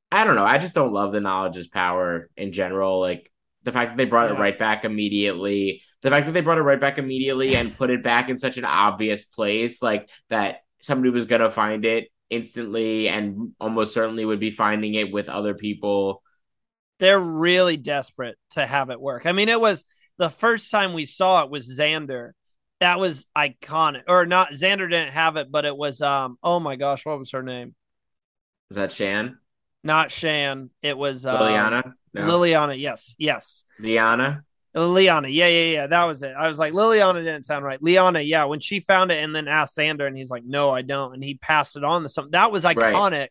I 0.10 0.24
don't 0.24 0.36
know. 0.36 0.46
I 0.46 0.58
just 0.58 0.76
don't 0.76 0.94
love 0.94 1.12
the 1.12 1.20
knowledge 1.20 1.58
is 1.58 1.68
power 1.68 2.30
in 2.38 2.54
general. 2.54 3.02
Like 3.02 3.30
the 3.64 3.72
fact 3.74 3.92
that 3.92 3.98
they 3.98 4.06
brought 4.06 4.30
yeah. 4.30 4.38
it 4.38 4.40
right 4.40 4.58
back 4.58 4.86
immediately, 4.86 5.82
the 6.02 6.12
fact 6.12 6.28
that 6.28 6.32
they 6.32 6.42
brought 6.42 6.60
it 6.60 6.62
right 6.62 6.80
back 6.80 6.98
immediately 6.98 7.58
and 7.58 7.76
put 7.76 7.90
it 7.90 8.04
back 8.04 8.30
in 8.30 8.38
such 8.38 8.58
an 8.58 8.66
obvious 8.66 9.26
place, 9.26 9.82
like 9.82 10.08
that 10.30 10.60
somebody 10.82 11.10
was 11.10 11.26
gonna 11.26 11.52
find 11.52 11.84
it 11.84 12.10
instantly 12.30 13.10
and 13.10 13.54
almost 13.60 13.94
certainly 13.94 14.26
would 14.26 14.40
be 14.40 14.52
finding 14.52 14.94
it 14.94 15.12
with 15.12 15.30
other 15.30 15.54
people. 15.54 16.22
They're 17.00 17.20
really 17.20 17.78
desperate 17.78 18.38
to 18.52 18.66
have 18.66 18.90
it 18.90 19.00
work. 19.00 19.26
I 19.26 19.32
mean, 19.32 19.50
it 19.50 19.60
was 19.60 19.86
the 20.18 20.30
first 20.30 20.72
time 20.72 20.94
we 20.94 21.06
saw 21.06 21.44
it 21.44 21.50
was 21.50 21.68
Xander. 21.78 22.32
That 22.80 23.00
was 23.00 23.26
iconic. 23.38 24.04
Or 24.08 24.26
not 24.26 24.52
Xander 24.52 24.90
didn't 24.90 25.14
have 25.14 25.38
it, 25.38 25.52
but 25.52 25.66
it 25.66 25.76
was 25.76 26.02
um 26.02 26.38
oh 26.44 26.60
my 26.60 26.76
gosh, 26.76 27.06
what 27.06 27.20
was 27.20 27.32
her 27.32 27.44
name? 27.44 27.76
Was 28.70 28.78
that 28.78 28.92
Shan? 28.92 29.38
Not 29.84 30.12
Shan. 30.12 30.70
It 30.82 30.98
was 30.98 31.26
uh, 31.26 31.40
Liliana. 31.40 31.94
No. 32.14 32.28
Liliana, 32.28 32.80
yes, 32.80 33.16
yes. 33.18 33.66
Liana. 33.80 34.44
Liana, 34.76 35.28
yeah, 35.28 35.48
yeah, 35.48 35.66
yeah. 35.66 35.88
That 35.88 36.06
was 36.06 36.24
it. 36.24 36.34
I 36.36 36.48
was 36.48 36.58
like, 36.58 36.74
Liliana 36.74 37.24
didn't 37.24 37.46
sound 37.46 37.64
right. 37.64 37.82
Liana, 37.82 38.22
yeah. 38.22 38.46
When 38.46 38.60
she 38.60 38.80
found 38.80 39.12
it 39.12 39.24
and 39.24 39.36
then 39.36 39.48
asked 39.48 39.78
Xander, 39.78 40.08
and 40.08 40.18
he's 40.18 40.32
like, 40.32 40.44
No, 40.46 40.72
I 40.72 40.82
don't. 40.82 41.14
And 41.14 41.24
he 41.24 41.36
passed 41.36 41.76
it 41.78 41.84
on 41.84 42.02
to 42.04 42.10
something. 42.10 42.32
That 42.32 42.52
was 42.52 42.64
iconic. 42.64 43.12
Right. 43.12 43.30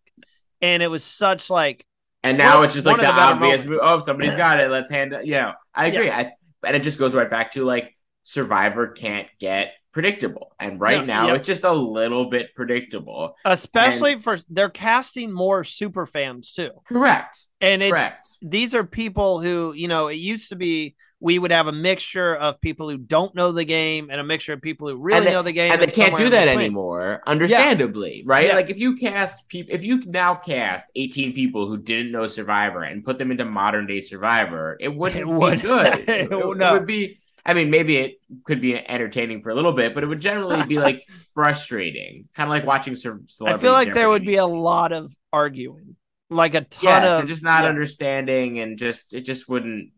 And 0.60 0.82
it 0.82 0.88
was 0.88 1.02
such 1.02 1.50
like 1.50 1.84
And 2.22 2.38
now 2.38 2.56
one, 2.56 2.66
it's 2.66 2.74
just 2.74 2.86
like 2.86 2.98
the, 2.98 3.02
the 3.02 3.12
obvious 3.12 3.64
move. 3.64 3.80
Oh, 3.82 3.98
somebody's 4.00 4.36
got 4.36 4.60
it. 4.60 4.70
Let's 4.70 4.90
hand 4.90 5.12
it. 5.12 5.26
You 5.26 5.32
know, 5.32 5.52
I 5.74 5.86
agree. 5.86 6.06
Yeah. 6.06 6.18
I, 6.18 6.32
and 6.64 6.76
it 6.76 6.84
just 6.84 6.98
goes 6.98 7.12
right 7.12 7.28
back 7.28 7.52
to 7.52 7.64
like 7.64 7.96
Survivor 8.22 8.88
can't 8.88 9.26
get 9.40 9.72
predictable. 9.92 10.54
And 10.58 10.80
right 10.80 11.00
yeah, 11.00 11.04
now, 11.04 11.34
it's 11.34 11.46
just 11.46 11.64
a 11.64 11.72
little 11.72 12.30
bit 12.30 12.54
predictable. 12.54 13.36
Especially 13.44 14.14
and, 14.14 14.24
for 14.24 14.38
they're 14.48 14.70
casting 14.70 15.32
more 15.32 15.64
super 15.64 16.06
fans 16.06 16.52
too. 16.52 16.70
Correct. 16.86 17.46
And 17.60 17.82
it's 17.82 17.92
correct. 17.92 18.28
these 18.42 18.74
are 18.74 18.84
people 18.84 19.40
who, 19.40 19.72
you 19.74 19.88
know, 19.88 20.08
it 20.08 20.14
used 20.16 20.48
to 20.48 20.56
be 20.56 20.96
we 21.22 21.38
would 21.38 21.52
have 21.52 21.68
a 21.68 21.72
mixture 21.72 22.34
of 22.34 22.60
people 22.60 22.90
who 22.90 22.98
don't 22.98 23.32
know 23.36 23.52
the 23.52 23.64
game 23.64 24.08
and 24.10 24.20
a 24.20 24.24
mixture 24.24 24.52
of 24.54 24.60
people 24.60 24.88
who 24.88 24.96
really 24.96 25.26
they, 25.26 25.30
know 25.30 25.42
the 25.42 25.52
game. 25.52 25.70
And, 25.70 25.80
and 25.80 25.90
they 25.90 25.94
can't 25.94 26.16
do 26.16 26.28
that 26.30 26.48
anymore, 26.48 27.22
understandably, 27.28 28.16
yeah. 28.16 28.22
right? 28.26 28.46
Yeah. 28.48 28.56
Like 28.56 28.70
if 28.70 28.76
you 28.76 28.96
cast 28.96 29.46
people, 29.46 29.72
if 29.72 29.84
you 29.84 30.02
now 30.06 30.34
cast 30.34 30.88
18 30.96 31.32
people 31.32 31.68
who 31.68 31.78
didn't 31.78 32.10
know 32.10 32.26
Survivor 32.26 32.82
and 32.82 33.04
put 33.04 33.18
them 33.18 33.30
into 33.30 33.44
modern 33.44 33.86
day 33.86 34.00
Survivor, 34.00 34.76
it 34.80 34.88
wouldn't 34.88 35.20
it 35.20 35.28
would. 35.28 35.62
be 35.62 35.62
good. 35.62 35.98
it, 36.00 36.08
it, 36.08 36.30
no. 36.30 36.50
it 36.50 36.72
would 36.72 36.86
be 36.86 37.20
I 37.44 37.54
mean, 37.54 37.70
maybe 37.70 37.96
it 37.96 38.20
could 38.44 38.60
be 38.60 38.76
entertaining 38.76 39.42
for 39.42 39.50
a 39.50 39.54
little 39.54 39.72
bit, 39.72 39.94
but 39.94 40.04
it 40.04 40.06
would 40.06 40.20
generally 40.20 40.64
be 40.64 40.78
like 40.78 41.06
frustrating, 41.34 42.28
kind 42.36 42.46
of 42.46 42.50
like 42.50 42.64
watching 42.64 42.94
some 42.94 43.24
celebrity. 43.28 43.58
I 43.58 43.62
feel 43.62 43.72
like 43.72 43.94
there 43.94 44.08
would 44.08 44.24
be 44.24 44.36
a 44.36 44.46
lot 44.46 44.92
of 44.92 45.14
arguing, 45.32 45.96
like 46.30 46.54
a 46.54 46.60
ton 46.60 47.02
yes, 47.02 47.04
of 47.04 47.20
and 47.20 47.28
just 47.28 47.42
not 47.42 47.64
yeah. 47.64 47.70
understanding, 47.70 48.60
and 48.60 48.78
just 48.78 49.14
it 49.14 49.22
just 49.22 49.48
wouldn't. 49.48 49.90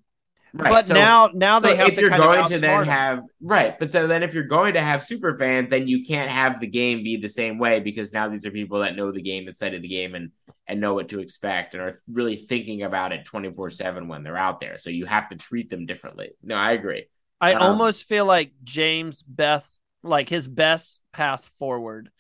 Right. 0.55 0.71
But 0.71 0.87
so, 0.87 0.95
now, 0.95 1.31
now 1.35 1.59
they 1.59 1.71
so 1.71 1.77
have 1.77 1.89
if 1.89 1.99
you're 1.99 2.11
going 2.11 2.47
to 2.47 2.59
then 2.61 2.85
have 2.85 3.23
right, 3.43 3.79
but 3.79 3.91
so 3.91 4.07
then 4.07 4.23
if 4.23 4.33
you're 4.33 4.45
going 4.45 4.75
to 4.75 4.81
have 4.81 5.05
super 5.05 5.37
fans, 5.37 5.69
then 5.69 5.89
you 5.89 6.05
can't 6.05 6.31
have 6.31 6.61
the 6.61 6.69
game 6.69 7.03
be 7.03 7.17
the 7.17 7.29
same 7.29 7.59
way 7.59 7.81
because 7.81 8.13
now 8.13 8.29
these 8.29 8.47
are 8.47 8.53
people 8.53 8.79
that 8.79 8.95
know 8.95 9.11
the 9.11 9.21
game, 9.21 9.47
the 9.47 9.53
side 9.53 9.75
of 9.75 9.83
the 9.83 9.89
game, 9.89 10.15
and 10.15 10.31
and 10.67 10.81
know 10.81 10.95
what 10.95 11.11
to 11.11 11.21
expect 11.21 11.75
and 11.75 11.83
are 11.83 12.01
really 12.11 12.37
thinking 12.37 12.83
about 12.83 13.13
it 13.13 13.27
24 13.27 13.71
7 13.71 14.09
when 14.09 14.23
they're 14.23 14.37
out 14.37 14.61
there. 14.61 14.79
So 14.79 14.91
you 14.91 15.05
have 15.07 15.29
to 15.29 15.37
treat 15.37 15.69
them 15.69 15.87
differently. 15.87 16.31
No, 16.43 16.55
I 16.55 16.73
agree. 16.73 17.07
I 17.41 17.55
um, 17.55 17.63
almost 17.63 18.09
feel 18.09 18.27
like 18.27 18.53
James 18.63 19.23
Beth, 19.23 19.71
like 20.03 20.29
his 20.29 20.49
best 20.49 21.01
path 21.13 21.51
forward 21.59 22.11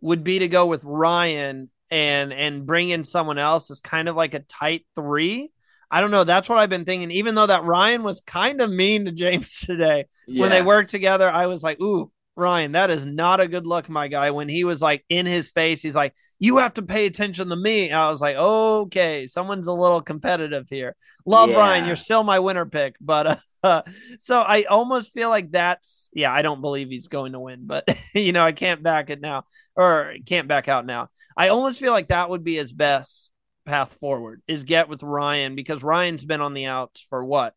would 0.00 0.24
be 0.24 0.40
to 0.40 0.48
go 0.48 0.66
with 0.66 0.84
Ryan 0.84 1.70
and 1.90 2.32
and 2.32 2.66
bring 2.66 2.88
in 2.88 3.04
someone 3.04 3.38
else 3.38 3.70
as 3.70 3.80
kind 3.80 4.08
of 4.08 4.16
like 4.16 4.34
a 4.34 4.40
tight 4.40 4.84
three. 4.94 5.50
I 5.90 6.00
don't 6.00 6.10
know. 6.10 6.24
That's 6.24 6.48
what 6.48 6.58
I've 6.58 6.70
been 6.70 6.86
thinking. 6.86 7.10
Even 7.10 7.34
though 7.34 7.46
that 7.46 7.64
Ryan 7.64 8.02
was 8.02 8.22
kind 8.22 8.62
of 8.62 8.70
mean 8.70 9.04
to 9.04 9.12
James 9.12 9.60
today 9.60 10.06
yeah. 10.26 10.40
when 10.40 10.50
they 10.50 10.62
worked 10.62 10.90
together, 10.90 11.30
I 11.30 11.46
was 11.46 11.62
like, 11.62 11.80
ooh, 11.82 12.10
Ryan, 12.34 12.72
that 12.72 12.90
is 12.90 13.04
not 13.04 13.40
a 13.40 13.48
good 13.48 13.66
look, 13.66 13.88
my 13.90 14.08
guy. 14.08 14.30
When 14.30 14.48
he 14.48 14.64
was 14.64 14.80
like 14.80 15.04
in 15.10 15.26
his 15.26 15.50
face, 15.50 15.82
he's 15.82 15.94
like, 15.94 16.14
You 16.38 16.58
have 16.58 16.74
to 16.74 16.82
pay 16.82 17.06
attention 17.06 17.50
to 17.50 17.56
me. 17.56 17.90
And 17.90 17.98
I 17.98 18.10
was 18.10 18.20
like, 18.20 18.36
Okay, 18.36 19.26
someone's 19.26 19.66
a 19.66 19.72
little 19.72 20.00
competitive 20.00 20.66
here. 20.70 20.96
Love 21.26 21.50
yeah. 21.50 21.58
Ryan. 21.58 21.86
You're 21.86 21.96
still 21.96 22.24
my 22.24 22.38
winner 22.38 22.64
pick. 22.64 22.96
But 23.00 23.26
uh, 23.26 23.36
so 24.20 24.40
I 24.40 24.64
almost 24.64 25.12
feel 25.12 25.28
like 25.28 25.50
that's, 25.50 26.08
yeah, 26.12 26.32
I 26.32 26.42
don't 26.42 26.60
believe 26.60 26.88
he's 26.88 27.08
going 27.08 27.32
to 27.32 27.40
win, 27.40 27.66
but, 27.66 27.84
you 28.14 28.32
know, 28.32 28.44
I 28.44 28.52
can't 28.52 28.82
back 28.82 29.10
it 29.10 29.20
now 29.20 29.44
or 29.76 30.14
can't 30.26 30.48
back 30.48 30.68
out 30.68 30.86
now. 30.86 31.08
I 31.36 31.48
almost 31.48 31.80
feel 31.80 31.92
like 31.92 32.08
that 32.08 32.30
would 32.30 32.44
be 32.44 32.56
his 32.56 32.72
best 32.72 33.30
path 33.64 33.96
forward 34.00 34.42
is 34.46 34.64
get 34.64 34.88
with 34.88 35.02
Ryan 35.02 35.54
because 35.54 35.82
Ryan's 35.82 36.24
been 36.24 36.40
on 36.40 36.54
the 36.54 36.66
outs 36.66 37.06
for 37.08 37.24
what? 37.24 37.54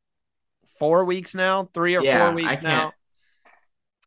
Four 0.79 1.05
weeks 1.05 1.33
now, 1.33 1.69
three 1.73 1.95
or 1.95 2.03
yeah, 2.03 2.19
four 2.19 2.33
weeks 2.33 2.61
now 2.61 2.93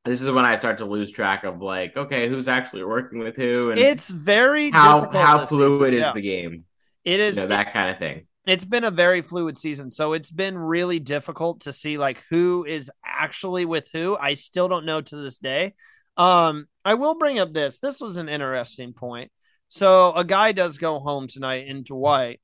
this 0.08 0.22
is 0.22 0.30
when 0.30 0.44
I 0.44 0.56
start 0.56 0.78
to 0.78 0.84
lose 0.84 1.10
track 1.10 1.44
of 1.44 1.60
like, 1.60 1.96
okay, 1.96 2.28
who's 2.28 2.48
actually 2.48 2.84
working 2.84 3.18
with 3.18 3.36
who, 3.36 3.70
and 3.70 3.78
it's 3.78 4.08
very 4.08 4.70
how 4.70 5.10
how 5.10 5.46
fluid 5.46 5.94
is 5.94 6.00
yeah. 6.00 6.12
the 6.12 6.20
game. 6.20 6.64
It 7.04 7.20
is 7.20 7.36
you 7.36 7.42
know, 7.42 7.48
that 7.48 7.72
kind 7.72 7.90
of 7.90 7.98
thing. 7.98 8.26
It's 8.48 8.64
been 8.64 8.84
a 8.84 8.90
very 8.90 9.20
fluid 9.20 9.58
season, 9.58 9.90
so 9.90 10.14
it's 10.14 10.30
been 10.30 10.56
really 10.56 10.98
difficult 11.00 11.60
to 11.60 11.72
see 11.72 11.98
like 11.98 12.24
who 12.30 12.64
is 12.64 12.90
actually 13.04 13.66
with 13.66 13.90
who. 13.92 14.16
I 14.18 14.34
still 14.34 14.68
don't 14.68 14.86
know 14.86 15.02
to 15.02 15.16
this 15.16 15.36
day. 15.36 15.74
Um, 16.16 16.66
I 16.82 16.94
will 16.94 17.18
bring 17.18 17.38
up 17.38 17.52
this. 17.52 17.78
This 17.78 18.00
was 18.00 18.16
an 18.16 18.30
interesting 18.30 18.94
point. 18.94 19.30
So 19.68 20.14
a 20.14 20.24
guy 20.24 20.52
does 20.52 20.78
go 20.78 20.98
home 20.98 21.28
tonight 21.28 21.66
in 21.66 21.82
Dwight. 21.82 22.40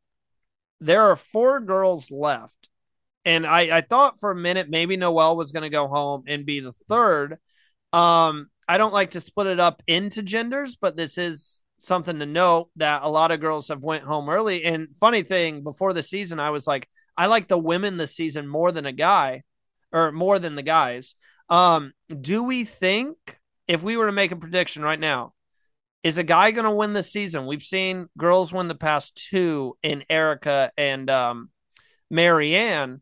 There 0.78 1.04
are 1.04 1.16
four 1.16 1.60
girls 1.60 2.10
left. 2.10 2.68
And 3.24 3.46
I, 3.46 3.78
I 3.78 3.80
thought 3.80 4.20
for 4.20 4.30
a 4.30 4.36
minute 4.36 4.68
maybe 4.68 4.98
noelle 4.98 5.38
was 5.38 5.52
going 5.52 5.62
to 5.62 5.70
go 5.70 5.88
home 5.88 6.24
and 6.26 6.44
be 6.44 6.60
the 6.60 6.74
third. 6.86 7.38
Um, 7.94 8.50
I 8.68 8.76
don't 8.76 8.92
like 8.92 9.12
to 9.12 9.22
split 9.22 9.46
it 9.46 9.58
up 9.58 9.82
into 9.86 10.22
genders, 10.22 10.76
but 10.76 10.96
this 10.96 11.16
is 11.16 11.62
something 11.86 12.18
to 12.18 12.26
note 12.26 12.70
that 12.76 13.02
a 13.02 13.08
lot 13.08 13.30
of 13.30 13.40
girls 13.40 13.68
have 13.68 13.82
went 13.82 14.04
home 14.04 14.28
early. 14.28 14.64
And 14.64 14.88
funny 14.98 15.22
thing, 15.22 15.62
before 15.62 15.92
the 15.92 16.02
season, 16.02 16.40
I 16.40 16.50
was 16.50 16.66
like, 16.66 16.88
I 17.16 17.26
like 17.26 17.48
the 17.48 17.58
women 17.58 17.96
this 17.96 18.14
season 18.14 18.48
more 18.48 18.72
than 18.72 18.86
a 18.86 18.92
guy, 18.92 19.42
or 19.92 20.12
more 20.12 20.38
than 20.38 20.56
the 20.56 20.62
guys. 20.62 21.14
Um, 21.48 21.92
do 22.20 22.42
we 22.42 22.64
think 22.64 23.16
if 23.68 23.82
we 23.82 23.96
were 23.96 24.06
to 24.06 24.12
make 24.12 24.32
a 24.32 24.36
prediction 24.36 24.82
right 24.82 24.98
now, 24.98 25.32
is 26.02 26.18
a 26.18 26.24
guy 26.24 26.50
going 26.50 26.64
to 26.64 26.70
win 26.70 26.92
this 26.92 27.12
season? 27.12 27.46
We've 27.46 27.62
seen 27.62 28.08
girls 28.18 28.52
win 28.52 28.68
the 28.68 28.74
past 28.74 29.28
two 29.30 29.76
in 29.82 30.04
Erika 30.10 30.70
and 30.76 31.08
um, 31.08 31.50
Maryanne. 32.12 33.00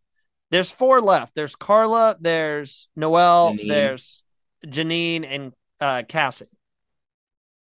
There's 0.50 0.70
four 0.70 1.00
left. 1.00 1.34
There's 1.34 1.56
Karla. 1.56 2.16
There's 2.20 2.88
Noelle. 2.94 3.54
Jeanine. 3.54 3.68
There's 3.68 4.22
Jeanine 4.66 5.26
and 5.28 5.52
uh, 5.80 6.02
Cassidy 6.06 6.50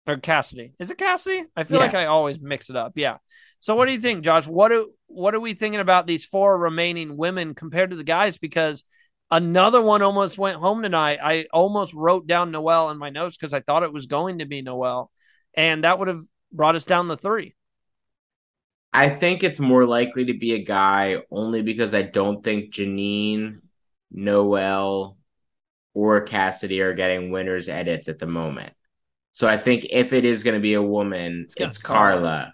or 0.10 0.18
Cassidy. 0.18 0.74
Is 0.80 0.92
it 0.92 0.98
Cassidy? 0.98 1.44
I 1.56 1.64
feel 1.64 1.78
yeah. 1.78 1.86
like 1.86 1.96
I 1.96 2.06
always 2.06 2.40
mix 2.40 2.70
it 2.70 2.76
up. 2.76 2.94
Yeah. 2.96 3.18
So 3.60 3.76
what 3.76 3.88
do 3.88 3.94
you 3.94 4.00
think, 4.00 4.24
Josh? 4.24 4.48
What 4.48 4.70
do 4.70 4.92
what 5.08 5.36
are 5.36 5.40
we 5.40 5.54
thinking 5.54 5.82
about 5.82 6.08
these 6.08 6.26
four 6.26 6.58
remaining 6.58 7.18
women 7.18 7.56
compared 7.56 7.90
to 7.92 7.96
the 7.96 8.04
guys? 8.04 8.38
Because 8.38 8.84
another 9.32 9.82
one 9.82 10.02
almost 10.02 10.38
went 10.38 10.58
home 10.58 10.82
tonight. 10.82 11.20
I 11.22 11.48
almost 11.52 11.94
wrote 11.94 12.28
down 12.28 12.52
Noelle 12.52 12.90
in 12.90 12.98
my 12.98 13.10
notes 13.10 13.36
because 13.36 13.54
I 13.54 13.60
thought 13.60 13.84
it 13.84 13.94
was 13.94 14.06
going 14.06 14.40
to 14.40 14.46
be 14.46 14.62
Noelle, 14.62 15.12
and 15.54 15.84
that 15.84 16.00
would 16.00 16.08
have 16.08 16.24
brought 16.52 16.76
us 16.76 16.86
down 16.86 17.08
to 17.08 17.18
three. 17.18 17.56
I 18.92 19.10
think 19.10 19.44
it's 19.44 19.60
more 19.60 19.86
likely 19.86 20.26
to 20.26 20.34
be 20.34 20.54
a 20.54 20.64
guy 20.64 21.18
only 21.30 21.62
because 21.62 21.94
I 21.94 22.02
don't 22.02 22.44
think 22.44 22.74
Jeanine, 22.74 23.62
Noelle, 24.10 25.18
or 25.94 26.22
Cassidy 26.22 26.82
are 26.82 26.94
getting 26.94 27.30
winners 27.30 27.70
edits 27.70 28.10
at 28.10 28.20
the 28.20 28.26
moment. 28.26 28.74
So 29.32 29.48
I 29.48 29.58
think 29.58 29.88
if 29.90 30.14
it 30.14 30.26
is 30.26 30.44
going 30.44 30.56
to 30.56 30.62
be 30.62 30.74
a 30.74 30.82
woman, 30.82 31.44
it's, 31.46 31.56
it's 31.58 31.78
Karla. 31.78 32.20
Karla. 32.20 32.54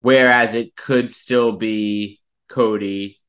Whereas 0.00 0.54
it 0.54 0.76
could 0.76 1.10
still 1.10 1.52
be 1.52 2.20
Cody, 2.48 3.20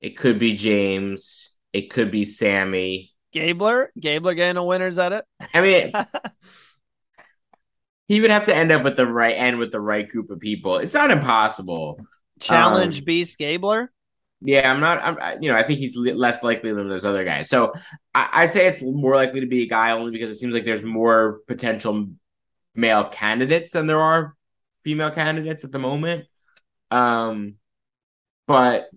it 0.00 0.16
could 0.16 0.38
be 0.38 0.54
James, 0.54 1.50
it 1.72 1.90
could 1.90 2.10
be 2.10 2.24
Sami. 2.24 3.12
Gabler, 3.32 3.92
Gabler 3.98 4.34
getting 4.34 4.56
a 4.56 4.64
winners 4.64 4.98
edit. 4.98 5.24
I 5.54 5.60
mean, 5.60 5.92
he 8.08 8.20
would 8.20 8.30
have 8.30 8.44
to 8.44 8.54
end 8.54 8.72
up 8.72 8.82
with 8.82 8.96
the 8.96 9.06
right 9.06 9.34
end 9.34 9.58
with 9.58 9.72
the 9.72 9.80
right 9.80 10.08
group 10.08 10.30
of 10.30 10.40
people. 10.40 10.78
It's 10.78 10.94
not 10.94 11.10
impossible. 11.10 12.00
Challenge 12.40 12.98
um, 12.98 13.04
Beast 13.04 13.38
Gabler. 13.38 13.92
Yeah, 14.44 14.70
I'm 14.70 14.80
not. 14.80 15.00
I'm, 15.02 15.42
you 15.42 15.50
know, 15.50 15.56
I 15.56 15.62
think 15.62 15.78
he's 15.78 15.96
less 15.96 16.42
likely 16.42 16.72
than 16.72 16.88
those 16.88 17.04
other 17.04 17.24
guys. 17.24 17.48
So 17.48 17.72
I, 18.14 18.28
I, 18.32 18.46
say 18.46 18.66
it's 18.66 18.82
more 18.82 19.14
likely 19.14 19.40
to 19.40 19.46
be 19.46 19.62
a 19.62 19.68
guy 19.68 19.92
only 19.92 20.10
because 20.10 20.30
it 20.30 20.38
seems 20.38 20.52
like 20.52 20.64
there's 20.64 20.82
more 20.82 21.40
potential 21.46 22.08
male 22.74 23.04
candidates 23.04 23.72
than 23.72 23.86
there 23.86 24.00
are 24.00 24.34
female 24.82 25.10
candidates 25.12 25.64
at 25.64 25.70
the 25.70 25.78
moment. 25.78 26.26
Um, 26.90 27.54
but 28.48 28.90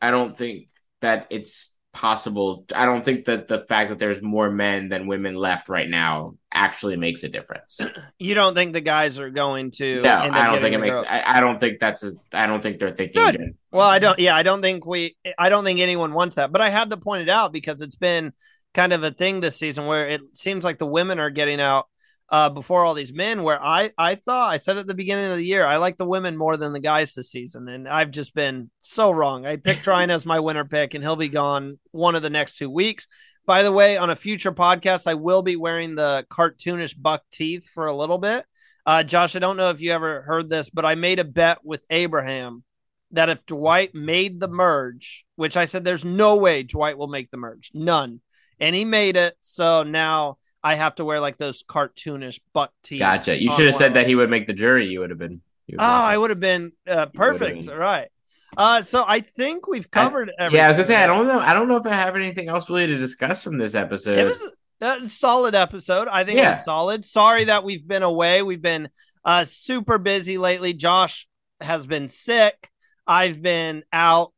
I 0.00 0.12
don't 0.12 0.38
think 0.38 0.68
that 1.00 1.26
it's 1.30 1.74
possible. 1.98 2.64
I 2.72 2.84
don't 2.84 3.04
think 3.04 3.24
that 3.24 3.48
the 3.48 3.64
fact 3.68 3.90
that 3.90 3.98
there's 3.98 4.22
more 4.22 4.48
men 4.48 4.88
than 4.88 5.08
women 5.08 5.34
left 5.34 5.68
right 5.68 5.88
now 5.88 6.36
actually 6.54 6.96
makes 6.96 7.24
a 7.24 7.28
difference. 7.28 7.80
You 8.20 8.34
don't 8.34 8.54
think 8.54 8.72
the 8.72 8.80
guys 8.80 9.18
are 9.18 9.30
going 9.30 9.70
to? 9.72 10.02
No, 10.02 10.10
I 10.10 10.46
don't 10.46 10.60
think 10.60 10.74
it 10.74 10.78
makes. 10.78 10.98
I, 10.98 11.22
I, 11.24 11.40
don't 11.40 11.58
think 11.58 11.78
that's 11.78 12.02
a. 12.02 12.12
I 12.32 12.46
don't 12.46 12.60
think 12.60 12.78
they're 12.78 12.90
thinking. 12.90 13.22
Good. 13.24 13.56
Well, 13.70 13.86
I 13.86 14.00
don't. 14.00 14.18
Yeah, 14.18 14.34
I 14.34 14.42
don't 14.42 14.60
think 14.60 14.84
we. 14.84 15.16
I 15.38 15.48
don't 15.48 15.64
think 15.64 15.78
anyone 15.78 16.12
wants 16.12 16.36
that. 16.36 16.50
But 16.50 16.60
I 16.60 16.70
had 16.70 16.90
to 16.90 16.96
point 16.96 17.22
it 17.22 17.28
out 17.28 17.52
because 17.52 17.80
it's 17.80 17.94
been 17.94 18.32
kind 18.74 18.92
of 18.92 19.04
a 19.04 19.12
thing 19.12 19.40
this 19.40 19.56
season 19.56 19.86
where 19.86 20.08
it 20.08 20.20
seems 20.36 20.64
like 20.64 20.78
the 20.78 20.86
women 20.86 21.20
are 21.20 21.30
getting 21.30 21.60
out 21.60 21.86
uh, 22.30 22.48
before 22.50 22.84
all 22.84 22.94
these 22.94 23.12
men. 23.12 23.42
Where 23.42 23.62
I 23.62 23.92
I 23.96 24.16
thought 24.16 24.50
I 24.50 24.56
said 24.56 24.78
at 24.78 24.86
the 24.86 24.94
beginning 24.94 25.30
of 25.30 25.36
the 25.36 25.44
year 25.44 25.64
I 25.64 25.76
like 25.76 25.96
the 25.96 26.06
women 26.06 26.36
more 26.36 26.56
than 26.56 26.72
the 26.72 26.80
guys 26.80 27.14
this 27.14 27.30
season, 27.30 27.68
and 27.68 27.88
I've 27.88 28.10
just 28.10 28.34
been 28.34 28.70
so 28.82 29.10
wrong. 29.10 29.46
I 29.46 29.56
picked 29.56 29.86
Ryan 29.86 30.10
as 30.10 30.26
my 30.26 30.40
winner 30.40 30.64
pick, 30.64 30.94
and 30.94 31.02
he'll 31.02 31.16
be 31.16 31.28
gone 31.28 31.78
one 31.90 32.14
of 32.14 32.22
the 32.22 32.30
next 32.30 32.58
two 32.58 32.70
weeks. 32.70 33.06
By 33.46 33.62
the 33.62 33.72
way, 33.72 33.96
on 33.96 34.10
a 34.10 34.16
future 34.16 34.52
podcast, 34.52 35.06
I 35.06 35.14
will 35.14 35.40
be 35.42 35.56
wearing 35.56 35.94
the 35.94 36.26
cartoonish 36.30 36.94
buck 37.00 37.22
teeth 37.32 37.66
for 37.72 37.86
a 37.86 37.96
little 37.96 38.18
bit. 38.18 38.44
Uh, 38.84 39.02
Josh, 39.02 39.36
I 39.36 39.38
don't 39.38 39.56
know 39.56 39.70
if 39.70 39.80
you 39.80 39.92
ever 39.92 40.22
heard 40.22 40.50
this, 40.50 40.70
but 40.70 40.84
I 40.84 40.94
made 40.94 41.18
a 41.18 41.24
bet 41.24 41.64
with 41.64 41.82
Abraham 41.88 42.64
that 43.12 43.28
if 43.30 43.44
Dwight 43.46 43.94
made 43.94 44.38
the 44.38 44.48
merge, 44.48 45.24
which 45.36 45.56
I 45.56 45.64
said 45.64 45.82
there's 45.82 46.04
no 46.04 46.36
way 46.36 46.62
Dwight 46.62 46.98
will 46.98 47.08
make 47.08 47.30
the 47.30 47.36
merge, 47.36 47.70
none, 47.72 48.20
and 48.60 48.76
he 48.76 48.84
made 48.84 49.16
it. 49.16 49.34
So 49.40 49.82
now 49.82 50.38
I 50.62 50.74
have 50.74 50.96
to 50.96 51.04
wear 51.04 51.20
like 51.20 51.38
those 51.38 51.62
cartoonish 51.62 52.40
butt 52.52 52.72
teeth. 52.82 53.00
Gotcha. 53.00 53.40
You 53.40 53.50
should 53.54 53.66
have 53.66 53.76
said 53.76 53.94
that 53.94 54.06
he 54.06 54.14
would 54.14 54.30
make 54.30 54.46
the 54.46 54.52
jury. 54.52 54.88
You 54.88 55.00
would 55.00 55.10
have 55.10 55.18
been. 55.18 55.40
Oh, 55.72 55.76
I 55.78 56.16
would 56.16 56.30
have 56.30 56.40
been 56.40 56.72
uh, 56.86 57.06
perfect. 57.06 57.66
Been. 57.66 57.76
Right. 57.76 58.08
Uh, 58.56 58.82
so 58.82 59.04
I 59.06 59.20
think 59.20 59.68
we've 59.68 59.90
covered 59.90 60.30
I, 60.30 60.44
everything. 60.44 60.56
Yeah, 60.56 60.66
I 60.66 60.68
was 60.68 60.78
gonna 60.78 60.86
say 60.86 60.96
I 60.96 61.06
don't 61.06 61.28
know. 61.28 61.40
I 61.40 61.52
don't 61.52 61.68
know 61.68 61.76
if 61.76 61.86
I 61.86 61.94
have 61.94 62.16
anything 62.16 62.48
else 62.48 62.68
really 62.70 62.86
to 62.86 62.98
discuss 62.98 63.44
from 63.44 63.58
this 63.58 63.74
episode. 63.74 64.18
It 64.18 64.24
was 64.24 64.50
a 64.80 65.08
solid 65.08 65.54
episode. 65.54 66.08
I 66.08 66.24
think 66.24 66.38
yeah. 66.38 66.46
it 66.46 66.56
was 66.56 66.64
solid. 66.64 67.04
Sorry 67.04 67.44
that 67.44 67.64
we've 67.64 67.86
been 67.86 68.02
away. 68.02 68.42
We've 68.42 68.62
been 68.62 68.88
uh 69.24 69.44
super 69.44 69.98
busy 69.98 70.38
lately. 70.38 70.72
Josh 70.72 71.28
has 71.60 71.86
been 71.86 72.08
sick. 72.08 72.70
I've 73.06 73.42
been 73.42 73.84
out. 73.92 74.32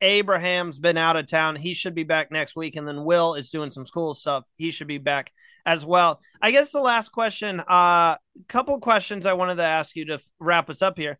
Abraham's 0.00 0.78
been 0.78 0.96
out 0.96 1.16
of 1.16 1.26
town. 1.26 1.56
He 1.56 1.74
should 1.74 1.94
be 1.94 2.04
back 2.04 2.30
next 2.30 2.54
week, 2.54 2.76
and 2.76 2.86
then 2.86 3.04
Will 3.04 3.34
is 3.34 3.50
doing 3.50 3.70
some 3.70 3.86
school 3.86 4.14
stuff. 4.14 4.44
He 4.56 4.70
should 4.70 4.88
be 4.88 4.98
back 4.98 5.32
as 5.66 5.84
well. 5.84 6.20
I 6.40 6.52
guess 6.52 6.70
the 6.70 6.80
last 6.80 7.10
question, 7.10 7.60
a 7.60 7.70
uh, 7.70 8.16
couple 8.48 8.78
questions 8.78 9.26
I 9.26 9.32
wanted 9.34 9.56
to 9.56 9.64
ask 9.64 9.96
you 9.96 10.06
to 10.06 10.20
wrap 10.38 10.70
us 10.70 10.80
up 10.80 10.96
here. 10.96 11.18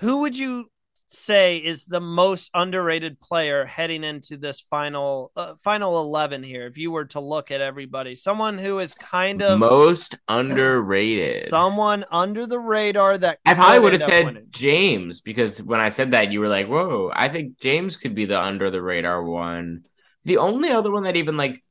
Who 0.00 0.18
would 0.18 0.36
you 0.36 0.66
say 1.10 1.58
is 1.58 1.86
the 1.86 2.00
most 2.00 2.50
underrated 2.54 3.20
player 3.20 3.64
heading 3.64 4.02
into 4.02 4.36
this 4.36 4.60
final 4.60 5.30
uh, 5.36 5.54
final 5.62 6.00
11 6.00 6.42
here 6.42 6.66
if 6.66 6.76
you 6.76 6.90
were 6.90 7.04
to 7.04 7.20
look 7.20 7.52
at 7.52 7.60
everybody 7.60 8.16
someone 8.16 8.58
who 8.58 8.80
is 8.80 8.94
kind 8.94 9.40
of 9.40 9.60
most 9.60 10.16
underrated 10.28 11.48
someone 11.48 12.04
under 12.10 12.48
the 12.48 12.58
radar 12.58 13.16
that 13.16 13.38
i 13.46 13.54
probably 13.54 13.78
would 13.78 13.92
have 13.92 14.02
said 14.02 14.24
winning. 14.24 14.46
james 14.50 15.20
because 15.20 15.62
when 15.62 15.78
i 15.78 15.88
said 15.88 16.10
that 16.10 16.32
you 16.32 16.40
were 16.40 16.48
like 16.48 16.66
whoa 16.66 17.12
i 17.14 17.28
think 17.28 17.60
james 17.60 17.96
could 17.96 18.16
be 18.16 18.24
the 18.24 18.40
under 18.40 18.68
the 18.68 18.82
radar 18.82 19.22
one 19.22 19.84
the 20.24 20.38
only 20.38 20.70
other 20.70 20.90
one 20.90 21.04
that 21.04 21.14
even 21.14 21.36
like 21.36 21.62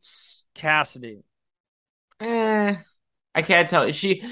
cassidy 0.56 1.20
eh 2.24 2.76
i 3.36 3.42
can't 3.42 3.70
tell 3.70 3.90
she 3.92 4.24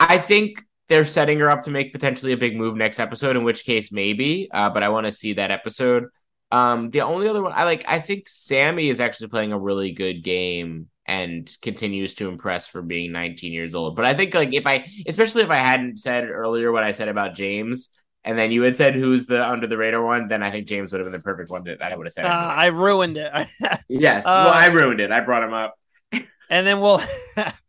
i 0.00 0.18
think 0.18 0.62
they're 0.88 1.04
setting 1.04 1.38
her 1.40 1.50
up 1.50 1.64
to 1.64 1.70
make 1.70 1.92
potentially 1.92 2.32
a 2.32 2.36
big 2.36 2.56
move 2.56 2.76
next 2.76 3.00
episode, 3.00 3.36
in 3.36 3.44
which 3.44 3.64
case 3.64 3.90
maybe. 3.90 4.48
Uh, 4.52 4.70
but 4.70 4.82
I 4.82 4.88
want 4.88 5.06
to 5.06 5.12
see 5.12 5.34
that 5.34 5.50
episode. 5.50 6.04
Um, 6.52 6.90
the 6.90 7.00
only 7.00 7.28
other 7.28 7.42
one 7.42 7.52
I 7.54 7.64
like, 7.64 7.84
I 7.88 8.00
think 8.00 8.28
Sami 8.28 8.88
is 8.88 9.00
actually 9.00 9.28
playing 9.28 9.52
a 9.52 9.58
really 9.58 9.92
good 9.92 10.22
game 10.22 10.88
and 11.04 11.54
continues 11.60 12.14
to 12.14 12.28
impress 12.28 12.68
for 12.68 12.82
being 12.82 13.12
19 13.12 13.52
years 13.52 13.74
old. 13.74 13.96
But 13.96 14.04
I 14.04 14.14
think 14.14 14.34
like 14.34 14.52
if 14.52 14.66
I, 14.66 14.86
especially 15.08 15.42
if 15.42 15.50
I 15.50 15.58
hadn't 15.58 15.98
said 15.98 16.24
earlier 16.24 16.70
what 16.70 16.84
I 16.84 16.92
said 16.92 17.08
about 17.08 17.34
James, 17.34 17.90
and 18.22 18.36
then 18.36 18.50
you 18.50 18.62
had 18.62 18.74
said 18.74 18.94
who's 18.96 19.26
the 19.26 19.44
under 19.44 19.68
the 19.68 19.76
radar 19.76 20.02
one, 20.02 20.26
then 20.26 20.42
I 20.42 20.50
think 20.50 20.66
James 20.66 20.92
would 20.92 20.98
have 20.98 21.04
been 21.04 21.12
the 21.12 21.22
perfect 21.22 21.50
one 21.50 21.62
that 21.64 21.80
I 21.80 21.96
would 21.96 22.06
have 22.06 22.12
said. 22.12 22.24
Uh, 22.24 22.28
I 22.28 22.66
ruined 22.66 23.16
it. 23.16 23.30
yes, 23.88 24.26
uh, 24.26 24.46
well, 24.46 24.52
I 24.52 24.66
ruined 24.66 25.00
it. 25.00 25.12
I 25.12 25.20
brought 25.20 25.44
him 25.44 25.52
up. 25.52 25.76
And 26.50 26.66
then 26.66 26.80
we'll. 26.80 26.98
who 26.98 27.04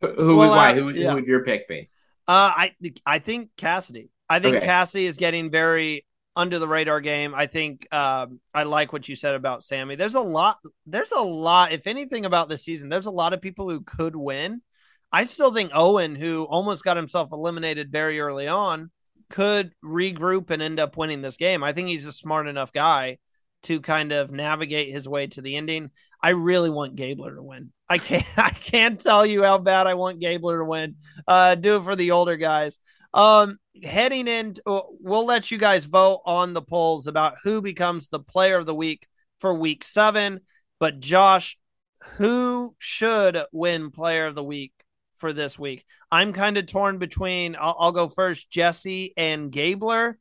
would 0.36 0.48
why? 0.48 0.74
Who, 0.74 0.90
yeah. 0.90 1.10
who 1.10 1.16
would 1.16 1.26
your 1.26 1.44
pick 1.44 1.68
be? 1.68 1.90
Uh, 2.26 2.52
I 2.54 2.74
I 3.06 3.18
think 3.18 3.50
Cassidy. 3.56 4.10
I 4.28 4.40
think 4.40 4.56
okay. 4.56 4.66
Cassidy 4.66 5.06
is 5.06 5.16
getting 5.16 5.50
very 5.50 6.04
under 6.36 6.58
the 6.58 6.68
radar 6.68 7.00
game. 7.00 7.34
I 7.34 7.46
think 7.46 7.92
um, 7.92 8.40
I 8.54 8.62
like 8.62 8.92
what 8.92 9.08
you 9.08 9.16
said 9.16 9.34
about 9.34 9.64
Sami. 9.64 9.96
There's 9.96 10.14
a 10.14 10.20
lot. 10.20 10.58
There's 10.86 11.12
a 11.12 11.20
lot. 11.20 11.72
If 11.72 11.86
anything 11.86 12.26
about 12.26 12.48
this 12.48 12.62
season, 12.62 12.88
there's 12.88 13.06
a 13.06 13.10
lot 13.10 13.32
of 13.32 13.40
people 13.40 13.68
who 13.68 13.80
could 13.80 14.14
win. 14.14 14.62
I 15.10 15.24
still 15.24 15.52
think 15.52 15.72
Owen, 15.74 16.14
who 16.14 16.44
almost 16.44 16.84
got 16.84 16.96
himself 16.96 17.32
eliminated 17.32 17.90
very 17.90 18.20
early 18.20 18.46
on, 18.46 18.90
could 19.30 19.72
regroup 19.84 20.50
and 20.50 20.62
end 20.62 20.78
up 20.78 20.96
winning 20.96 21.22
this 21.22 21.36
game. 21.36 21.64
I 21.64 21.72
think 21.72 21.88
he's 21.88 22.06
a 22.06 22.12
smart 22.12 22.46
enough 22.46 22.72
guy 22.72 23.18
to 23.64 23.80
kind 23.80 24.12
of 24.12 24.30
navigate 24.30 24.92
his 24.92 25.08
way 25.08 25.26
to 25.28 25.42
the 25.42 25.56
ending. 25.56 25.90
I 26.22 26.30
really 26.30 26.70
want 26.70 26.96
Gabler 26.96 27.34
to 27.34 27.42
win. 27.42 27.72
I 27.88 27.98
can't 27.98 28.26
I 28.36 28.50
can't 28.50 29.00
tell 29.00 29.24
you 29.24 29.42
how 29.42 29.58
bad 29.58 29.86
I 29.86 29.94
want 29.94 30.20
Gabler 30.20 30.58
to 30.58 30.64
win. 30.64 30.96
Uh 31.26 31.54
do 31.54 31.76
it 31.76 31.84
for 31.84 31.96
the 31.96 32.12
older 32.12 32.36
guys. 32.36 32.78
Um 33.14 33.58
heading 33.82 34.28
in 34.28 34.54
uh, 34.66 34.80
we'll 35.00 35.24
let 35.24 35.50
you 35.50 35.58
guys 35.58 35.84
vote 35.84 36.22
on 36.24 36.52
the 36.52 36.62
polls 36.62 37.06
about 37.06 37.36
who 37.42 37.62
becomes 37.62 38.08
the 38.08 38.20
player 38.20 38.58
of 38.58 38.66
the 38.66 38.74
week 38.74 39.06
for 39.40 39.54
week 39.54 39.84
7, 39.84 40.40
but 40.80 40.98
Josh, 40.98 41.56
who 42.16 42.74
should 42.78 43.40
win 43.52 43.90
player 43.90 44.26
of 44.26 44.34
the 44.34 44.44
week 44.44 44.72
for 45.16 45.32
this 45.32 45.58
week? 45.58 45.84
I'm 46.10 46.32
kind 46.32 46.56
of 46.58 46.66
torn 46.66 46.98
between 46.98 47.56
I'll, 47.58 47.76
I'll 47.78 47.92
go 47.92 48.08
first 48.08 48.50
Jesse 48.50 49.14
and 49.16 49.52
Gabler. 49.52 50.18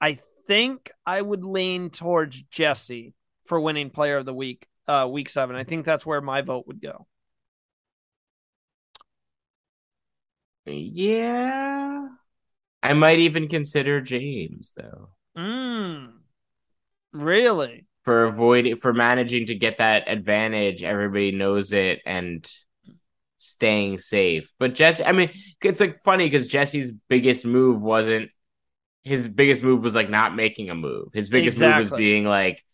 I 0.00 0.18
think 0.46 0.90
I 1.04 1.20
would 1.20 1.44
lean 1.44 1.90
towards 1.90 2.42
Jesse 2.42 3.14
for 3.46 3.60
winning 3.60 3.90
player 3.90 4.16
of 4.16 4.26
the 4.26 4.34
week 4.34 4.66
uh, 4.90 5.06
week 5.06 5.28
seven. 5.28 5.54
I 5.54 5.62
think 5.62 5.86
that's 5.86 6.04
where 6.04 6.20
my 6.20 6.42
vote 6.42 6.66
would 6.66 6.82
go. 6.82 7.06
Yeah. 10.66 12.08
I 12.82 12.92
might 12.94 13.20
even 13.20 13.48
consider 13.48 14.00
James 14.00 14.72
though. 14.76 15.10
Mm. 15.36 16.12
Really? 17.12 17.86
For 18.04 18.24
avoiding 18.24 18.76
for 18.76 18.92
managing 18.92 19.46
to 19.46 19.54
get 19.54 19.78
that 19.78 20.08
advantage, 20.08 20.82
everybody 20.82 21.30
knows 21.30 21.72
it 21.72 22.00
and 22.04 22.48
staying 23.38 24.00
safe. 24.00 24.52
But 24.58 24.74
Jesse, 24.74 25.04
I 25.04 25.12
mean, 25.12 25.30
it's 25.62 25.80
like 25.80 26.02
funny 26.02 26.26
because 26.26 26.48
Jesse's 26.48 26.90
biggest 27.08 27.44
move 27.44 27.80
wasn't 27.80 28.30
his 29.02 29.28
biggest 29.28 29.62
move 29.62 29.82
was 29.82 29.94
like 29.94 30.10
not 30.10 30.34
making 30.34 30.70
a 30.70 30.74
move. 30.74 31.08
His 31.14 31.30
biggest 31.30 31.58
exactly. 31.58 31.84
move 31.84 31.90
was 31.92 31.98
being 31.98 32.24
like, 32.24 32.64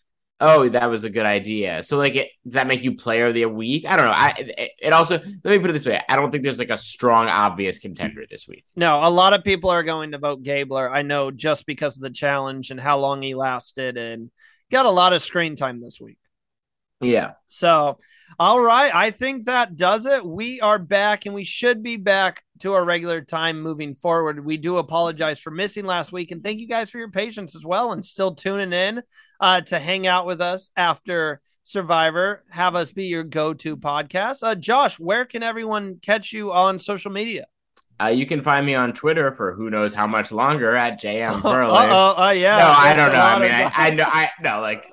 oh, 0.41 0.69
that 0.69 0.87
was 0.87 1.05
a 1.05 1.11
good 1.11 1.27
idea. 1.27 1.83
So 1.83 1.97
like, 1.97 2.15
it, 2.15 2.31
does 2.45 2.55
that 2.55 2.67
make 2.67 2.83
you 2.83 2.97
player 2.97 3.29
of 3.29 3.35
the 3.35 3.47
week? 3.47 3.85
I 3.87 3.97
don't 3.97 4.07
know. 4.07 4.13
I 4.13 4.35
it, 4.39 4.71
it, 4.79 4.93
also 4.93 5.19
let 5.19 5.45
me 5.45 5.59
put 5.59 5.71
it 5.71 5.73
this 5.73 5.87
way: 5.87 6.01
I 6.09 6.17
don't 6.17 6.31
think 6.31 6.43
there's 6.43 6.59
like 6.59 6.71
a 6.71 6.77
strong, 6.77 7.29
obvious 7.29 7.79
contender 7.79 8.25
this 8.29 8.47
week. 8.47 8.65
No, 8.75 9.07
a 9.07 9.11
lot 9.11 9.33
of 9.33 9.45
people 9.45 9.71
are 9.71 9.83
going 9.83 10.13
to 10.13 10.19
vote 10.19 10.43
Gabler. 10.43 10.91
I 10.91 11.03
know 11.03 11.31
just 11.31 11.67
because 11.67 11.97
of 11.97 12.03
the 12.03 12.11
challenge 12.11 12.71
and 12.71 12.81
how 12.81 12.99
long 12.99 13.23
he 13.23 13.35
lasted, 13.35 13.97
and 13.97 14.31
got 14.71 14.87
a 14.87 14.91
lot 14.91 15.13
of 15.13 15.23
screen 15.23 15.57
time 15.57 15.81
this 15.81 16.01
week. 16.01 16.19
Yeah. 17.01 17.33
So 17.49 17.99
all 18.39 18.61
right. 18.61 18.95
I 18.95 19.11
think 19.11 19.47
that 19.47 19.77
does 19.77 20.07
it. 20.07 20.25
We 20.25 20.61
are 20.61 20.79
back 20.79 21.27
and 21.27 21.35
we 21.35 21.45
should 21.45 21.83
be 21.83 21.97
back 21.97 22.43
to 22.61 22.73
our 22.73 22.85
regular 22.85 23.21
time 23.21 23.61
moving 23.61 23.95
forward. 23.95 24.45
We 24.45 24.57
do 24.57 24.77
apologize 24.77 25.39
for 25.39 25.51
missing 25.51 25.85
last 25.85 26.13
week 26.13 26.31
and 26.31 26.43
thank 26.43 26.61
you 26.61 26.69
guys 26.69 26.91
for 26.91 26.99
your 26.99 27.11
patience 27.11 27.55
as 27.57 27.65
well 27.65 27.93
and 27.93 28.05
still 28.05 28.35
tuning 28.35 28.73
in 28.73 29.03
uh, 29.41 29.61
to 29.63 29.79
hang 29.79 30.07
out 30.07 30.27
with 30.27 30.41
us 30.41 30.71
after 30.77 31.41
Survivor. 31.65 32.45
Have 32.51 32.77
us 32.77 32.93
be 32.93 33.07
your 33.07 33.25
go 33.25 33.53
to 33.55 33.77
podcast. 33.77 34.43
Uh, 34.43 34.55
Josh, 34.55 35.01
where 35.01 35.25
can 35.25 35.43
everyone 35.43 35.99
catch 36.01 36.33
you 36.33 36.53
on 36.53 36.79
social 36.79 37.11
media? 37.11 37.47
Uh, 38.01 38.07
you 38.07 38.27
can 38.27 38.43
find 38.43 38.67
me 38.67 38.75
on 38.75 38.93
Twitter 38.93 39.33
for 39.33 39.55
who 39.55 39.71
knows 39.71 39.95
how 39.95 40.07
much 40.07 40.31
longer 40.31 40.77
at 40.77 41.01
JM 41.01 41.41
Furley. 41.41 41.73
Oh, 41.77 42.15
oh, 42.17 42.31
yeah. 42.31 42.59
No, 42.59 42.67
I 42.67 42.95
don't 42.95 43.13
know. 43.13 43.21
I 43.21 43.39
mean, 43.41 43.51
I, 43.51 43.73
I 43.75 43.91
know. 43.91 44.05
I 44.07 44.29
know. 44.43 44.61
Like 44.61 44.87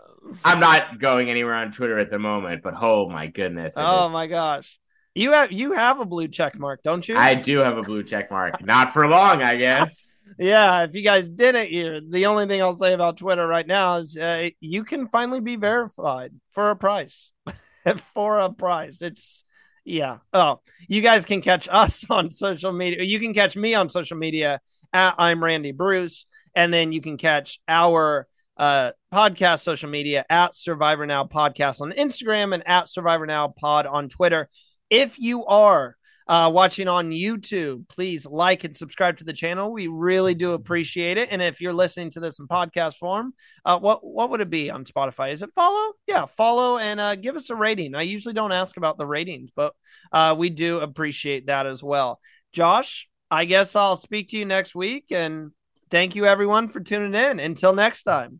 I'm 0.44 0.60
not 0.60 1.00
going 1.00 1.30
anywhere 1.30 1.54
on 1.54 1.72
Twitter 1.72 2.00
at 2.00 2.10
the 2.10 2.20
moment, 2.20 2.62
but 2.64 2.74
oh 2.80 3.10
my 3.10 3.28
goodness. 3.28 3.76
Oh 3.78 4.08
is. 4.08 4.14
my 4.14 4.28
gosh. 4.28 4.80
You 5.16 5.34
have 5.34 5.52
you 5.52 5.74
have 5.74 6.00
a 6.00 6.06
blue 6.06 6.28
check 6.28 6.58
mark, 6.58 6.82
don't 6.84 7.08
you? 7.08 7.16
I 7.16 7.36
do 7.36 7.60
have 7.60 7.78
a 7.78 7.84
blue 7.84 8.04
check 8.04 8.32
mark. 8.32 8.66
not 8.66 8.94
for 8.94 9.08
long, 9.08 9.44
I 9.44 9.58
guess. 9.58 10.20
yeah, 10.40 10.84
if 10.84 10.96
you 10.96 11.04
guys 11.04 11.30
didn't 11.30 11.70
hear, 11.70 12.02
the 12.02 12.26
only 12.26 12.48
thing 12.48 12.62
I'll 12.62 12.76
say 12.76 12.94
about 12.94 13.18
Twitter 13.18 13.46
right 13.46 13.68
now 13.68 13.98
is 13.98 14.18
uh, 14.18 14.50
you 14.60 14.84
can 14.84 15.08
finally 15.08 15.40
be 15.40 15.56
verified 15.56 16.32
for 16.52 16.72
a 16.72 16.76
price. 16.76 17.32
for 18.14 18.40
a 18.40 18.52
price. 18.52 19.02
It's 19.02 19.44
Yeah. 19.86 20.18
Oh, 20.34 20.62
you 20.88 21.02
guys 21.02 21.26
can 21.26 21.42
catch 21.42 21.68
us 21.72 22.06
on 22.10 22.32
social 22.32 22.72
media. 22.72 23.04
You 23.04 23.20
can 23.20 23.34
catch 23.34 23.56
me 23.56 23.76
on 23.76 23.90
social 23.90 24.18
media 24.18 24.62
at 24.92 25.16
I'm 25.18 25.44
Randy 25.44 25.74
Bruce. 25.74 26.26
And 26.56 26.74
then 26.74 26.92
you 26.92 27.02
can 27.02 27.18
catch 27.18 27.60
our 27.68 28.28
uh, 28.58 28.92
podcast 29.14 29.62
social 29.62 29.90
media 29.90 30.26
at 30.30 30.56
Survivor 30.56 31.06
Now 31.06 31.26
Podcast 31.26 31.82
on 31.82 31.92
Instagram 31.92 32.54
and 32.54 32.68
at 32.68 32.90
Survivor 32.90 33.26
Now 33.26 33.48
Pod 33.48 33.86
on 33.86 34.10
Twitter. 34.10 34.50
If 34.90 35.20
you 35.20 35.46
are 35.46 35.96
uh, 36.28 36.50
watching 36.54 36.88
on 36.88 37.12
YouTube, 37.12 37.88
please 37.90 38.26
like 38.26 38.64
and 38.64 38.76
subscribe 38.76 39.18
to 39.18 39.24
the 39.24 39.34
channel. 39.34 39.72
We 39.74 39.88
really 39.88 40.36
do 40.36 40.54
appreciate 40.54 41.18
it. 41.18 41.30
And 41.32 41.42
if 41.42 41.60
you're 41.60 41.74
listening 41.74 42.12
to 42.12 42.20
this 42.20 42.40
in 42.40 42.48
podcast 42.48 42.96
form, 42.96 43.34
uh, 43.66 43.80
what 43.80 44.06
what 44.06 44.30
would 44.30 44.42
it 44.42 44.50
be 44.50 44.70
on 44.70 44.86
Spotify? 44.86 45.34
Is 45.34 45.42
it 45.42 45.50
follow? 45.54 45.94
Yeah, 46.08 46.26
follow 46.26 46.78
and 46.78 47.00
uh, 47.00 47.16
give 47.16 47.36
us 47.36 47.50
a 47.50 47.56
rating. 47.56 47.96
I 47.96 48.04
usually 48.04 48.34
don't 48.34 48.52
ask 48.52 48.78
about 48.78 48.98
the 48.98 49.06
ratings, 49.06 49.52
but 49.54 49.74
uh, 50.12 50.36
we 50.38 50.50
do 50.50 50.80
appreciate 50.80 51.48
that 51.48 51.66
as 51.66 51.84
well. 51.84 52.20
Josh, 52.54 53.10
I 53.30 53.46
guess 53.46 53.76
I'll 53.76 53.98
speak 53.98 54.30
to 54.30 54.38
you 54.38 54.46
next 54.46 54.76
week. 54.76 55.06
And 55.12 55.52
thank 55.94 56.16
you 56.16 56.26
everyone 56.26 56.70
for 56.70 56.80
tuning 56.80 57.14
in. 57.14 57.40
Until 57.40 57.72
next 57.72 58.02
time. 58.02 58.40